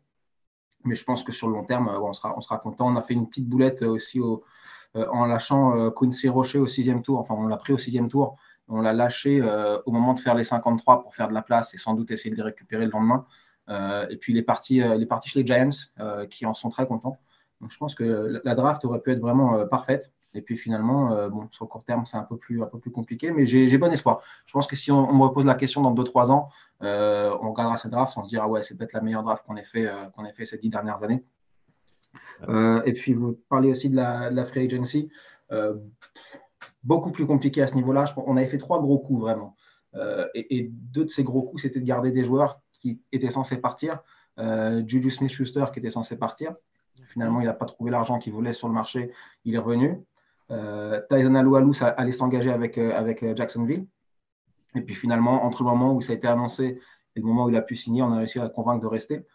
[0.88, 2.88] Mais je pense que sur le long terme, on, sera, on content.
[2.88, 4.42] On a fait une petite boulette aussi au,
[4.96, 7.20] euh, en lâchant euh, Quincy Rocher au sixième tour.
[7.20, 8.36] Enfin, on l'a pris au sixième tour.
[8.68, 11.74] On l'a lâché euh, au moment de faire les 53 pour faire de la place
[11.74, 13.26] et sans doute essayer de les récupérer le lendemain.
[14.10, 14.80] et puis, il est parti
[15.26, 17.18] chez les Giants qui en sont très contents.
[17.60, 20.10] Donc, je pense que la draft aurait pu être vraiment parfaite.
[20.34, 22.78] Et puis finalement, euh, bon, sur le court terme, c'est un peu plus, un peu
[22.78, 24.20] plus compliqué, mais j'ai bon espoir.
[24.46, 26.50] Je pense que si on, me repose la question dans 2-3 ans,
[26.82, 29.44] euh, on regardera cette draft sans se dire ah ouais, c'est peut-être la meilleure draft
[29.46, 31.24] qu'on ait fait, euh, qu'on ait fait ces dix dernières années.
[32.84, 35.10] et puis vous parlez aussi de la, de la free agency,
[36.84, 38.04] beaucoup plus compliqué à ce niveau-là.
[38.16, 39.56] On avait fait trois gros coups vraiment,
[40.34, 44.00] et, deux de ces gros coups, c'était de garder des joueurs qui étaient censés partir.
[44.38, 46.54] Juju Smith-Schuster qui était censé partir.
[47.08, 49.12] Finalement, il n'a pas trouvé l'argent qu'il voulait sur le marché.
[49.44, 49.98] Il est revenu.
[50.50, 53.86] Euh, Tyson Aloualou allait s'engager avec, euh, avec euh, Jacksonville.
[54.74, 56.80] Et puis finalement, entre le moment où ça a été annoncé
[57.16, 58.86] et le moment où il a pu signer, on a réussi à le convaincre de
[58.86, 59.26] rester.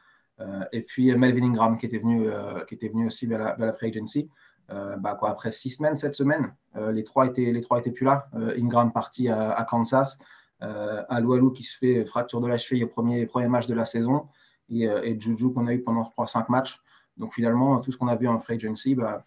[0.72, 2.30] et puis Melvin Ingram qui était venu,
[2.68, 4.30] qui était venu aussi vers la, free agency.
[4.70, 8.28] bah après six semaines, sept semaines, les trois étaient les trois étaient plus là.
[8.58, 10.18] Ingram parti à, Kansas,
[10.60, 14.28] Aloualou qui se fait fracture de la cheville au premier, premier match de la saison
[14.70, 16.80] et, et Juju qu'on a eu pendant 3-5 matchs.
[17.18, 19.26] Donc finalement, tout ce qu'on a vu en free agency, bah,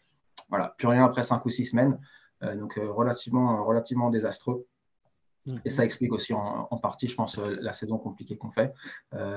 [0.49, 1.99] voilà, plus rien après cinq ou six semaines.
[2.43, 4.67] Euh, donc euh, relativement, relativement désastreux.
[5.65, 8.75] Et ça explique aussi en, partie, je pense, euh, la saison compliquée qu'on fait.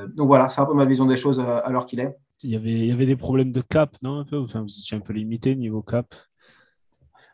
[0.08, 2.18] donc voilà, c'est un peu ma vision des choses à l'heure qu'il est.
[2.42, 4.40] il y avait, il y avait des problèmes de cap, non un peu?
[4.40, 6.16] Enfin, Vous étiez un peu limité niveau cap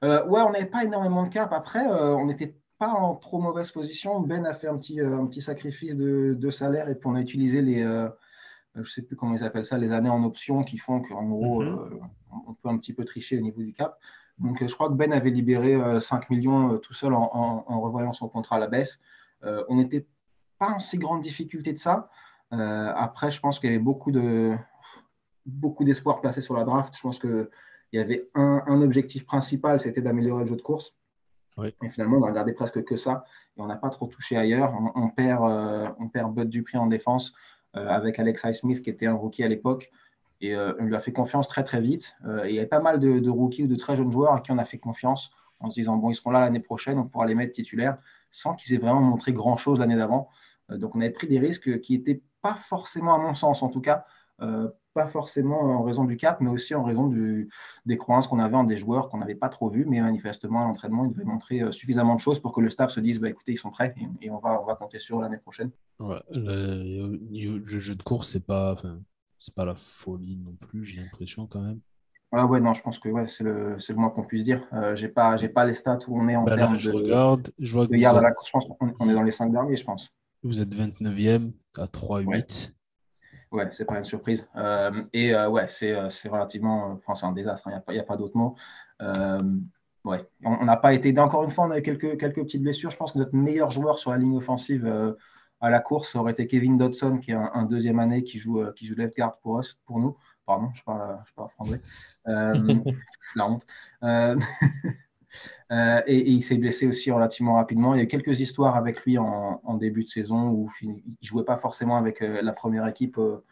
[0.04, 1.54] euh, Ouais, on n'avait pas énormément de cap.
[1.54, 4.20] Après, euh, on n'était pas en trop mauvaise position.
[4.20, 7.62] Ben a fait un petit, un petit sacrifice de, salaire et puis on a utilisé
[7.62, 7.82] les,
[8.76, 11.24] je ne sais plus comment ils appellent ça, les années en option qui font qu'en
[11.24, 12.00] gros, mhm.
[12.48, 13.98] on peut un petit peu tricher au niveau du cap.
[14.38, 18.28] Donc, je crois que Ben avait libéré 5 millions tout seul en, en, revoyant son
[18.28, 19.00] contrat à la baisse.
[19.42, 20.06] on n'était
[20.60, 22.10] pas en si grande difficulté de ça.
[22.52, 24.58] après, je pense qu'il y avait beaucoup de,
[25.46, 26.96] beaucoup d'espoir placé sur la draft.
[26.96, 27.50] Je pense qu'il
[27.94, 30.94] y avait un, objectif principal, c'était d'améliorer le jeu de course.
[31.82, 33.24] Et finalement, on a regardé presque que ça.
[33.56, 34.74] Et on n'a pas trop touché ailleurs.
[34.96, 37.34] On, perd, euh, on perd Bud Dupree en défense euh,
[37.76, 39.92] avec Alex Highsmith, qui était un rookie à l'époque.
[40.42, 42.16] Et euh, on lui a fait confiance très, très vite.
[42.46, 44.58] il y avait pas mal de, rookies ou de très jeunes joueurs à qui on
[44.58, 47.36] a fait confiance en se disant, bon, ils seront là l'année prochaine, on pourra les
[47.36, 47.98] mettre titulaires,
[48.30, 50.30] sans qu'ils aient vraiment montré grand-chose l'année d'avant.
[50.70, 53.82] donc, on avait pris des risques qui n'étaient pas forcément, à mon sens en tout
[53.82, 54.06] cas,
[54.96, 57.50] pas forcément en raison du cap, mais aussi en raison du,
[57.86, 60.68] des croyances qu'on avait en des joueurs qu'on n'avait pas trop vus, mais manifestement à
[60.68, 63.30] l'entraînement, ils devaient montrer euh, suffisamment de choses pour que le staff se dise bah,
[63.30, 65.70] écoutez, ils sont prêts et, on, va, on va compter sur l'année prochaine.
[66.00, 68.78] le, jeu de course, c'est pas,
[69.38, 71.82] c'est pas la folie non plus, j'ai l'impression quand même.
[72.32, 74.66] Ah ouais, non, je pense que ouais, c'est le, le moins qu'on puisse dire.
[74.74, 76.96] Euh, j'ai pas, j'ai pas les stats où on est en bah termes je de,
[76.96, 78.34] regarde, je vois que la.
[78.46, 80.14] Je pense qu'on est dans les cinq derniers, je pense.
[80.44, 82.46] Vous êtes 29e à 3-8 ouais,
[83.72, 84.48] c'est pas une surprise.
[84.56, 88.06] Euh, et euh, ouais, c'est, euh, relativement, enfin, c'est un désastre, il n'y a, a,
[88.06, 88.56] pas d'autre mot.
[90.04, 92.92] ouais, on n'a pas été, encore une fois, on a eu quelques, quelques petites blessures.
[92.92, 95.16] Je pense que notre meilleur joueur sur la ligne offensive
[95.62, 98.86] à la course aurait été Kevin Dodson, qui est un, deuxième année qui joue, qui
[98.86, 100.16] joue left guard pour us, pour nous.
[100.46, 101.82] Pardon, je parle, je parle français.
[103.36, 103.66] la honte.
[105.72, 107.94] Euh, et, il s'est blessé aussi relativement rapidement.
[107.96, 111.00] Il y a eu quelques histoires avec lui en, début de saison où il ne
[111.22, 113.44] jouait pas forcément avec euh, la première équipe euh,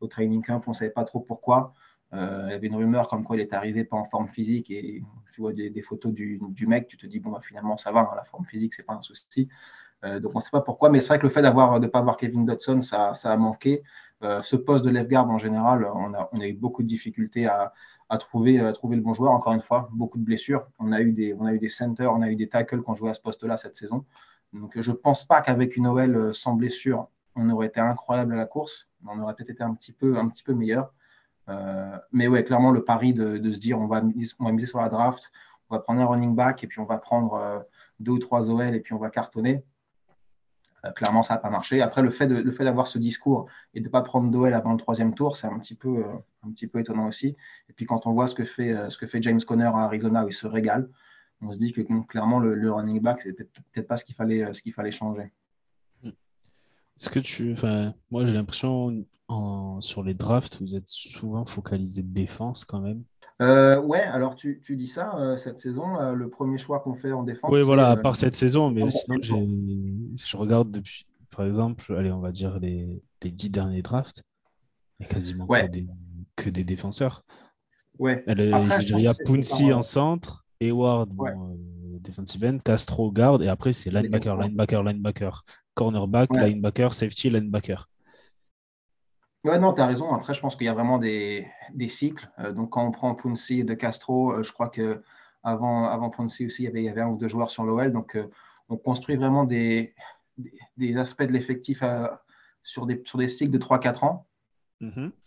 [0.00, 0.62] au training camp.
[0.66, 1.74] On ne savait pas trop pourquoi.
[2.12, 2.18] il
[2.50, 5.02] y avait une rumeur comme quoi il est arrivé pas en forme physique et
[5.32, 8.16] tu vois des, photos du, mec, tu te dis bon bah, finalement ça va, hein,
[8.16, 9.48] la forme physique c'est pas un souci.
[10.02, 12.16] donc on ne sait pas pourquoi, mais c'est vrai que le fait de pas avoir
[12.18, 13.82] Kevin Dodson, ça a manqué.
[14.42, 17.72] Ce poste de left guard en général, on a, on eu beaucoup de difficultés à,
[18.18, 19.32] trouver, le bon joueur.
[19.32, 20.66] Encore une fois, beaucoup de blessures.
[20.78, 23.14] On a eu des, on centers, on a eu des tackles qui ont joué à
[23.14, 24.04] ce poste-là cette saison.
[24.52, 28.34] Donc, je ne pense pas qu'avec une OL euh, sans blessure, on aurait été incroyable
[28.34, 28.88] à la course.
[29.06, 30.14] On aurait peut-être été un petit peu,
[30.48, 30.92] meilleur.
[31.48, 34.02] Euh, mais ouais, clairement, le pari de, se dire on va,
[34.38, 35.32] on va miser sur la draft,
[35.68, 37.58] on va prendre un running back et puis on va prendre euh,
[37.98, 39.64] deux ou trois OL et puis on va cartonner.
[40.84, 41.80] Euh, clairement, ça n'a pas marché.
[41.80, 44.78] Après, le fait, de, d'avoir ce discours et de ne pas prendre Doel avant le
[44.78, 47.36] troisième tour, c'est un, petit peu, euh, un petit peu étonnant aussi.
[47.68, 49.84] Et puis, quand on voit ce que fait, euh, ce que fait James Conner à
[49.84, 50.88] Arizona, où il se régale,
[51.40, 54.52] on se dit que clairement, le, running back, c'est peut-être pas ce qu'il fallait,
[54.92, 55.32] changer.
[56.04, 57.56] Est-ce que tu.
[58.12, 59.04] Moi, j'ai l'impression,
[59.80, 63.02] sur les drafts, vous êtes souvent focalisé défense quand même.
[63.42, 66.94] Euh, ouais, alors tu, tu dis ça, euh, cette saison, euh, le premier choix qu'on
[66.94, 67.50] fait en défense.
[67.52, 69.18] Oui, voilà, à part cette saison, mais sinon,
[70.14, 74.22] je regarde depuis, par exemple, allez, on va dire les, les dix derniers drafts,
[75.00, 75.48] il y a quasiment
[76.36, 77.24] que, des, défenseurs.
[77.98, 78.22] Ouais.
[78.28, 81.10] il y a Punsi en centre, Eward,
[82.00, 85.44] defensive end, Castro garde, et après, c'est linebacker, linebacker, linebacker,
[85.74, 87.88] cornerback, linebacker, safety, linebacker.
[89.44, 90.12] Ouais, non, tu as raison.
[90.14, 92.30] Après, je pense qu'il y a vraiment des, des cycles.
[92.38, 95.02] Euh, donc, quand on prend Punsi et De Castro, euh, je crois que
[95.42, 97.64] avant, avant Punsi aussi, il y, avait, il y avait un ou deux joueurs sur
[97.64, 97.90] l'OL.
[97.92, 98.30] Donc, euh,
[98.68, 99.94] on construit vraiment des,
[100.76, 101.82] des, aspects de l'effectif
[102.62, 104.26] sur, des, sur des cycles de 3-4 ans.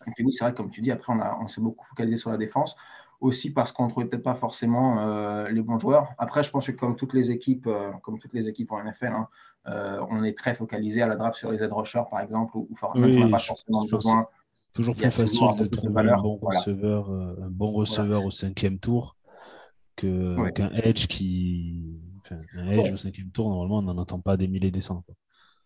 [0.07, 2.29] Et puis, oui, c'est vrai, comme tu dis, après, on, on s'est beaucoup focalisé sur
[2.29, 2.77] la défense.
[3.21, 6.09] Aussi parce qu'on ne trouvait peut-être pas forcément les bons joueurs.
[6.17, 7.69] Après, je pense que comme toutes les équipes,
[8.03, 9.29] comme toutes les équipes en NFL, hein,
[9.67, 12.69] euh, on est très focalisé à la draft sur les edge rushers, par exemple, où,
[12.93, 14.27] on n'a pas forcément besoin.
[14.73, 19.15] Toujours plus facile de trouver un bon, receveur, euh, un bon receveur au cinquième tour
[19.95, 21.99] qu'un edge qui.
[22.53, 25.03] un edge au cinquième tour, normalement, on n'en entend pas des milliers et des cents.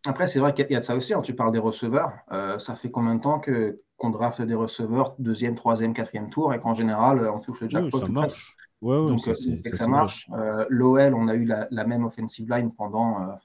[0.06, 1.14] Après, c'est vrai qu'il y a de ça aussi.
[1.14, 1.22] Hein.
[1.22, 2.14] Tu parles des receveurs.
[2.32, 6.54] Euh, ça fait combien de temps que, qu'on draft des receveurs deuxième, troisième, quatrième tour
[6.54, 8.58] et qu'en général, on touche le jackpot Ça marche.
[8.82, 10.30] Donc, ça, ça, marche.
[10.70, 13.38] L'OL, on a eu la, la, même offensive line pendant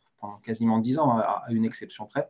[0.43, 2.29] quasiment 10 ans, à, une exception près.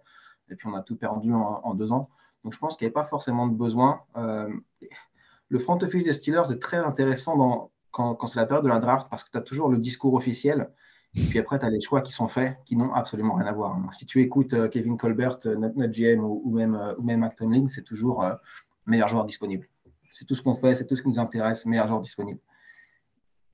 [0.51, 2.11] Et puis on a tout perdu en, deux ans.
[2.43, 4.03] Donc je pense qu'il n'y avait pas forcément de besoin.
[4.17, 4.49] Euh,
[5.49, 8.81] le front office des Steelers est très intéressant dans, quand, c'est la période de la
[8.81, 10.71] draft parce que tu as toujours le discours officiel.
[11.17, 13.53] Et puis après, tu as les choix qui sont faits qui n'ont absolument rien à
[13.53, 13.79] voir.
[13.93, 17.71] si tu écoutes euh, Kevin Colbert, euh, notre, GM ou, même, ou même Acton Link,
[17.71, 18.25] c'est toujours
[18.87, 19.69] meilleur joueur disponible.
[20.13, 22.41] C'est tout ce qu'on fait, c'est tout ce qui nous intéresse, meilleur joueur disponible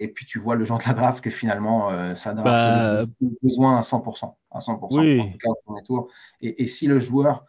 [0.01, 3.05] et puis tu vois le genre de la draft que finalement euh, ça n'a bah...
[3.43, 5.21] besoin à 100%, à 100% oui.
[5.21, 6.09] en tout cas, tour.
[6.41, 7.45] Et, et, si le joueur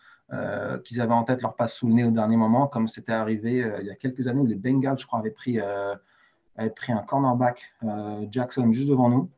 [0.85, 3.69] qu'ils avaient en tête leur passe sous le nez au dernier moment, comme c'était arrivé
[3.81, 7.01] il y a quelques années où les Bengals, je crois, avaient pris, avaient pris un
[7.01, 7.61] cornerback
[8.29, 9.29] Jackson juste devant nous.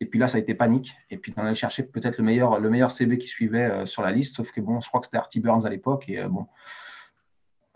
[0.00, 0.94] Et puis là, ça a été panique.
[1.10, 4.12] Et puis on allait chercher peut-être le meilleur, le meilleur CB qui suivait sur la
[4.12, 4.36] liste.
[4.36, 6.08] Sauf que bon, je crois que c'était Artie Burns à l'époque.
[6.08, 6.46] Et bon,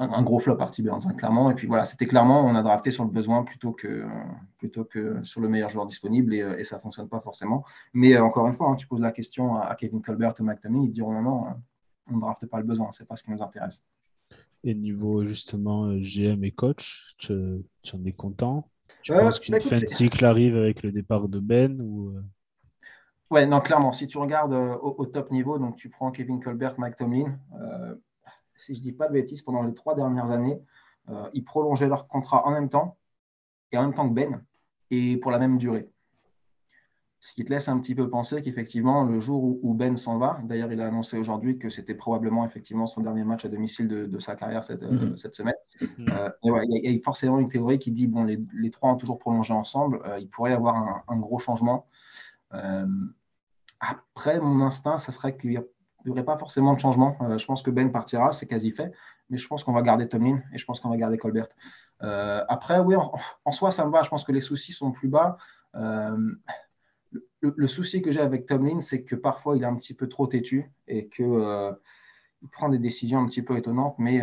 [0.01, 1.51] un, gros flop Artie Burns, hein, clairement.
[1.51, 4.06] Et puis voilà, c'était clairement, on a drafté sur le besoin plutôt que,
[4.59, 6.34] plutôt que sur le meilleur joueur disponible.
[6.34, 7.64] Et, et ça ne fonctionne pas forcément.
[7.92, 10.92] Mais encore une fois, hein, tu poses la question à, Kevin Colbert ou McTominay, ils
[10.92, 11.44] diront non, non,
[12.10, 12.90] on ne drafte pas le besoin.
[12.92, 13.82] C'est pas ce qui nous intéresse.
[14.62, 18.68] Et niveau justement GM et coach, tu, en es content?
[19.02, 22.14] Tu penses qu'une bah, fin de cycle arrive avec le départ de Ben ou...
[23.31, 23.93] Ouais, non, clairement.
[23.93, 27.94] Si tu regardes au, top niveau, donc tu prends Kevin Colbert, Mike Tomlin, euh,
[28.56, 30.60] si je ne dis pas de bêtises, pendant les trois dernières années,
[31.09, 32.98] euh, ils prolongeaient leur contrat en même temps
[33.72, 34.44] et en même temps que Ben
[34.90, 35.89] et pour la même durée.
[37.22, 40.40] Ce qui te laisse un petit peu penser qu'effectivement, le jour où, Ben s'en va,
[40.44, 44.18] d'ailleurs, il a annoncé aujourd'hui que c'était probablement effectivement son dernier match à domicile de,
[44.18, 45.16] sa carrière cette, euh, mhm.
[45.16, 45.55] semaine.
[45.80, 46.06] Mhm.
[46.10, 49.52] Euh, il y, a forcément une théorie qui dit bon, les, trois ont toujours prolongé
[49.52, 51.86] ensemble, il pourrait y avoir un, un gros changement.
[53.80, 55.62] après, mon instinct, ce serait qu'il
[56.05, 57.16] n'y aurait pas forcément de changement.
[57.22, 58.92] Euh, je pense que Ben partira, c'est quasi fait.
[59.28, 61.48] Mais je pense qu'on va garder Tomlin et je pense qu'on va garder Colbert.
[62.02, 64.02] Euh, après, oui, en, soi, ça me va.
[64.02, 65.36] Je pense que les soucis sont plus bas.
[67.44, 70.08] Euh, le, souci que j'ai avec Tomlin, c'est que parfois, il est un petit peu
[70.08, 71.74] trop têtu et qu'il
[72.42, 74.22] il prend des décisions un petit peu étonnantes, mais,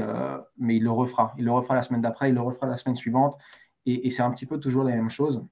[0.58, 1.36] mais il le refera.
[1.38, 3.38] Il le refera la semaine d'après, il le refera la semaine suivante.
[3.86, 5.46] Et, c'est un petit peu toujours la même chose.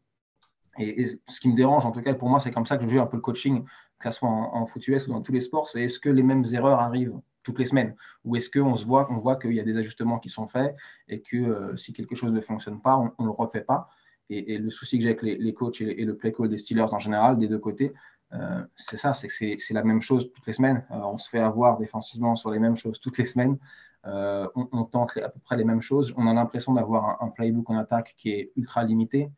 [0.79, 2.89] Et, ce qui me dérange, en tout cas pour moi, c'est comme ça que je
[2.89, 3.65] joue un peu le coaching
[3.99, 6.23] que ce soit en, foot US ou dans tous les sports, c'est est-ce que les
[6.23, 9.63] mêmes erreurs arrivent toutes les semaines Ou est-ce qu'on se voit, voit qu'il y a
[9.63, 10.75] des ajustements qui sont faits
[11.07, 13.89] et que euh, si quelque chose ne fonctionne pas, on ne le refait pas
[14.29, 16.99] et, le souci que j'ai avec les, coachs et, le play call des Steelers en
[16.99, 17.93] général, des deux côtés,
[18.33, 20.85] euh, c'est ça, c'est que c'est la même chose toutes les semaines.
[20.91, 23.57] Euh, on se fait avoir défensivement sur les mêmes choses toutes les semaines.
[24.03, 26.13] on, tente à peu près les mêmes choses.
[26.17, 29.31] On a l'impression d'avoir un, playbook en attaque qui est ultra limité.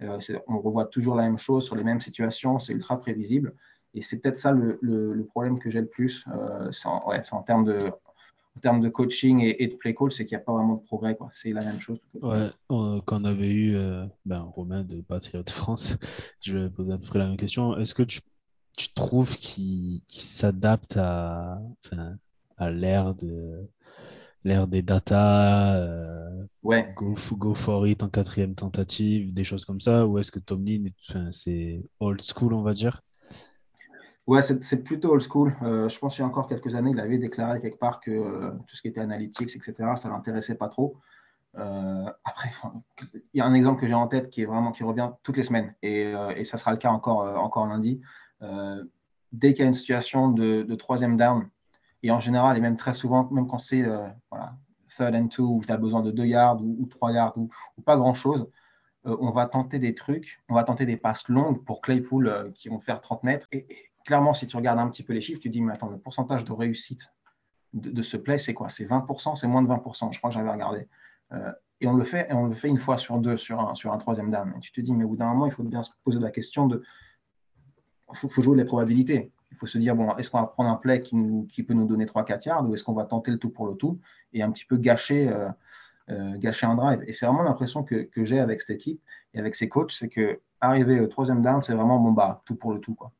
[0.00, 2.58] on revoit toujours la même chose sur les mêmes situations.
[2.58, 3.54] C'est ultra prévisible.
[3.94, 6.24] Et c'est peut-être ça le, problème que j'ai le plus.
[6.34, 7.92] Euh, c'est en, termes de,
[8.56, 10.82] en termes de coaching et, de play call, c'est qu'il n'y a pas vraiment de
[10.82, 11.16] progrès.
[11.32, 11.98] C'est la même chose.
[12.20, 15.96] Ouais, quand on avait eu euh, ben, Romain de Patriot de France,
[16.40, 17.76] je vais poser à peu près la même question.
[17.78, 18.20] Est-ce que tu,
[18.76, 21.60] tu trouves qu'il s'adapte à,
[22.58, 23.68] à l'ère de
[24.44, 26.92] l'ère des data, euh, ouais.
[26.96, 30.86] go, go, for it en quatrième tentative, des choses comme ça, ou est-ce que Tomlin,
[31.30, 33.02] c'est old school, on va dire?
[34.28, 35.56] Ouais, c'est plutôt old school.
[35.62, 38.10] Euh, je pense qu'il y a encore quelques années, il avait déclaré quelque part que
[38.12, 40.96] euh, tout ce qui était analytics, etc., ça ne l'intéressait pas trop.
[41.58, 42.50] Euh, après,
[43.34, 45.36] il y a un exemple que j'ai en tête qui est vraiment qui revient toutes
[45.36, 48.00] les semaines et, ça sera le cas encore, encore lundi.
[49.32, 51.48] dès qu'il y a une situation de, troisième down,
[52.04, 53.84] et en général, et même très souvent, même quand c'est
[54.96, 57.50] third and two, où tu as besoin de deux yards ou, trois yards ou,
[57.84, 58.48] pas grand-chose,
[59.04, 62.80] on va tenter des trucs, on va tenter des passes longues pour Claypool qui vont
[62.80, 63.48] faire 30 mètres.
[63.52, 65.88] Et, clairement, si tu regardes un petit peu les chiffres, tu te dis, mais attends,
[65.88, 67.12] le pourcentage de réussite
[67.72, 68.68] de, ce play, c'est quoi?
[68.68, 70.88] C'est 20%, c'est moins de 20%, je crois que j'avais regardé.
[71.32, 73.74] Euh, et on le fait, et on le fait une fois sur deux, sur un,
[73.74, 74.54] sur un troisième dame.
[74.56, 76.30] Et tu te dis, mais au bout d'un moment, il faut bien se poser la
[76.30, 76.82] question de.
[78.12, 79.32] Il faut, jouer les probabilités.
[79.50, 81.14] Il faut se dire, bon, est-ce qu'on va prendre un play qui,
[81.62, 83.98] peut nous donner 3-4 yards ou est-ce qu'on va tenter le tout pour le tout
[84.34, 85.48] et un petit peu gâcher, euh,
[86.10, 89.00] euh, gâcher un drive Et c'est vraiment l'impression que, j'ai avec cette équipe
[89.32, 92.54] et avec ces coachs, c'est que arriver au troisième down, c'est vraiment bon, bah, tout
[92.54, 92.94] pour le tout.
[92.94, 93.12] Quoi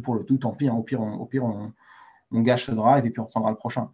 [0.00, 0.74] pour le tout, tant pis, hein.
[0.74, 1.72] au pire, on, au pire on,
[2.40, 3.90] gâche le drive et puis on prendra le prochain.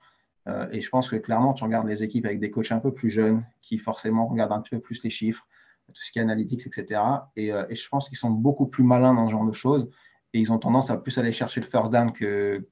[0.48, 2.92] Euh, et je pense que clairement, tu regardes les équipes avec des coachs un peu
[2.92, 5.46] plus jeunes qui forcément regardent un peu plus les chiffres,
[5.88, 7.00] tout ce qui est analytics, etc.
[7.38, 9.90] Euh, et, je pense qu'ils sont beaucoup plus malins dans ce genre de choses
[10.32, 12.66] et ils ont tendance à plus aller chercher le first down que,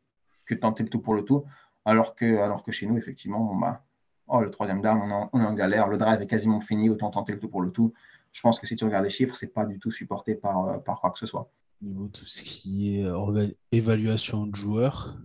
[0.47, 1.45] que tenter le tout pour le tout.
[1.85, 2.37] Alors que,
[2.71, 3.83] chez nous, effectivement, bah,
[4.29, 5.01] oh, le troisième down,
[5.33, 7.71] on est, en, galère, le drive est quasiment fini, autant tenter le tout pour le
[7.71, 7.93] tout.
[8.33, 10.67] Je pense que si tu regardes les chiffres, ce n'est pas du tout supporté par,
[10.67, 11.51] euh, par quoi que ce soit
[11.83, 15.17] niveau tout ce qui est euh, évaluation de joueurs.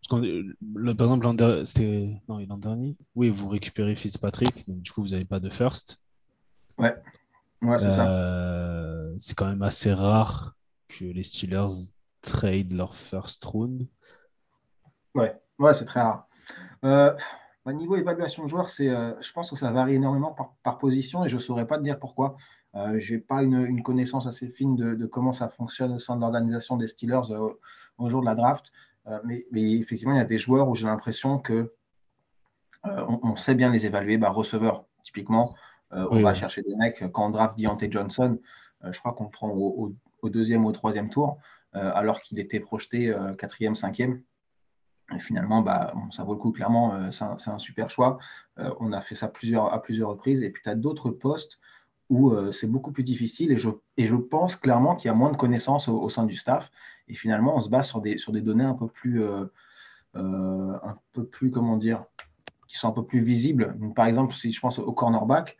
[0.00, 2.96] Parce par exemple, l'an c'était non, l'an dernier?
[3.14, 5.98] Oui, vous récupérez Fitzpatrick, donc du coup, vous n'avez pas de first.
[6.76, 6.94] Ouais,
[7.62, 8.08] ouais c'est ça.
[8.08, 10.56] Euh, c'est quand même assez rare
[10.88, 13.86] que les Steelers trade leur first round.
[15.14, 16.26] Ouais, ouais c'est très rare.
[16.84, 17.14] Euh,
[17.64, 21.24] bah, niveau évaluation de joueurs, c'est, je pense que ça varie énormément par, par position
[21.24, 22.36] et je ne saurais pas te dire pourquoi.
[22.76, 26.20] Euh, je n'ai pas une, connaissance assez fine de, comment ça fonctionne au sein de
[26.20, 27.50] l'organisation des Steelers euh,
[27.98, 28.72] au jour de la draft.
[29.06, 31.72] Euh, mais, effectivement, il y a des joueurs où j'ai l'impression que
[32.84, 34.18] on, sait bien les évaluer.
[34.18, 35.54] Bah, receveur, typiquement,
[35.90, 37.02] on va chercher des mecs.
[37.12, 38.38] Quand on draft Deontay Johnson,
[38.82, 39.94] je crois qu'on prend au,
[40.24, 41.38] deuxième ou au troisième tour,
[41.72, 44.20] alors qu'il était projeté quatrième, cinquième.
[45.14, 48.18] Et finalement, bah, ça vaut le coup, clairement, c'est un, super choix.
[48.58, 50.42] On a fait ça plusieurs, à plusieurs reprises.
[50.42, 51.58] Et puis, tu as d'autres postes
[52.10, 53.52] où euh, c'est beaucoup plus difficile.
[53.52, 56.36] Et je, et je pense clairement qu'il y a moins de connaissances au, sein du
[56.36, 56.70] staff.
[57.08, 59.22] Et finalement, on se base sur des, sur des données un peu plus,
[60.14, 62.04] un peu plus, comment dire,
[62.66, 63.76] qui sont un peu plus visibles.
[63.94, 65.58] par exemple, si je pense au cornerback,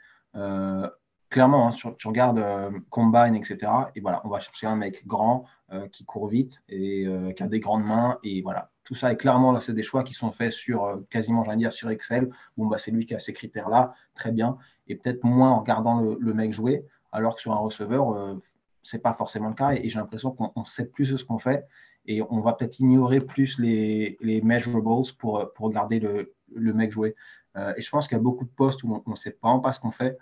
[1.34, 2.42] clairement, hein, tu, regardes
[2.90, 3.70] Combine, etc.
[3.94, 5.44] Et voilà, on va chercher un mec grand
[5.92, 7.06] qui court vite et
[7.36, 8.18] qui a des grandes mains.
[8.22, 10.96] Et voilà, tout ça est clairement, là, c'est des choix qui sont faits sur euh,
[11.10, 12.30] quasiment, j'allais dire, sur Excel.
[12.56, 14.58] Bon, bah, c'est lui qui a ces critères-là, très bien.
[14.86, 18.34] Et peut-être moins en regardant le, mec jouer, alors que sur un receveur, euh,
[18.82, 19.72] ce n'est pas forcément le cas.
[19.72, 21.66] Et, j'ai l'impression qu'on sait plus ce qu'on fait.
[22.06, 26.34] Et on va peut-être ignorer plus les, les measurables pour, pour regarder le,
[26.74, 27.14] mec jouer.
[27.56, 29.60] Euh, et je pense qu'il y a beaucoup de postes où on ne sait vraiment
[29.60, 30.18] pas ce qu'on fait.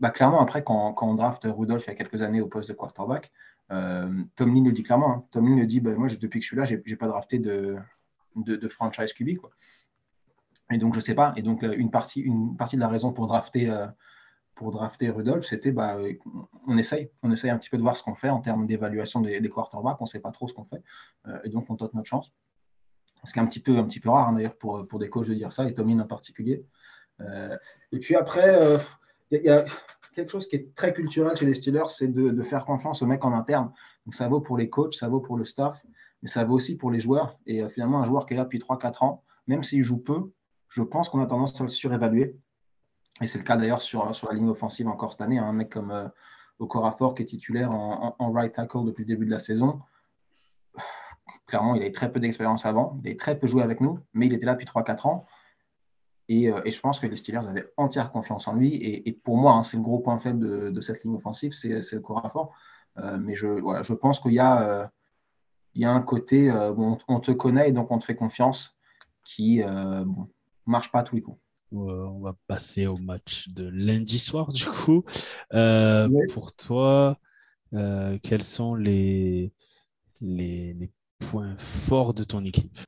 [0.00, 2.68] Bah, clairement, après, quand, quand, on draft Rudolph il y a quelques années au poste
[2.68, 3.30] de quarterback,
[3.70, 5.12] euh, Tom Lynn le dit clairement.
[5.12, 5.24] Hein.
[5.30, 7.38] Tom Lynn le dit bah, Moi, depuis que je suis là, je n'ai pas drafté
[7.38, 7.76] de,
[8.36, 9.36] de, franchise QB.
[9.36, 9.50] Quoi.
[10.72, 11.32] Et donc, je ne sais pas.
[11.36, 13.86] Et donc, une partie, une partie de la raison pour drafter, euh,
[14.54, 15.98] pour drafter Rudolph, c'était bah,
[16.66, 17.10] on essaye.
[17.22, 19.50] On essaye un petit peu de voir ce qu'on fait en termes d'évaluation des, des
[19.50, 20.00] quarterbacks.
[20.00, 20.82] On ne sait pas trop ce qu'on fait.
[21.26, 22.32] Euh, et donc, on tente notre chance.
[23.24, 25.10] Ce qui est un petit peu, un petit peu rare, hein, d'ailleurs, pour, pour des
[25.10, 26.64] coachs de dire ça, et Tom Lynn en particulier.
[27.90, 28.78] et puis après,
[29.30, 29.64] il y a
[30.14, 33.24] quelque chose qui est très culturel chez les Steelers, c'est de, faire confiance aux mecs
[33.24, 33.72] en interne.
[34.04, 35.84] Donc ça vaut pour les coachs, ça vaut pour le staff,
[36.22, 37.38] mais ça vaut aussi pour les joueurs.
[37.46, 40.32] Et euh, finalement, un joueur qui est là depuis 3-4 ans, même s'il joue peu,
[40.68, 42.36] je pense qu'on a tendance à le surévaluer.
[43.20, 45.38] Et c'est le cas d'ailleurs sur, sur la ligne offensive encore cette année.
[45.38, 45.46] Hein.
[45.46, 46.08] Un mec comme euh,
[46.58, 49.80] Okorafor qui est titulaire en, right tackle depuis le début de la saison.
[51.46, 52.98] Clairement, il avait très peu d'expérience avant.
[53.02, 55.26] Il avait très peu joué avec nous, mais il était là depuis 3-4 ans.
[56.30, 58.74] Euh, et, je pense que les Steelers avaient entière confiance en lui.
[58.74, 62.00] Et, pour moi, hein, c'est le gros point faible de, cette ligne offensive, c'est le
[62.00, 62.52] corps fort.
[62.98, 64.84] Euh, mais je, voilà, je pense qu'il y, euh,
[65.74, 68.76] y, a un côté où on, te connaît et donc on te fait confiance
[69.24, 70.04] qui ne
[70.66, 71.38] marche pas à tous les coups.
[71.72, 75.04] on va passer au match de lundi soir, du coup.
[75.50, 77.18] Pour toi,
[77.72, 79.52] quels sont les,
[80.20, 80.90] les, les,
[81.30, 82.78] points forts de ton équipe?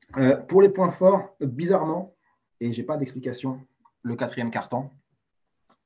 [0.47, 2.15] Pour les points forts, bizarrement,
[2.61, 3.59] et j'ai pas d'explication.
[4.03, 4.89] Le quatrième carton,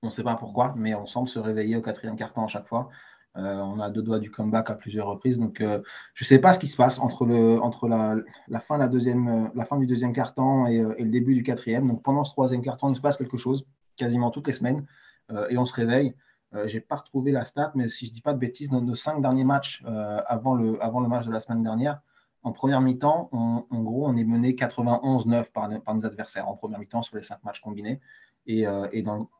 [0.03, 2.67] on ne sait pas pourquoi, mais on semble se réveiller au quatrième carton à chaque
[2.67, 2.89] fois.
[3.37, 5.39] Euh, on a deux doigts du comeback à plusieurs reprises.
[5.39, 5.81] Donc, euh,
[6.13, 8.15] je ne sais pas ce qui se passe entre, le, entre la,
[8.47, 11.87] la, fin, la, deuxième, la fin du deuxième carton et, et, le début du quatrième.
[11.87, 13.65] Donc, pendant ce troisième carton, il se passe quelque chose
[13.97, 14.85] quasiment toutes les semaines
[15.31, 16.15] euh, et on se réveille.
[16.53, 18.95] je n'ai pas retrouvé la stat, mais si je ne dis pas de bêtises, nos
[18.95, 19.83] cinq derniers matchs
[20.27, 21.99] avant, le, avant le match de la semaine dernière,
[22.45, 27.01] en première mi-temps, en gros, on est mené 91-9 par, nos adversaires en première mi-temps
[27.01, 27.99] sur les cinq matchs combinés.
[28.45, 28.87] Et, euh,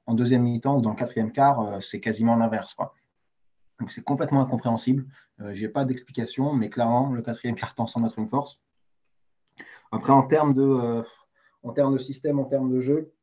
[0.08, 2.76] en deuxième mi-temps ou dans le quatrième quart, euh, c'est quasiment l'inverse.
[3.80, 5.06] Donc c'est complètement incompréhensible.
[5.40, 8.60] Euh, je n'ai pas d'explication, mais clairement, le quatrième quart temps semble être une force.
[9.92, 11.04] Après, en termes de,
[12.00, 13.14] système, en termes de jeu,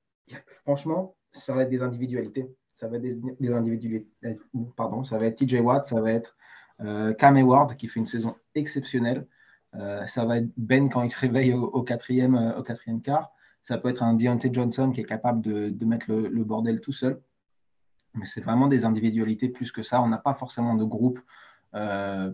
[0.46, 2.54] franchement, ça va être des individualités.
[2.74, 4.38] Ça va être des, individualités.
[4.76, 6.36] Pardon, ça va être TJ Watt, ça va être
[7.18, 9.26] Cam Ward qui fait une saison exceptionnelle.
[9.74, 13.32] Euh, ça va être Ben quand il se réveille au, quatrième, euh, au quatrième quart.
[13.62, 17.22] Ça peut être un Deontay Johnson qui est capable de, mettre le, bordel tout seul.
[18.14, 20.02] Mais c'est vraiment des individualités plus que ça.
[20.02, 21.20] On n'a pas forcément de groupe
[21.74, 22.32] euh,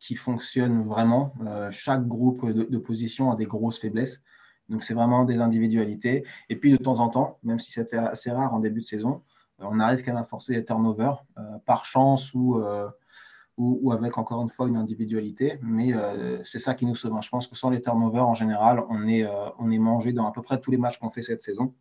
[0.00, 1.34] qui fonctionne vraiment.
[1.70, 4.22] chaque groupe de, de, position a des grosses faiblesses.
[4.68, 6.24] Donc c'est vraiment des individualités.
[6.48, 9.22] Et puis de temps en temps, même si c'était assez rare en début de saison,
[9.58, 11.22] on arrive quand même à forcer les turnovers
[11.66, 12.60] par chance ou
[13.58, 15.58] ou, avec encore une fois une individualité.
[15.62, 17.16] Mais euh, c'est ça qui nous sauve.
[17.22, 20.26] Je pense que sans les turnovers, en général, on est, euh, on est mangé dans
[20.26, 21.74] à peu près tous les matchs qu'on fait cette saison.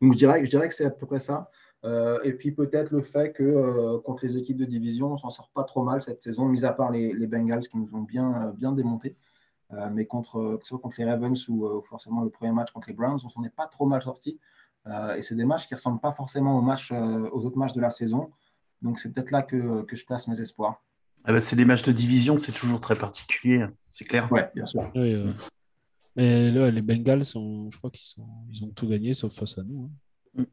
[0.00, 1.50] Donc je dirais, je dirais que c'est à peu près ça.
[1.84, 5.50] Euh, et puis peut-être le fait que contre les équipes de division, on s'en sort
[5.54, 8.52] pas trop mal cette saison, mis à part les, les Bengals qui nous ont bien,
[8.56, 9.14] bien démontés.
[9.92, 12.94] mais contre, que ce soit contre les Ravens ou forcément le premier match contre les
[12.94, 14.40] Browns, on s'en est pas trop mal sorti.
[15.16, 17.90] et c'est des matchs qui ressemblent pas forcément aux, matchs, aux autres matchs de la
[17.90, 18.30] saison.
[18.82, 20.82] Donc c'est peut-être là que, je place mes espoirs.
[21.24, 24.28] Ah bah, c'est des matchs de division, c'est toujours très particulier, c'est clair.
[24.30, 24.90] Oui, bien sûr.
[26.14, 29.90] Mais là, les Bengals, je crois qu'ils ils ont tout gagné sauf face à nous.
[30.36, 30.42] Hein.
[30.42, 30.44] Mm.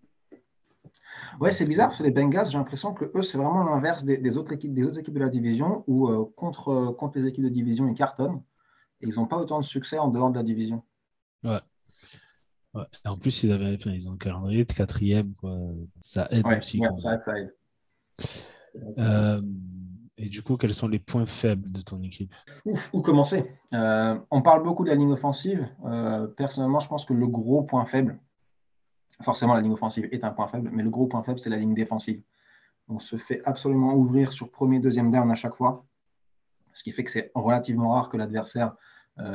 [1.39, 4.37] Ouais, c'est bizarre parce que les Bengals, j'ai l'impression que eux, c'est vraiment l'inverse des,
[4.37, 7.49] autres équipes, des autres équipes de la division où euh, contre, contre les équipes de
[7.49, 8.41] division, ils cartonnent
[9.01, 10.83] et ils n'ont pas autant de succès en dehors de la division.
[11.43, 11.59] Ouais.
[13.05, 15.33] en plus, ils, avaient, ils ont un calendrier de quatrième.
[15.35, 15.57] Quoi.
[16.01, 16.81] Ça aide aussi.
[16.97, 17.53] ça aide.
[18.97, 19.41] Euh,
[20.17, 22.33] et du coup, quels sont les points faibles de ton équipe?
[22.93, 23.51] Où commencer?
[23.73, 25.67] Euh, On parle beaucoup de la ligne offensive.
[25.85, 28.19] Euh, personnellement, je pense que le gros point faible,
[29.21, 31.57] forcément la ligne offensive est un point faible, mais le gros point faible, c'est la
[31.57, 32.21] ligne défensive.
[32.89, 35.85] On se fait absolument ouvrir sur premier, deuxième down à chaque fois,
[36.73, 38.75] ce qui fait que c'est relativement rare que l'adversaire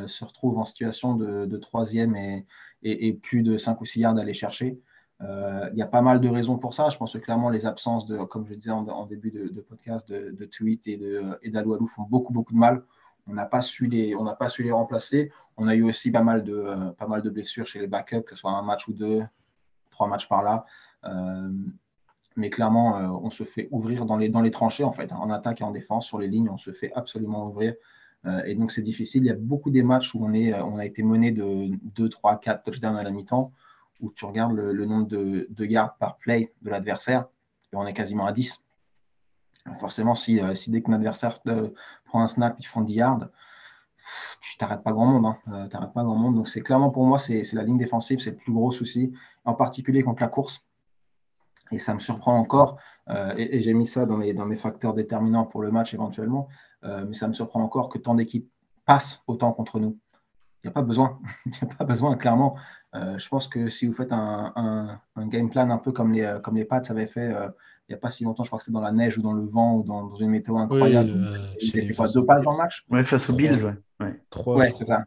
[0.06, 2.44] se retrouvent en situation de, troisième et,
[2.82, 4.80] et, plus de 5 ou 6 yards à aller chercher.
[5.20, 6.88] Il y a pas mal de raisons pour ça.
[6.90, 10.30] Je pense que clairement, les absences, de, comme je disais en, début de, podcast, de,
[10.30, 12.82] de et d'Aloualou font beaucoup, beaucoup de mal.
[13.26, 15.32] On n'a pas, su les, pas su les remplacer.
[15.56, 18.30] On a eu aussi pas mal de, pas mal de blessures chez les backups, que
[18.30, 19.22] ce soit un match ou deux,
[19.90, 20.64] trois matchs par là.
[21.04, 21.50] Euh,
[22.36, 25.30] mais clairement, euh, on se fait ouvrir dans les, dans les tranchées, en fait, en
[25.30, 27.74] attaque et en défense, sur les lignes, on se fait absolument ouvrir.
[28.26, 29.24] Euh, et donc, c'est difficile.
[29.24, 32.08] Il y a beaucoup des matchs où on, est, on a été mené de 2,
[32.08, 33.52] 3, 4 touchdowns à la mi-temps,
[34.00, 37.26] où tu regardes le, nombre de, de yards par play de l'adversaire,
[37.72, 38.62] et on est quasiment à 10.
[39.80, 41.38] Forcément, si, si dès qu'un adversaire
[42.06, 43.28] prend un snap, ils font 10 yards,
[44.40, 45.36] tu t'arrêtes pas grand monde.
[45.46, 45.68] Hein.
[45.68, 46.36] pas grand monde.
[46.36, 49.12] Donc, c'est clairement pour moi, c'est la ligne défensive, c'est le plus gros souci,
[49.44, 50.64] en particulier contre la course.
[51.70, 52.78] Et ça me surprend encore,
[53.10, 56.48] euh, et, j'ai mis ça dans mes, facteurs déterminants pour le match éventuellement,
[56.84, 58.50] euh, mais ça me surprend encore que tant d'équipes
[58.86, 59.98] passent autant contre nous.
[60.62, 62.56] Il n'y a pas besoin, il n'y a pas besoin, clairement.
[62.94, 66.56] Euh, je pense que si vous faites un, game plan un peu comme les, comme
[66.56, 67.32] les Pats avaient fait
[67.88, 69.32] il n'y a pas si longtemps, je crois que c'est dans la neige ou dans
[69.32, 71.56] le vent ou dans, une météo incroyable.
[71.60, 72.84] il fait quoi, deux passes dans le match?
[72.90, 73.74] Oui, face aux Bills, ouais.
[74.00, 74.20] ouais.
[74.28, 75.04] Trois, c'est ça.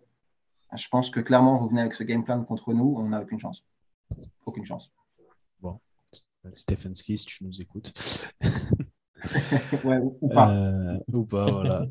[0.75, 3.39] Je pense que clairement, vous venez avec ce game plan contre nous, on n'a aucune
[3.39, 3.63] chance.
[4.45, 4.91] Aucune chance.
[6.53, 7.93] Stefanski, si tu nous écoutes.
[9.83, 10.51] ouais, ou pas.
[10.51, 11.85] Euh, ou pas, voilà.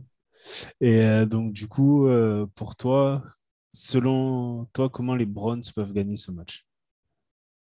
[0.81, 3.23] Et euh, donc, du coup, euh, pour toi,
[3.73, 6.67] selon toi, comment les Browns peuvent gagner ce match?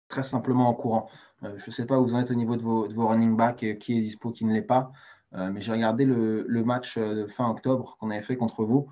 [0.09, 1.09] Très simplement en courant.
[1.43, 3.99] je ne sais pas où vous en êtes au niveau de vos, running backs, qui
[3.99, 4.93] est dispo, qui ne l'est pas.
[5.33, 8.91] mais j'ai regardé le, match de fin octobre qu'on avait fait contre vous,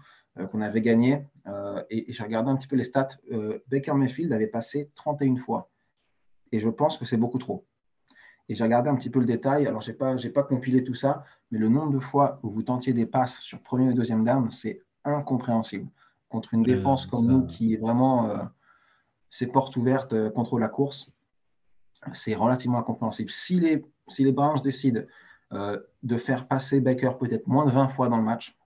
[0.51, 1.27] qu'on avait gagné.
[1.91, 3.19] et, et j'ai regardé un petit peu les stats.
[3.69, 5.71] Baker Mayfield avait passé 31 fois.
[6.51, 7.67] Et je pense que c'est beaucoup trop.
[8.49, 9.67] Et j'ai regardé un petit peu le détail.
[9.67, 12.63] Alors, je n'ai pas, pas compilé tout ça, mais le nombre de fois où vous
[12.63, 15.89] tentiez des passes sur premier et deuxième down, c'est incompréhensible.
[16.33, 18.39] Contre une défense comme nous qui est vraiment euh,
[19.29, 21.11] ses portes ouvertes euh, contre la course,
[22.15, 23.31] c'est relativement incompréhensible.
[23.31, 25.03] Si les, si les Browns décident
[25.53, 28.57] euh, de faire passer Baker peut-être moins de 20 fois dans le match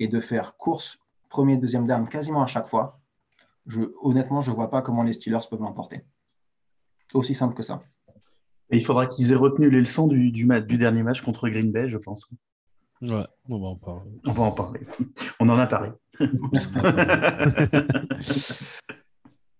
[0.00, 0.98] et de faire course
[1.28, 2.98] premier et deuxième down quasiment à chaque fois,
[3.66, 6.04] je, honnêtement, je ne vois pas comment les Steelers peuvent l'emporter.
[7.14, 7.84] Aussi simple que ça.
[8.70, 11.70] Et il faudra qu'ils aient retenu les leçons du, du, du, dernier match contre Green
[11.70, 12.28] Bay, je pense.
[13.02, 14.10] Ouais, on va en parler.
[14.26, 14.80] On va en parler.
[15.38, 15.90] On en a parlé.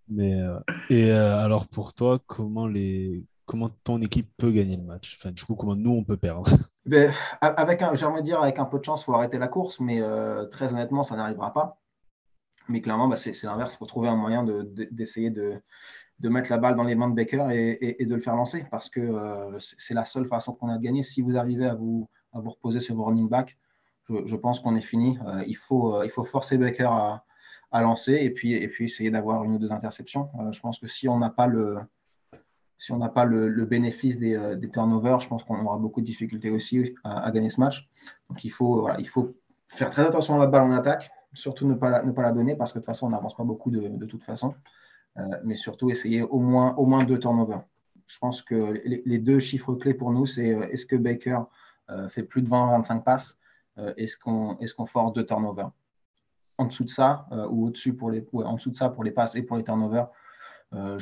[0.09, 0.59] Mais euh,
[0.91, 5.17] et euh, alors pour toi, comment les comment ton équipe peut gagner le match?
[5.19, 6.51] Enfin, du coup, comment nous on peut perdre?
[6.87, 9.81] Ben, Avec un, j'aimerais dire avec un peu de chance, il faut arrêter la course,
[9.81, 11.79] mais euh, très honnêtement, ça n'arrivera pas.
[12.69, 13.75] Mais clairement, bah, c'est l'inverse.
[13.75, 15.61] Il faut trouver un moyen d'essayer de,
[16.21, 18.89] de mettre la balle dans les mains de Baker et, de le faire lancer parce
[18.89, 21.03] que euh, c'est la seule façon qu'on a de gagner.
[21.03, 23.57] Si vous arrivez à vous, reposer sur vos running back,
[24.09, 25.19] je, pense qu'on est fini.
[25.27, 26.91] Euh, il, faut, euh, il faut forcer Baker
[27.73, 30.29] à, lancer et puis, essayer d'avoir une ou deux interceptions.
[30.51, 31.87] je pense que si on n'a pas le,
[33.65, 37.89] bénéfice des, turnovers, je pense qu'on aura beaucoup de difficultés aussi à, gagner ce match.
[38.29, 38.89] Donc il faut,
[39.69, 42.79] faire très attention à la balle en attaque, surtout ne pas la, donner parce que
[42.79, 44.55] de toute façon, on n'avance pas beaucoup de, toute façon.
[45.19, 47.63] Euh, mais surtout essayer au moins, deux turnovers.
[48.07, 51.43] Je pense que les, deux chiffres clés pour nous, c'est euh, est-ce que Baker euh,
[52.09, 53.39] fait plus de 20-25 passes
[53.97, 55.71] Est-ce qu'on force deux turnovers?
[56.59, 59.35] En dessous de ça, ou au-dessus pour les, en dessous de ça pour les passes
[59.35, 60.09] et pour les turnovers,
[60.73, 61.01] euh,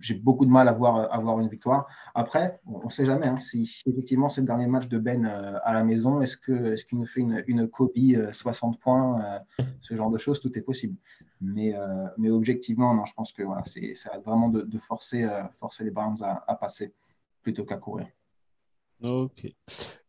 [0.00, 1.86] j'ai beaucoup de mal à voir, à une victoire.
[2.14, 3.26] Après, on ne sait jamais.
[3.26, 6.98] Hein, si, effectivement c'est le dernier match de Ben euh, à la maison, est-ce qu'il
[6.98, 9.40] nous fait une, une copie 60 euh, points
[9.80, 10.96] Ce genre de choses, tout est possible.
[11.40, 11.74] Mais,
[12.30, 15.28] objectivement, non, je pense que voilà, ça va vraiment de, forcer,
[15.60, 16.92] forcer les Browns à, passer
[17.42, 18.08] plutôt qu'à courir.
[19.02, 19.46] Ok.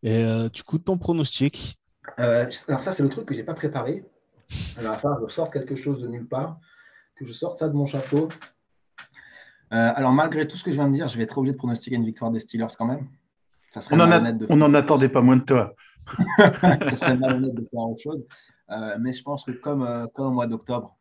[0.04, 1.78] Et du coup, ton pronostic?
[2.18, 4.06] Alors ça, c'est le truc que je n'ai pas préparé.
[4.78, 6.60] Alors, à je sors quelque chose de nulle part,
[7.16, 8.30] que je sorte ça de mon chapeau.
[9.74, 11.58] Euh, alors, malgré tout ce que je viens de dire, je vais être obligé de
[11.58, 13.08] pronostiquer une victoire des Steelers quand même.
[13.72, 13.96] Ça serait
[14.50, 15.76] on n'en attendait pas moins de toi.
[16.38, 18.26] ça serait malhonnête de faire autre chose.
[18.70, 20.96] Euh, mais je pense que comme, euh, comme au mois d'octobre,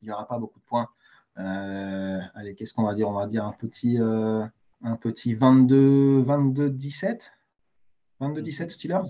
[0.00, 0.88] il n'y aura pas beaucoup de points.
[1.36, 3.08] allez, qu'est-ce qu'on va dire?
[3.08, 3.98] On va dire un petit,
[4.82, 7.32] un petit 22, 22 17
[8.20, 9.02] 22 17 Steelers?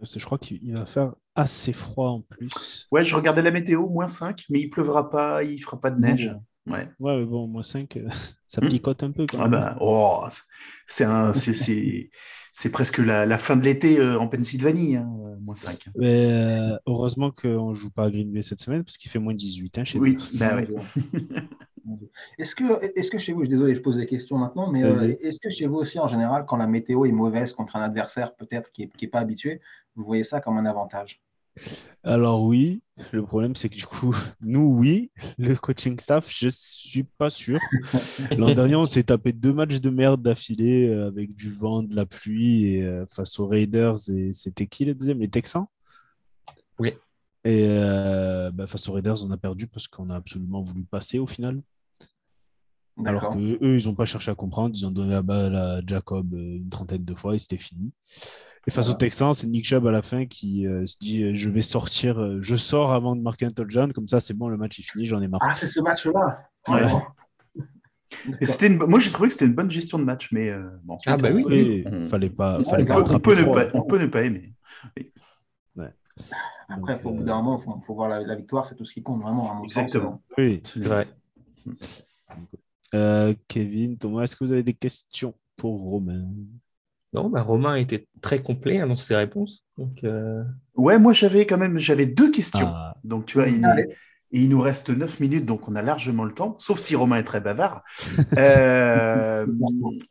[0.00, 2.88] Je crois qu'il va faire assez froid en plus.
[2.90, 6.00] Ouais, je regardais la météo, moins 5, mais il pleuvra pas, il fera pas de
[6.00, 6.34] neige.
[6.66, 6.88] Ouais.
[7.00, 8.08] ouais, bon, moins 5, euh,
[8.46, 9.26] ça picote un peu.
[9.26, 10.24] Quand ah bah, oh,
[10.86, 12.10] c'est, un, c'est, c'est,
[12.52, 15.08] c'est presque la, la, fin de l'été euh, en Pennsylvanie, hein,
[15.40, 15.88] moins 5.
[15.96, 19.18] Mais, euh, heureusement qu'on ne joue pas à Green Bay cette semaine parce qu'il fait
[19.18, 20.68] moins 18 hein, chez oui, Bah, ouais.
[22.38, 24.80] Est-ce que, est que chez vous, je suis désolé, je pose des questions maintenant, mais
[25.20, 28.34] est-ce que chez vous aussi, en général, quand la météo est mauvaise contre un adversaire
[28.34, 29.60] peut-être qui n'est qui est pas habitué,
[29.96, 31.22] vous voyez ça comme un avantage?
[32.02, 32.82] Alors oui,
[33.12, 37.60] le problème c'est que du coup, nous oui, le coaching staff, je suis pas sûr.
[38.38, 41.94] L'an dernier, on s'est tapé deux matchs de merde d'affilée euh, avec du vent, de
[41.94, 45.20] la pluie et euh, face aux Raiders et c'était qui le deuxième?
[45.20, 45.66] Les Texans?
[46.78, 46.94] Oui.
[47.44, 51.18] Et euh, bah, face aux Raiders, on a perdu parce qu'on a absolument voulu passer
[51.18, 51.60] au final.
[53.04, 56.34] Alors qu'eux, ils n'ont pas cherché à comprendre, ils ont donné la balle à Jacob
[56.34, 57.92] une trentaine de fois et c'était fini.
[58.66, 61.32] Et face aux Texans, c'est Nick Chubb à la fin qui euh, se dit euh,
[61.34, 64.48] Je vais sortir, euh, je sors avant de marquer un touchdown, comme ça c'est bon,
[64.48, 65.40] le match est fini, j'en ai marre.
[65.42, 66.48] Ah, c'est ce match-là
[68.42, 70.52] c'était Moi j'ai trouvé que c'était une bonne gestion de match, mais
[70.84, 70.98] bon.
[71.06, 72.08] Ah, bah oui, on...
[72.08, 72.58] fallait pas.
[72.60, 74.54] on, fallait peut, on, peut ne pas, on, peut, ne pas, aimer.
[76.68, 79.22] Après, au bout d'un moment, il faut, voir la, victoire, c'est tout ce qui compte
[79.22, 79.64] vraiment.
[79.64, 80.22] Exactement.
[80.36, 81.08] oui, c'est vrai.
[83.48, 86.24] Kevin, Thomas, est-ce que vous avez des questions pour Romain?
[87.12, 89.64] Non, bah Romain était très complet dans ses réponses.
[89.76, 90.42] Donc, euh,
[90.76, 92.68] Ouais, moi j'avais quand même j'avais deux questions.
[92.68, 92.96] Ah.
[93.04, 93.60] Donc tu vois, il,
[94.32, 97.16] et il nous reste neuf minutes, donc on a largement le temps, sauf si Romain
[97.16, 97.82] est très bavard.
[98.38, 99.46] euh,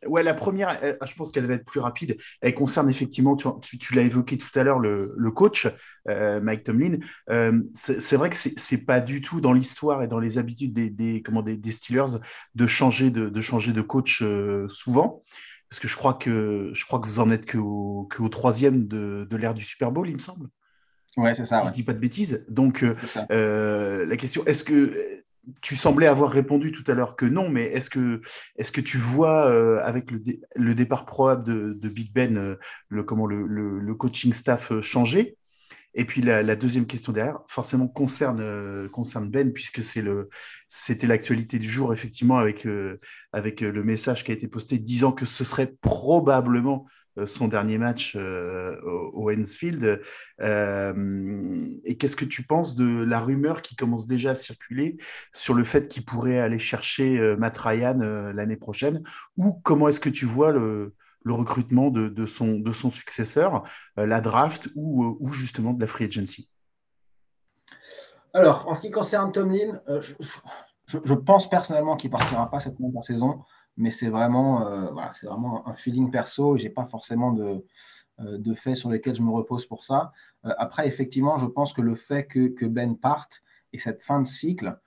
[0.06, 2.16] ouais, la première, euh, je pense qu'elle va être plus rapide.
[2.40, 5.66] Elle concerne effectivement, tu, tu, l'as évoqué tout à l'heure, le, le, coach,
[6.08, 6.98] euh, Mike Tomlin.
[7.30, 10.88] Euh, c'est vrai que c'est pas du tout dans l'histoire et dans les habitudes des,
[10.88, 12.18] des, comment, des, des Steelers
[12.54, 14.22] de changer de, de, changer de coach
[14.68, 15.24] souvent
[15.68, 19.26] parce que je crois que je crois que vous en êtes que au, troisième de,
[19.28, 20.48] de l'ère du Super Bowl, il me semble.
[21.16, 21.62] Ouais, c'est ça.
[21.62, 22.46] Je ne dis pas de bêtises.
[22.48, 22.96] Donc, euh,
[23.30, 25.22] euh, la question, est-ce que
[25.60, 28.20] tu semblais avoir répondu tout à l'heure que non, mais est-ce que,
[28.56, 30.22] est que tu vois euh, avec le,
[30.54, 32.56] le, départ probable de, de Big Ben,
[32.88, 35.36] le, comment, le, le, coaching staff changer?
[35.94, 39.82] Et puis la, deuxième question derrière, forcément concerne euh, concerne Ben puisque
[40.68, 42.66] c'était l'actualité du jour effectivement avec
[43.32, 46.86] avec le message qui a été posté disant que ce serait probablement
[47.26, 50.00] son dernier match au, Hensfield.
[50.40, 54.96] et qu'est-ce que tu penses de la rumeur qui commence déjà à circuler
[55.32, 57.98] sur le fait qu'il pourrait aller chercher Matt Ryan
[58.34, 59.02] l'année prochaine?
[59.36, 60.94] Ou comment est-ce que tu vois le,
[61.26, 63.62] recrutement de, son, de son successeur,
[63.98, 66.48] euh, la draft ou, euh, ou, justement de la free agency?
[68.34, 70.00] Alors, en ce qui concerne Tomlin, euh,
[70.86, 73.42] je, pense personnellement qu'il partira pas cette nouvelle saison,
[73.76, 76.56] mais c'est vraiment, voilà, vraiment un feeling perso.
[76.56, 77.64] Je n'ai pas forcément de,
[78.18, 80.12] de faits sur lesquels je me repose pour ça.
[80.42, 83.42] après, effectivement, je pense que le fait que, que Ben parte
[83.72, 84.78] et cette fin de cycle,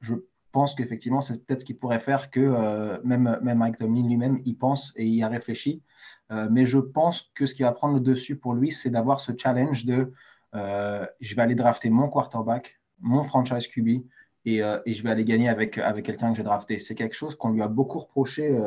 [0.00, 0.14] je
[0.56, 4.40] pense qu'effectivement, c'est peut-être ce qui pourrait faire que euh, même, même Mike Tomlin lui-même
[4.46, 5.82] y pense et y a réfléchi.
[6.30, 9.20] Euh, mais je pense que ce qui va prendre le dessus pour lui, c'est d'avoir
[9.20, 10.14] ce challenge de
[10.54, 14.06] euh, je vais aller drafter mon quarterback, mon franchise QB,
[14.46, 16.78] et, et je vais aller gagner avec, avec quelqu'un que j'ai drafté.
[16.78, 18.58] C'est quelque chose qu'on lui a beaucoup reproché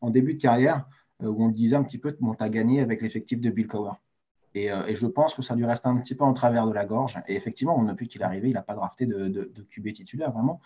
[0.00, 0.86] en début de carrière,
[1.20, 3.66] où on lui disait un petit peu bon, tu as gagné avec l'effectif de Bill
[3.66, 3.94] Cowher.
[4.54, 6.84] Et, et, je pense que ça lui reste un petit peu en travers de la
[6.84, 7.18] gorge.
[7.26, 10.30] Et effectivement, depuis qu'il est arrivé, il n'a pas drafté de, de, de QB titulaire,
[10.30, 10.60] vraiment.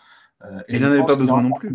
[0.45, 1.73] Euh, et il n'en avait pas besoin non plus.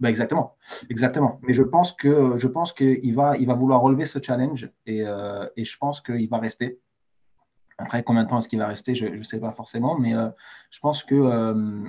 [0.00, 0.56] Ben exactement,
[0.88, 1.40] exactement.
[1.42, 5.02] Mais je pense que je pense qu'il va, il va vouloir relever ce challenge et,
[5.06, 6.80] euh, et je pense qu'il va rester.
[7.80, 10.28] Après, combien de temps est-ce qu'il va rester Je ne sais pas forcément, mais euh,
[10.70, 11.84] je pense que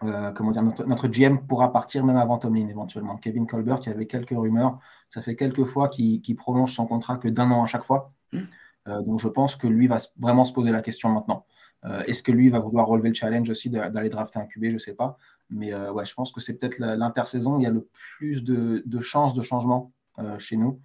[0.00, 3.16] comment dire, notre, GM pourra partir même avant Tomlin éventuellement.
[3.16, 4.78] Kevin Colbert, il y avait quelques rumeurs.
[5.10, 8.12] Ça fait quelques fois qu'il prolonge son contrat que d'un an à chaque fois.
[8.32, 9.02] Mmh.
[9.02, 11.46] donc je pense que lui va vraiment se poser la question maintenant.
[11.86, 14.70] Euh, est-ce que lui va vouloir relever le challenge aussi d'aller drafter un QB Je
[14.70, 15.18] ne sais pas.
[15.50, 17.86] Mais euh, ouais, je pense que c'est peut-être l'intersaison où il y a le
[18.16, 20.80] plus de, chances de changement euh, chez nous.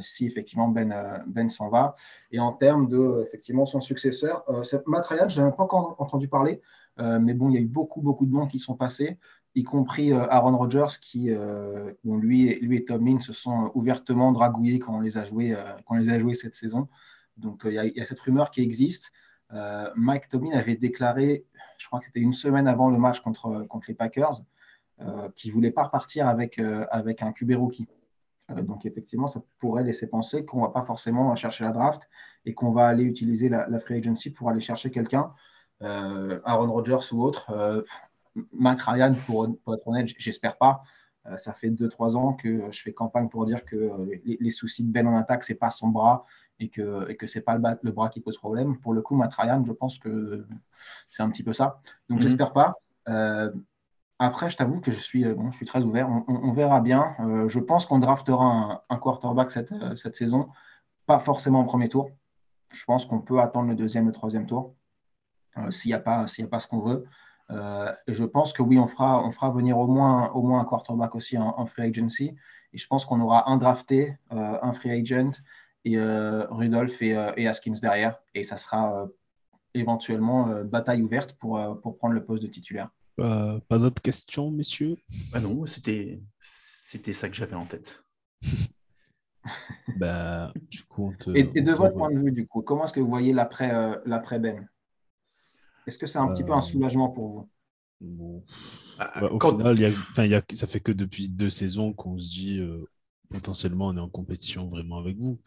[0.00, 1.96] Si effectivement Ben, ben s'en va.
[2.30, 4.44] Et en termes de effectivement son successeur,
[4.86, 6.60] Matt Ryan, je n'avais pas encore entendu parler,
[6.98, 9.18] mais bon, il y a eu beaucoup, beaucoup de noms qui sont passés,
[9.54, 11.30] y compris Aaron Rodgers, qui,
[12.04, 16.10] lui, lui et Tomlin se sont ouvertement dragouillés quand on les a joués, quand les
[16.10, 16.88] a joués cette saison.
[17.38, 19.10] Donc il y, a cette rumeur qui existe.
[19.52, 21.44] Euh, Mike Tomlin avait déclaré,
[21.78, 24.42] je crois que c'était une semaine avant le match contre, contre les Packers,
[25.00, 27.88] euh, qu'il ne voulait pas repartir avec, euh, avec un QB rookie.
[28.60, 32.08] Donc effectivement, ça pourrait laisser penser qu'on ne va pas forcément chercher la draft
[32.44, 35.32] et qu'on va aller utiliser la, free agency pour aller chercher quelqu'un,
[35.80, 37.84] Aaron Rodgers ou autre.
[38.52, 40.82] Matt Ryan, pour, être honnête, j'espère pas.
[41.36, 45.06] ça fait 2-3 ans que je fais campagne pour dire que les, soucis de Ben
[45.06, 46.24] en attaque, ce n'est pas son bras,
[46.58, 48.78] et que, et que ce n'est pas le, bras qui pose problème.
[48.78, 50.46] Pour le coup, Matt Ryan, je pense que
[51.10, 51.80] c'est un petit peu ça.
[52.08, 52.22] Donc, mhm.
[52.22, 52.74] j'espère pas.
[54.20, 56.08] Euh, après, je t'avoue que je suis, bon, je suis très ouvert.
[56.28, 57.14] On, verra bien.
[57.20, 60.48] Euh, je pense qu'on draftera un, quarterback cette, euh, cette, saison,
[61.06, 62.10] pas forcément au premier tour.
[62.72, 64.74] Je pense qu'on peut attendre le deuxième, le troisième tour,
[65.70, 67.04] s'il n'y a, pas, a pas ce qu'on veut.
[67.50, 70.64] et je pense que oui, on fera, on fera venir au moins, au moins un
[70.64, 72.34] quarterback aussi en, en free agency.
[72.72, 75.32] Et je pense qu'on aura un drafté, un free agent
[75.84, 78.18] et Rudolph et, et, Haskins derrière.
[78.34, 79.06] Et ça sera
[79.74, 82.88] éventuellement bataille ouverte pour, pour prendre le poste de titulaire.
[83.16, 84.96] Pas d'autres questions, messieurs?
[85.32, 86.20] Bah Non, c'était
[87.12, 88.04] ça que j'avais en tête.
[89.96, 93.08] bah, du coup, et, de votre point de vue, du coup, comment est-ce que vous
[93.08, 94.68] voyez l'après Ben?
[95.86, 97.48] Est-ce que c'est un petit peu un soulagement pour vous?
[98.98, 102.30] bah, au final, y a, y a, ça fait que depuis deux saisons qu'on se
[102.30, 102.88] dit euh,
[103.30, 105.40] potentiellement on est en compétition vraiment avec vous.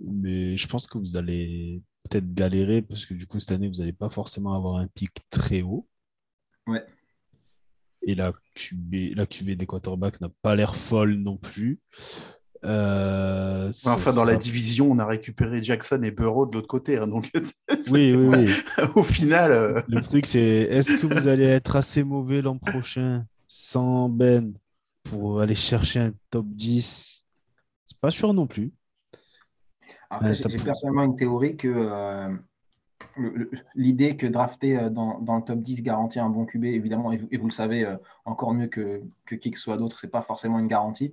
[0.00, 3.80] Mais je pense que vous allez peut-être galérer parce que du coup, cette année, vous
[3.80, 5.86] n'allez pas forcément avoir un pic très haut.
[6.66, 6.84] Ouais.
[8.02, 11.80] Et la QB, la QB des quarterbacks n'a pas l'air folle non plus.
[12.64, 16.98] Euh, enfin, dans la division, on a récupéré Jackson et Burrow de l'autre côté.
[16.98, 17.30] Hein, donc,
[17.92, 18.52] oui, oui, oui.
[18.94, 19.52] Au final.
[19.52, 24.54] Euh, Le truc, c'est est-ce que vous allez être assez mauvais l'an prochain sans Ben
[25.04, 27.24] pour aller chercher un top 10
[27.86, 28.72] C'est pas sûr non plus.
[30.10, 32.28] Après, j'ai personnellement une théorie que euh,
[33.74, 37.46] l'idée que drafter dans, dans, le top 10 garantit un bon QB, évidemment, et vous,
[37.46, 37.86] le savez
[38.24, 41.12] encore mieux que, que qui que soit d'autre, c'est pas forcément une garantie.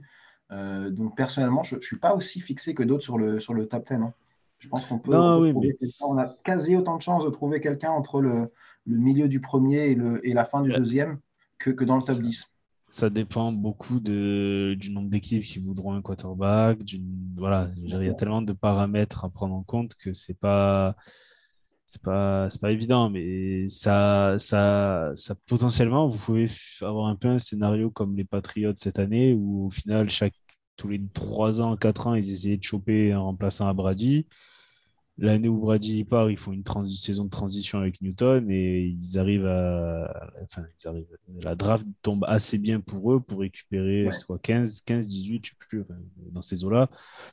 [0.54, 3.68] Euh, donc personnellement, je ne suis pas aussi fixé que d'autres sur le, sur le
[3.68, 3.96] top 10.
[3.96, 4.14] Hein.
[4.60, 5.16] Je pense qu'on peut.
[5.16, 8.52] On a quasi autant de chances de trouver quelqu'un entre le,
[8.86, 11.20] le, milieu du premier et, le, et la fin du deuxième
[11.60, 12.50] que, que, dans le top 10.
[12.88, 16.78] Ça dépend beaucoup de, du nombre d'équipes qui voudront un quarterback.
[17.36, 20.96] Voilà, il y a tellement de paramètres à prendre en compte que c'est pas
[21.94, 26.48] c'est pas pas évident mais ça ça ça potentiellement vous pouvez
[26.82, 30.34] avoir un peu un scénario comme les Patriots cette année où au final chaque
[30.78, 34.28] tous les 3 ans, 4 ans, ils essayaient de choper un remplaçant à Brady.
[35.20, 39.46] L'année où Brady part, ils font une saison de transition avec Newton et ils arrivent
[39.46, 40.32] à.
[40.44, 41.06] Enfin, ils arrivent...
[41.42, 45.56] la draft tombe assez bien pour eux pour récupérer soit 15, 15, 18, je sais
[45.60, 45.84] plus,
[46.32, 46.90] dans ces eaux-là,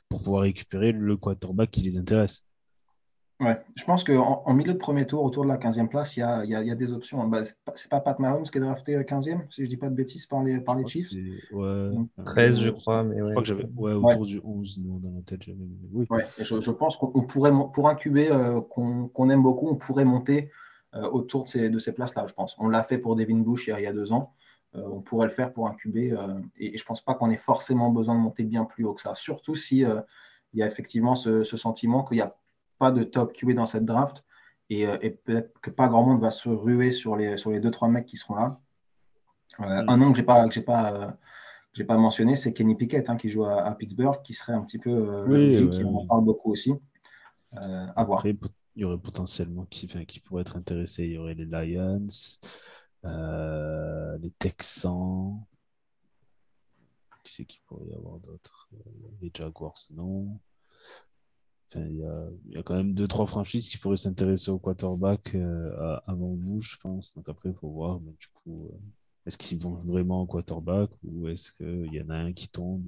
[0.09, 2.45] pour pouvoir récupérer le quarterback qui les intéresse.
[3.41, 6.19] Ouais, je pense qu'en en milieu de premier tour, autour de la 15e place, il
[6.19, 7.27] y a, y a, y a des options.
[7.27, 7.41] Bah,
[7.73, 10.43] c'est pas Pat Mahomes qui est drafté 15e, si je dis pas de bêtises, par
[10.43, 11.09] les, par les Chiefs.
[11.51, 11.89] Ouais,
[12.23, 13.03] 13, je crois.
[13.03, 13.29] Mais ouais.
[13.29, 15.41] Je crois que j'avais ouais, autour du 11 dans ma tête.
[15.91, 16.05] Oui.
[16.11, 20.05] Ouais, je, je, pense qu'on pourrait, pour un QB euh, qu'on aime beaucoup, on pourrait
[20.05, 20.51] monter
[20.93, 22.55] euh, autour de ces, de ces places-là, je pense.
[22.59, 24.35] On l'a fait pour Devin Bush il y a, il y a deux ans.
[24.75, 25.97] Euh, on pourrait le faire pour un QB.
[25.97, 26.15] Et,
[26.59, 29.15] et, je pense pas qu'on ait forcément besoin de monter bien plus haut que ça.
[29.15, 29.83] Surtout si
[30.53, 32.35] il y a effectivement ce, ce sentiment qu'il y a
[32.81, 34.23] pas de top QB dans cette draft
[34.71, 37.71] euh, et, peut-être que pas grand monde va se ruer sur les, sur les deux,
[37.71, 38.59] trois mecs qui seront là.
[39.59, 39.89] Euh, mm.
[39.89, 41.11] Un nom que je n'ai pas, que pas, euh,
[41.73, 44.79] j'ai pas mentionné, c'est Kenny Pickett hein, qui joue à, Pittsburgh, qui serait un petit
[44.79, 46.73] peu oui, qui en parle beaucoup aussi.
[47.53, 48.25] à voir.
[48.25, 48.37] il
[48.75, 51.03] y aurait potentiellement qui, qui pourrait être intéressé.
[51.03, 52.07] Il y aurait les Lions,
[53.03, 55.37] les Texans.
[57.23, 58.67] Qui c'est qu'il pourrait y avoir d'autres?
[59.21, 60.39] Les Jaguars, non
[61.75, 62.05] il
[62.49, 66.61] y, a, quand même deux, trois franchises qui pourraient s'intéresser au quarterback euh, avant vous,
[66.61, 67.13] je pense.
[67.13, 67.99] Donc après, il faut voir.
[68.01, 68.77] Mais du coup, euh,
[69.25, 72.83] est-ce qu'ils vont vraiment au quarterback ou est-ce qu'il y en a un qui tombe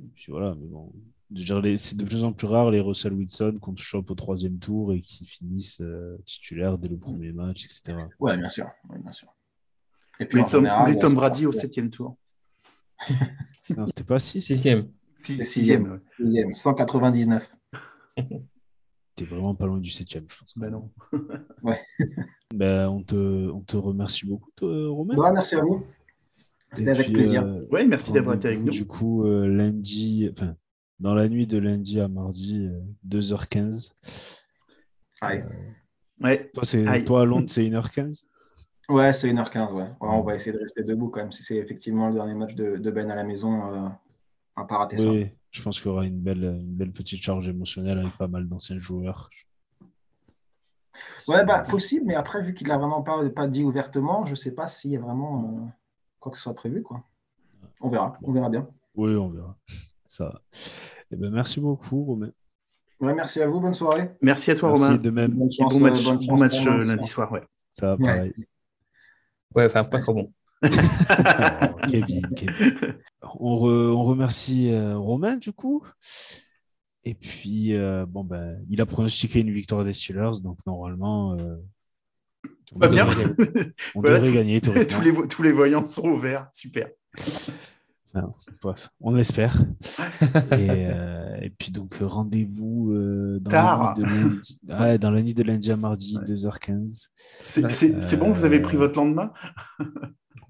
[0.00, 0.54] et puis, voilà.
[0.54, 0.92] Mais bon,
[1.76, 4.92] c'est de plus en plus rare les Russell Wilson qu'on se chope au troisième tour
[4.92, 8.06] et qui finissent euh, titulaires dès le premier match, etc.
[8.20, 8.68] Ouais, bien sûr.
[8.88, 9.28] bien sûr.
[10.20, 10.68] Et puis, les, Tom,
[11.00, 12.16] Tom Brady au septième tour.
[13.76, 14.18] non, c'était pas
[15.18, 15.44] six.
[15.44, 16.00] Sixième.
[16.16, 16.52] Sixième.
[16.52, 17.56] Sixième, 199.
[19.14, 20.56] T'es vraiment pas loin du septième, je pense.
[20.56, 20.90] Ben non.
[21.62, 21.80] ouais.
[22.54, 25.16] Ben, on, te, on te remercie beaucoup, Romain.
[25.16, 25.84] Ouais, merci à vous.
[26.72, 27.42] C'était avec plaisir.
[27.42, 28.70] Euh, oui, merci d'avoir été avec nous.
[28.70, 30.54] Du coup, euh, lundi, enfin,
[31.00, 32.68] dans la nuit de lundi à mardi,
[33.08, 33.90] 2h15.
[35.24, 35.40] Euh,
[36.22, 36.50] ouais.
[36.52, 38.24] Toi, c'est, toi, à Londres, c'est 1h15
[38.88, 39.88] Ouais, c'est 1h15, ouais.
[40.00, 42.76] On va essayer de rester debout quand même, si c'est effectivement le dernier match de,
[42.76, 43.90] de Ben à la maison
[44.98, 48.28] oui, je pense qu'il y aura une belle, une belle petite charge émotionnelle avec pas
[48.28, 49.30] mal d'anciens joueurs.
[51.28, 54.36] Ouais, bah, possible, mais après, vu qu'il n'a vraiment pas, pas dit ouvertement, je ne
[54.36, 55.66] sais pas s'il y a vraiment euh,
[56.20, 56.82] quoi que ce soit prévu.
[56.82, 57.04] Quoi.
[57.80, 58.68] On verra, on verra bien.
[58.94, 59.56] Oui, on verra.
[60.06, 60.40] Ça
[61.10, 62.30] eh ben, merci beaucoup, Romain.
[63.00, 64.10] Ouais, merci à vous, bonne soirée.
[64.20, 64.96] Merci à toi, Romain.
[64.96, 65.32] De même.
[65.32, 67.30] bon match, bon match euh, lundi soir.
[67.32, 67.42] Ouais.
[67.70, 68.34] Ça va, pareil.
[69.54, 70.32] Ouais, enfin, pas trop bon.
[71.88, 72.22] Kevin,
[73.22, 75.84] On, remercie euh, Romain du coup.
[77.04, 81.36] Et puis, euh, bon, ben, il a pronostiqué une victoire des Steelers, donc normalement.
[81.38, 81.56] Euh,
[82.74, 83.06] on bien.
[83.94, 84.60] on devrait gagner.
[84.88, 86.48] tous, les, tous les voyants sont ouverts.
[86.52, 86.88] Super.
[88.60, 89.56] bref, on l'espère.
[90.52, 92.92] et, puis donc rendez-vous
[93.40, 97.06] dans, la nuit de dans la nuit de lundi à mardi, 2h15.
[97.44, 99.32] C'est bon, vous avez pris votre lendemain?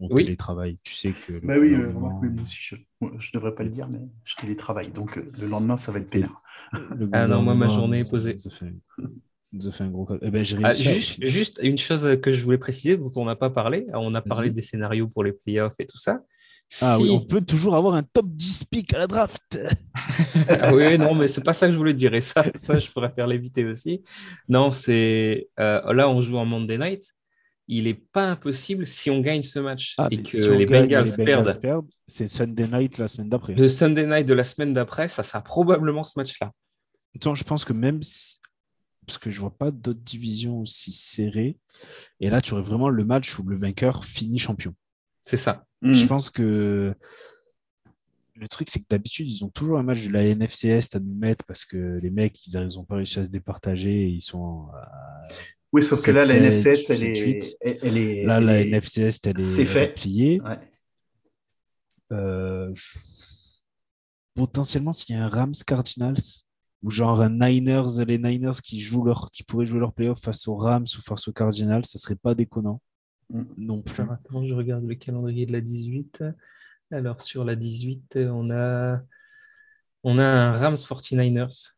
[0.00, 0.24] On oui.
[0.24, 0.78] télétravaille.
[0.82, 1.44] Tu sais que.
[1.44, 4.90] Bah oui, euh, moi aussi, je ne devrais pas le dire, mais je télétravaille.
[4.90, 6.42] Donc le lendemain, ça va être pénard.
[7.12, 8.38] ah non, moi, ma journée est posée.
[8.38, 8.72] Ça fait,
[9.60, 10.08] ça fait un gros.
[10.22, 13.50] Eh ben, ah, juste, juste, une chose que je voulais préciser, dont on n'a pas
[13.50, 13.86] parlé.
[13.94, 16.20] On a parlé des scénarios pour les playoffs et tout ça.
[16.82, 19.58] Ah on peut toujours avoir un top 10 pick à la draft.
[20.48, 22.12] Ah oui, non, mais c'est pas ça que je voulais dire.
[22.14, 24.02] Et ça, ça je pourrais faire l'éviter aussi.
[24.48, 27.14] Non, c'est euh, là, on joue en Monday Night.
[27.68, 31.86] Il n'est pas impossible si on gagne ce match ah, et que les, Bengals perdent.
[32.06, 33.54] c'est Sunday Night la semaine d'après.
[33.54, 36.52] Le Sunday Night de la semaine d'après, ça sera probablement ce match-là.
[37.14, 38.00] Je pense que même
[39.08, 41.56] parce que je vois pas d'autres divisions aussi serrées.
[42.20, 44.74] Et là, tu aurais vraiment le match où le vainqueur finit champion.
[45.24, 45.64] C'est ça.
[45.82, 46.08] Je mm.
[46.08, 46.94] pense que
[48.34, 51.14] le truc, c'est que d'habitude, ils ont toujours un match de la NFCS à nous
[51.14, 54.08] mettre parce que les mecs, ils n'ont pas réussi à se départager.
[54.08, 54.68] ils sont.
[55.72, 59.64] Oui, sauf que là, la NFCS, elle est, elle est, Là, la NFCS, elle est,
[59.66, 59.88] fait.
[59.88, 60.40] pliée.
[62.10, 62.72] Euh,
[64.34, 66.16] potentiellement, s'il y a un Rams Cardinals
[66.82, 70.48] ou genre un Niners, les Niners qui, jouent leur, qui pourraient jouer leur playoff face
[70.48, 72.80] aux Rams ou face aux Cardinals, ça serait pas déconnant.
[73.30, 73.42] Mm.
[73.58, 74.04] Non plus.
[74.46, 76.24] je regarde le calendrier de la 18.
[76.90, 79.02] Alors, sur la 18, on a,
[80.02, 81.77] on a un Rams 49ers.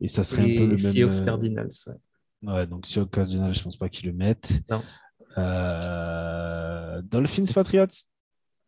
[0.00, 0.78] Et ça serait un peu le même.
[0.78, 1.70] Seahawks euh, Cardinals.
[2.42, 2.66] Ouais.
[2.66, 4.60] donc Seahawks Cardinals, je pense pas qu'ils le mettent.
[4.70, 4.82] Non.
[5.36, 7.86] Euh, Dolphins Patriots.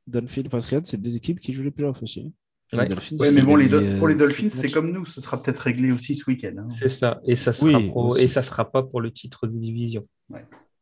[0.07, 2.33] Dolphins Patriots, c'est deux équipes qui jouent les playoffs aussi.
[2.73, 2.89] Ouais.
[3.35, 6.31] mais bon, les pour les Dolphins, c'est comme nous, ce sera peut-être réglé aussi ce
[6.31, 6.55] week-end.
[6.59, 6.67] Hein.
[6.67, 7.81] C'est ça, et ça sera
[8.19, 10.03] et ça sera pas pour le titre de division.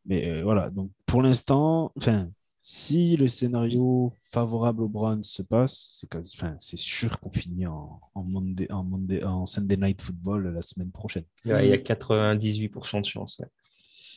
[0.05, 2.29] Mais euh, voilà, donc pour l'instant, enfin,
[2.61, 8.23] si le scénario favorable aux Browns se passe, c'est enfin, sûr qu'on finit en, en,
[8.23, 11.23] Monday, en, Monday, en Sunday Night Football la semaine prochaine.
[11.45, 13.41] il y a 98% de chance.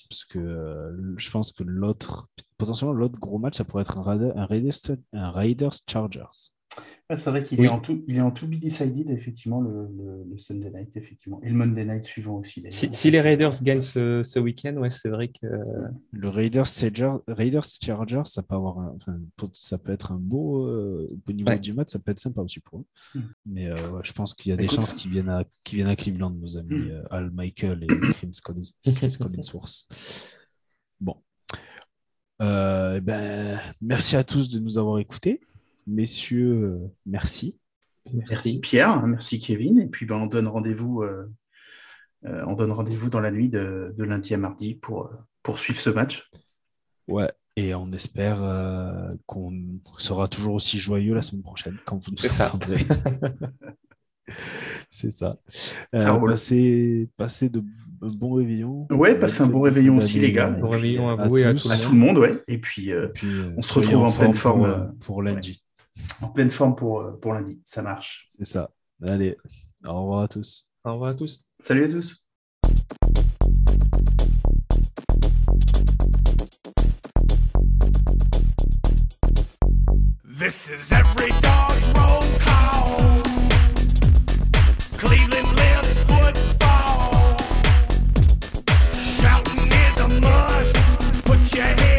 [0.08, 2.28] Parce que euh, je pense que l'autre,
[2.58, 4.34] potentiellement l'autre gros match, ça pourrait être un,
[5.14, 6.50] un Raiders Chargers
[7.16, 9.88] c'est vrai qu'il est en tout, il est en tout be decided, effectivement, le,
[10.28, 11.40] le, Sunday night, effectivement.
[11.42, 12.64] Et le Monday night suivant aussi.
[12.68, 15.46] Si, les Raiders gagnent ce, ce week-end, ouais, c'est vrai que.
[16.12, 16.66] Le Raiders,
[17.28, 19.18] Raiders Chargers, ça peut, avoir enfin,
[19.52, 22.60] ça peut être un beau, euh, au niveau du match, ça peut être sympa aussi
[22.60, 22.86] pour eux.
[23.14, 23.20] Hmm.
[23.46, 26.30] Mais euh, je pense qu'il y a des chances qu'ils viennent, à, viennent à Cleveland,
[26.30, 26.90] nos amis hmm.
[26.90, 28.30] euh, Al Michael et Chris
[29.18, 29.88] Collinsworth.
[31.00, 31.16] Bon.
[32.40, 35.40] Eh ben, merci à tous de nous avoir écoutés.
[35.86, 37.56] Messieurs, euh, merci.
[38.12, 38.60] merci.
[38.60, 39.78] Pierre, merci Kevin.
[39.80, 41.30] Et puis ben, on donne rendez-vous euh,
[42.24, 45.10] euh, on donne rendez-vous dans la nuit de, lundi à mardi pour,
[45.42, 46.30] pour suivre ce match.
[47.08, 48.38] Ouais, et on espère
[49.26, 49.52] qu'on
[49.98, 52.84] sera toujours aussi joyeux la semaine prochaine quand vous nous entendrez.
[54.88, 55.36] C'est ça.
[55.92, 57.62] ça passer, passer de
[58.00, 58.86] bons réveillons.
[58.92, 60.48] Ouais, passer un bon réveillon aussi, les gars.
[60.48, 62.18] Bon réveillon à vous et à, tout, le monde.
[62.18, 62.40] Ouais.
[62.46, 62.92] Et puis,
[63.56, 65.60] on se retrouve en, pleine forme pour, pour lundi
[66.20, 67.60] en pleine forme pour, euh, pour lundi.
[67.64, 68.28] Ça marche.
[68.38, 68.70] C'est ça.
[69.06, 69.36] Allez,
[69.84, 70.68] au revoir à tous.
[70.84, 71.40] Au revoir à tous.
[71.60, 72.26] Salut à tous.
[80.24, 82.96] This is every dog's roll call.
[84.98, 87.36] Cleveland lives football.
[88.92, 91.24] Shouting is a must.
[91.24, 91.91] Put your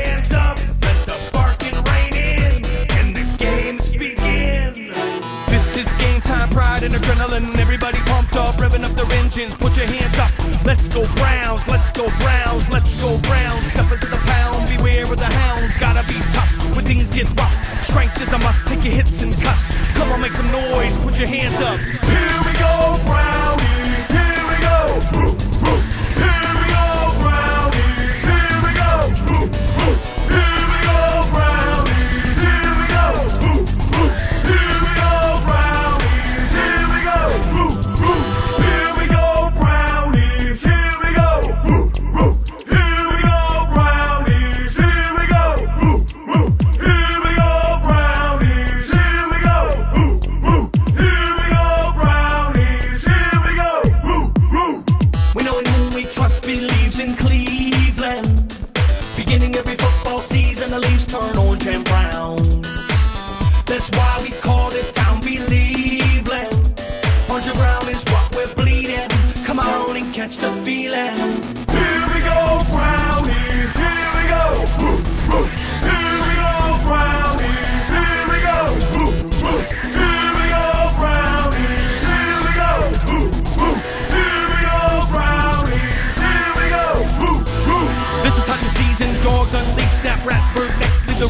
[6.83, 7.57] pride and adrenaline.
[7.57, 9.53] Everybody pumped up, revving up their engines.
[9.55, 10.31] Put your hands up.
[10.65, 13.65] Let's go Browns, let's go Browns, let's go Browns.
[13.67, 15.77] Step into the pound, beware of the hounds.
[15.77, 17.83] Gotta be tough when things get rough.
[17.83, 18.67] Strength is a must.
[18.67, 19.69] Take your hits and cuts.
[19.93, 20.95] Come on, make some noise.
[20.97, 21.79] Put your hands up.
[21.79, 24.07] Here we go, Brownies.
[24.09, 25.52] Here we go.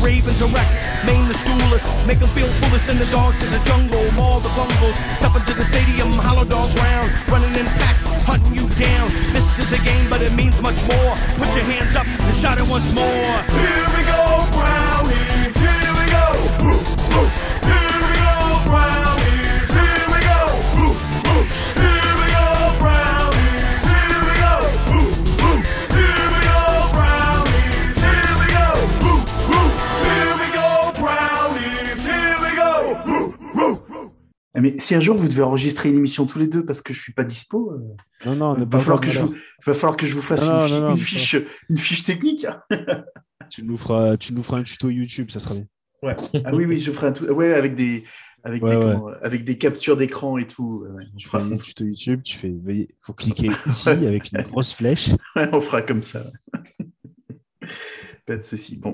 [0.03, 0.69] Ravens erect.
[1.07, 4.03] Maim the stoolers, make them feel foolish in the dark to the jungle.
[4.19, 7.09] Maul the bungles, step into the stadium, hollow dog ground.
[7.31, 9.09] Running in packs, hunting you down.
[9.31, 11.15] This is a game, but it means much more.
[11.39, 13.33] Put your hands up and shout it once more.
[13.63, 14.21] Here we go,
[14.51, 14.82] Brownies,
[34.63, 37.01] Mais si un jour vous devez enregistrer une émission tous les deux parce que je
[37.01, 37.79] suis pas dispo, euh,
[38.25, 39.35] Non, non, ne va, pas falloir que je vous,
[39.65, 41.35] va falloir que je vous fasse Non, une, fi- non, non, une faut fiche,
[41.69, 42.47] une fiche technique.
[43.49, 45.65] Tu nous feras, tu nous feras un tuto YouTube, ça sera bien.
[46.45, 47.25] Ah oui, oui, je ferai un tout.
[47.25, 48.05] Ouais, avec des,
[48.43, 48.93] avec Ouais, des, ouais.
[48.93, 50.85] comment, avec des captures d'écran et tout.
[50.89, 54.41] Ouais, Tu fera, fais un tuto YouTube, tu fais, veuillez, faut cliquer ici avec une
[54.43, 55.09] grosse flèche.
[55.35, 56.23] on fera comme ça.
[58.25, 58.77] pas de souci.
[58.77, 58.93] Bon.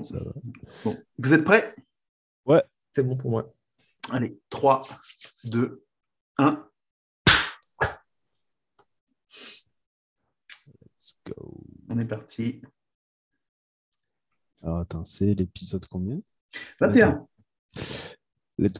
[1.18, 1.74] Vous êtes prêts?
[2.92, 3.54] C'est bon pour moi.
[4.12, 4.84] Allez, 3,
[5.44, 5.84] 2,
[6.38, 6.68] 1.
[10.82, 11.64] Let's go.
[11.88, 12.60] On est parti.
[14.62, 16.20] Alors attends, c'est l'épisode combien?
[16.80, 17.24] 21.
[17.76, 18.14] Let's
[18.58, 18.78] go.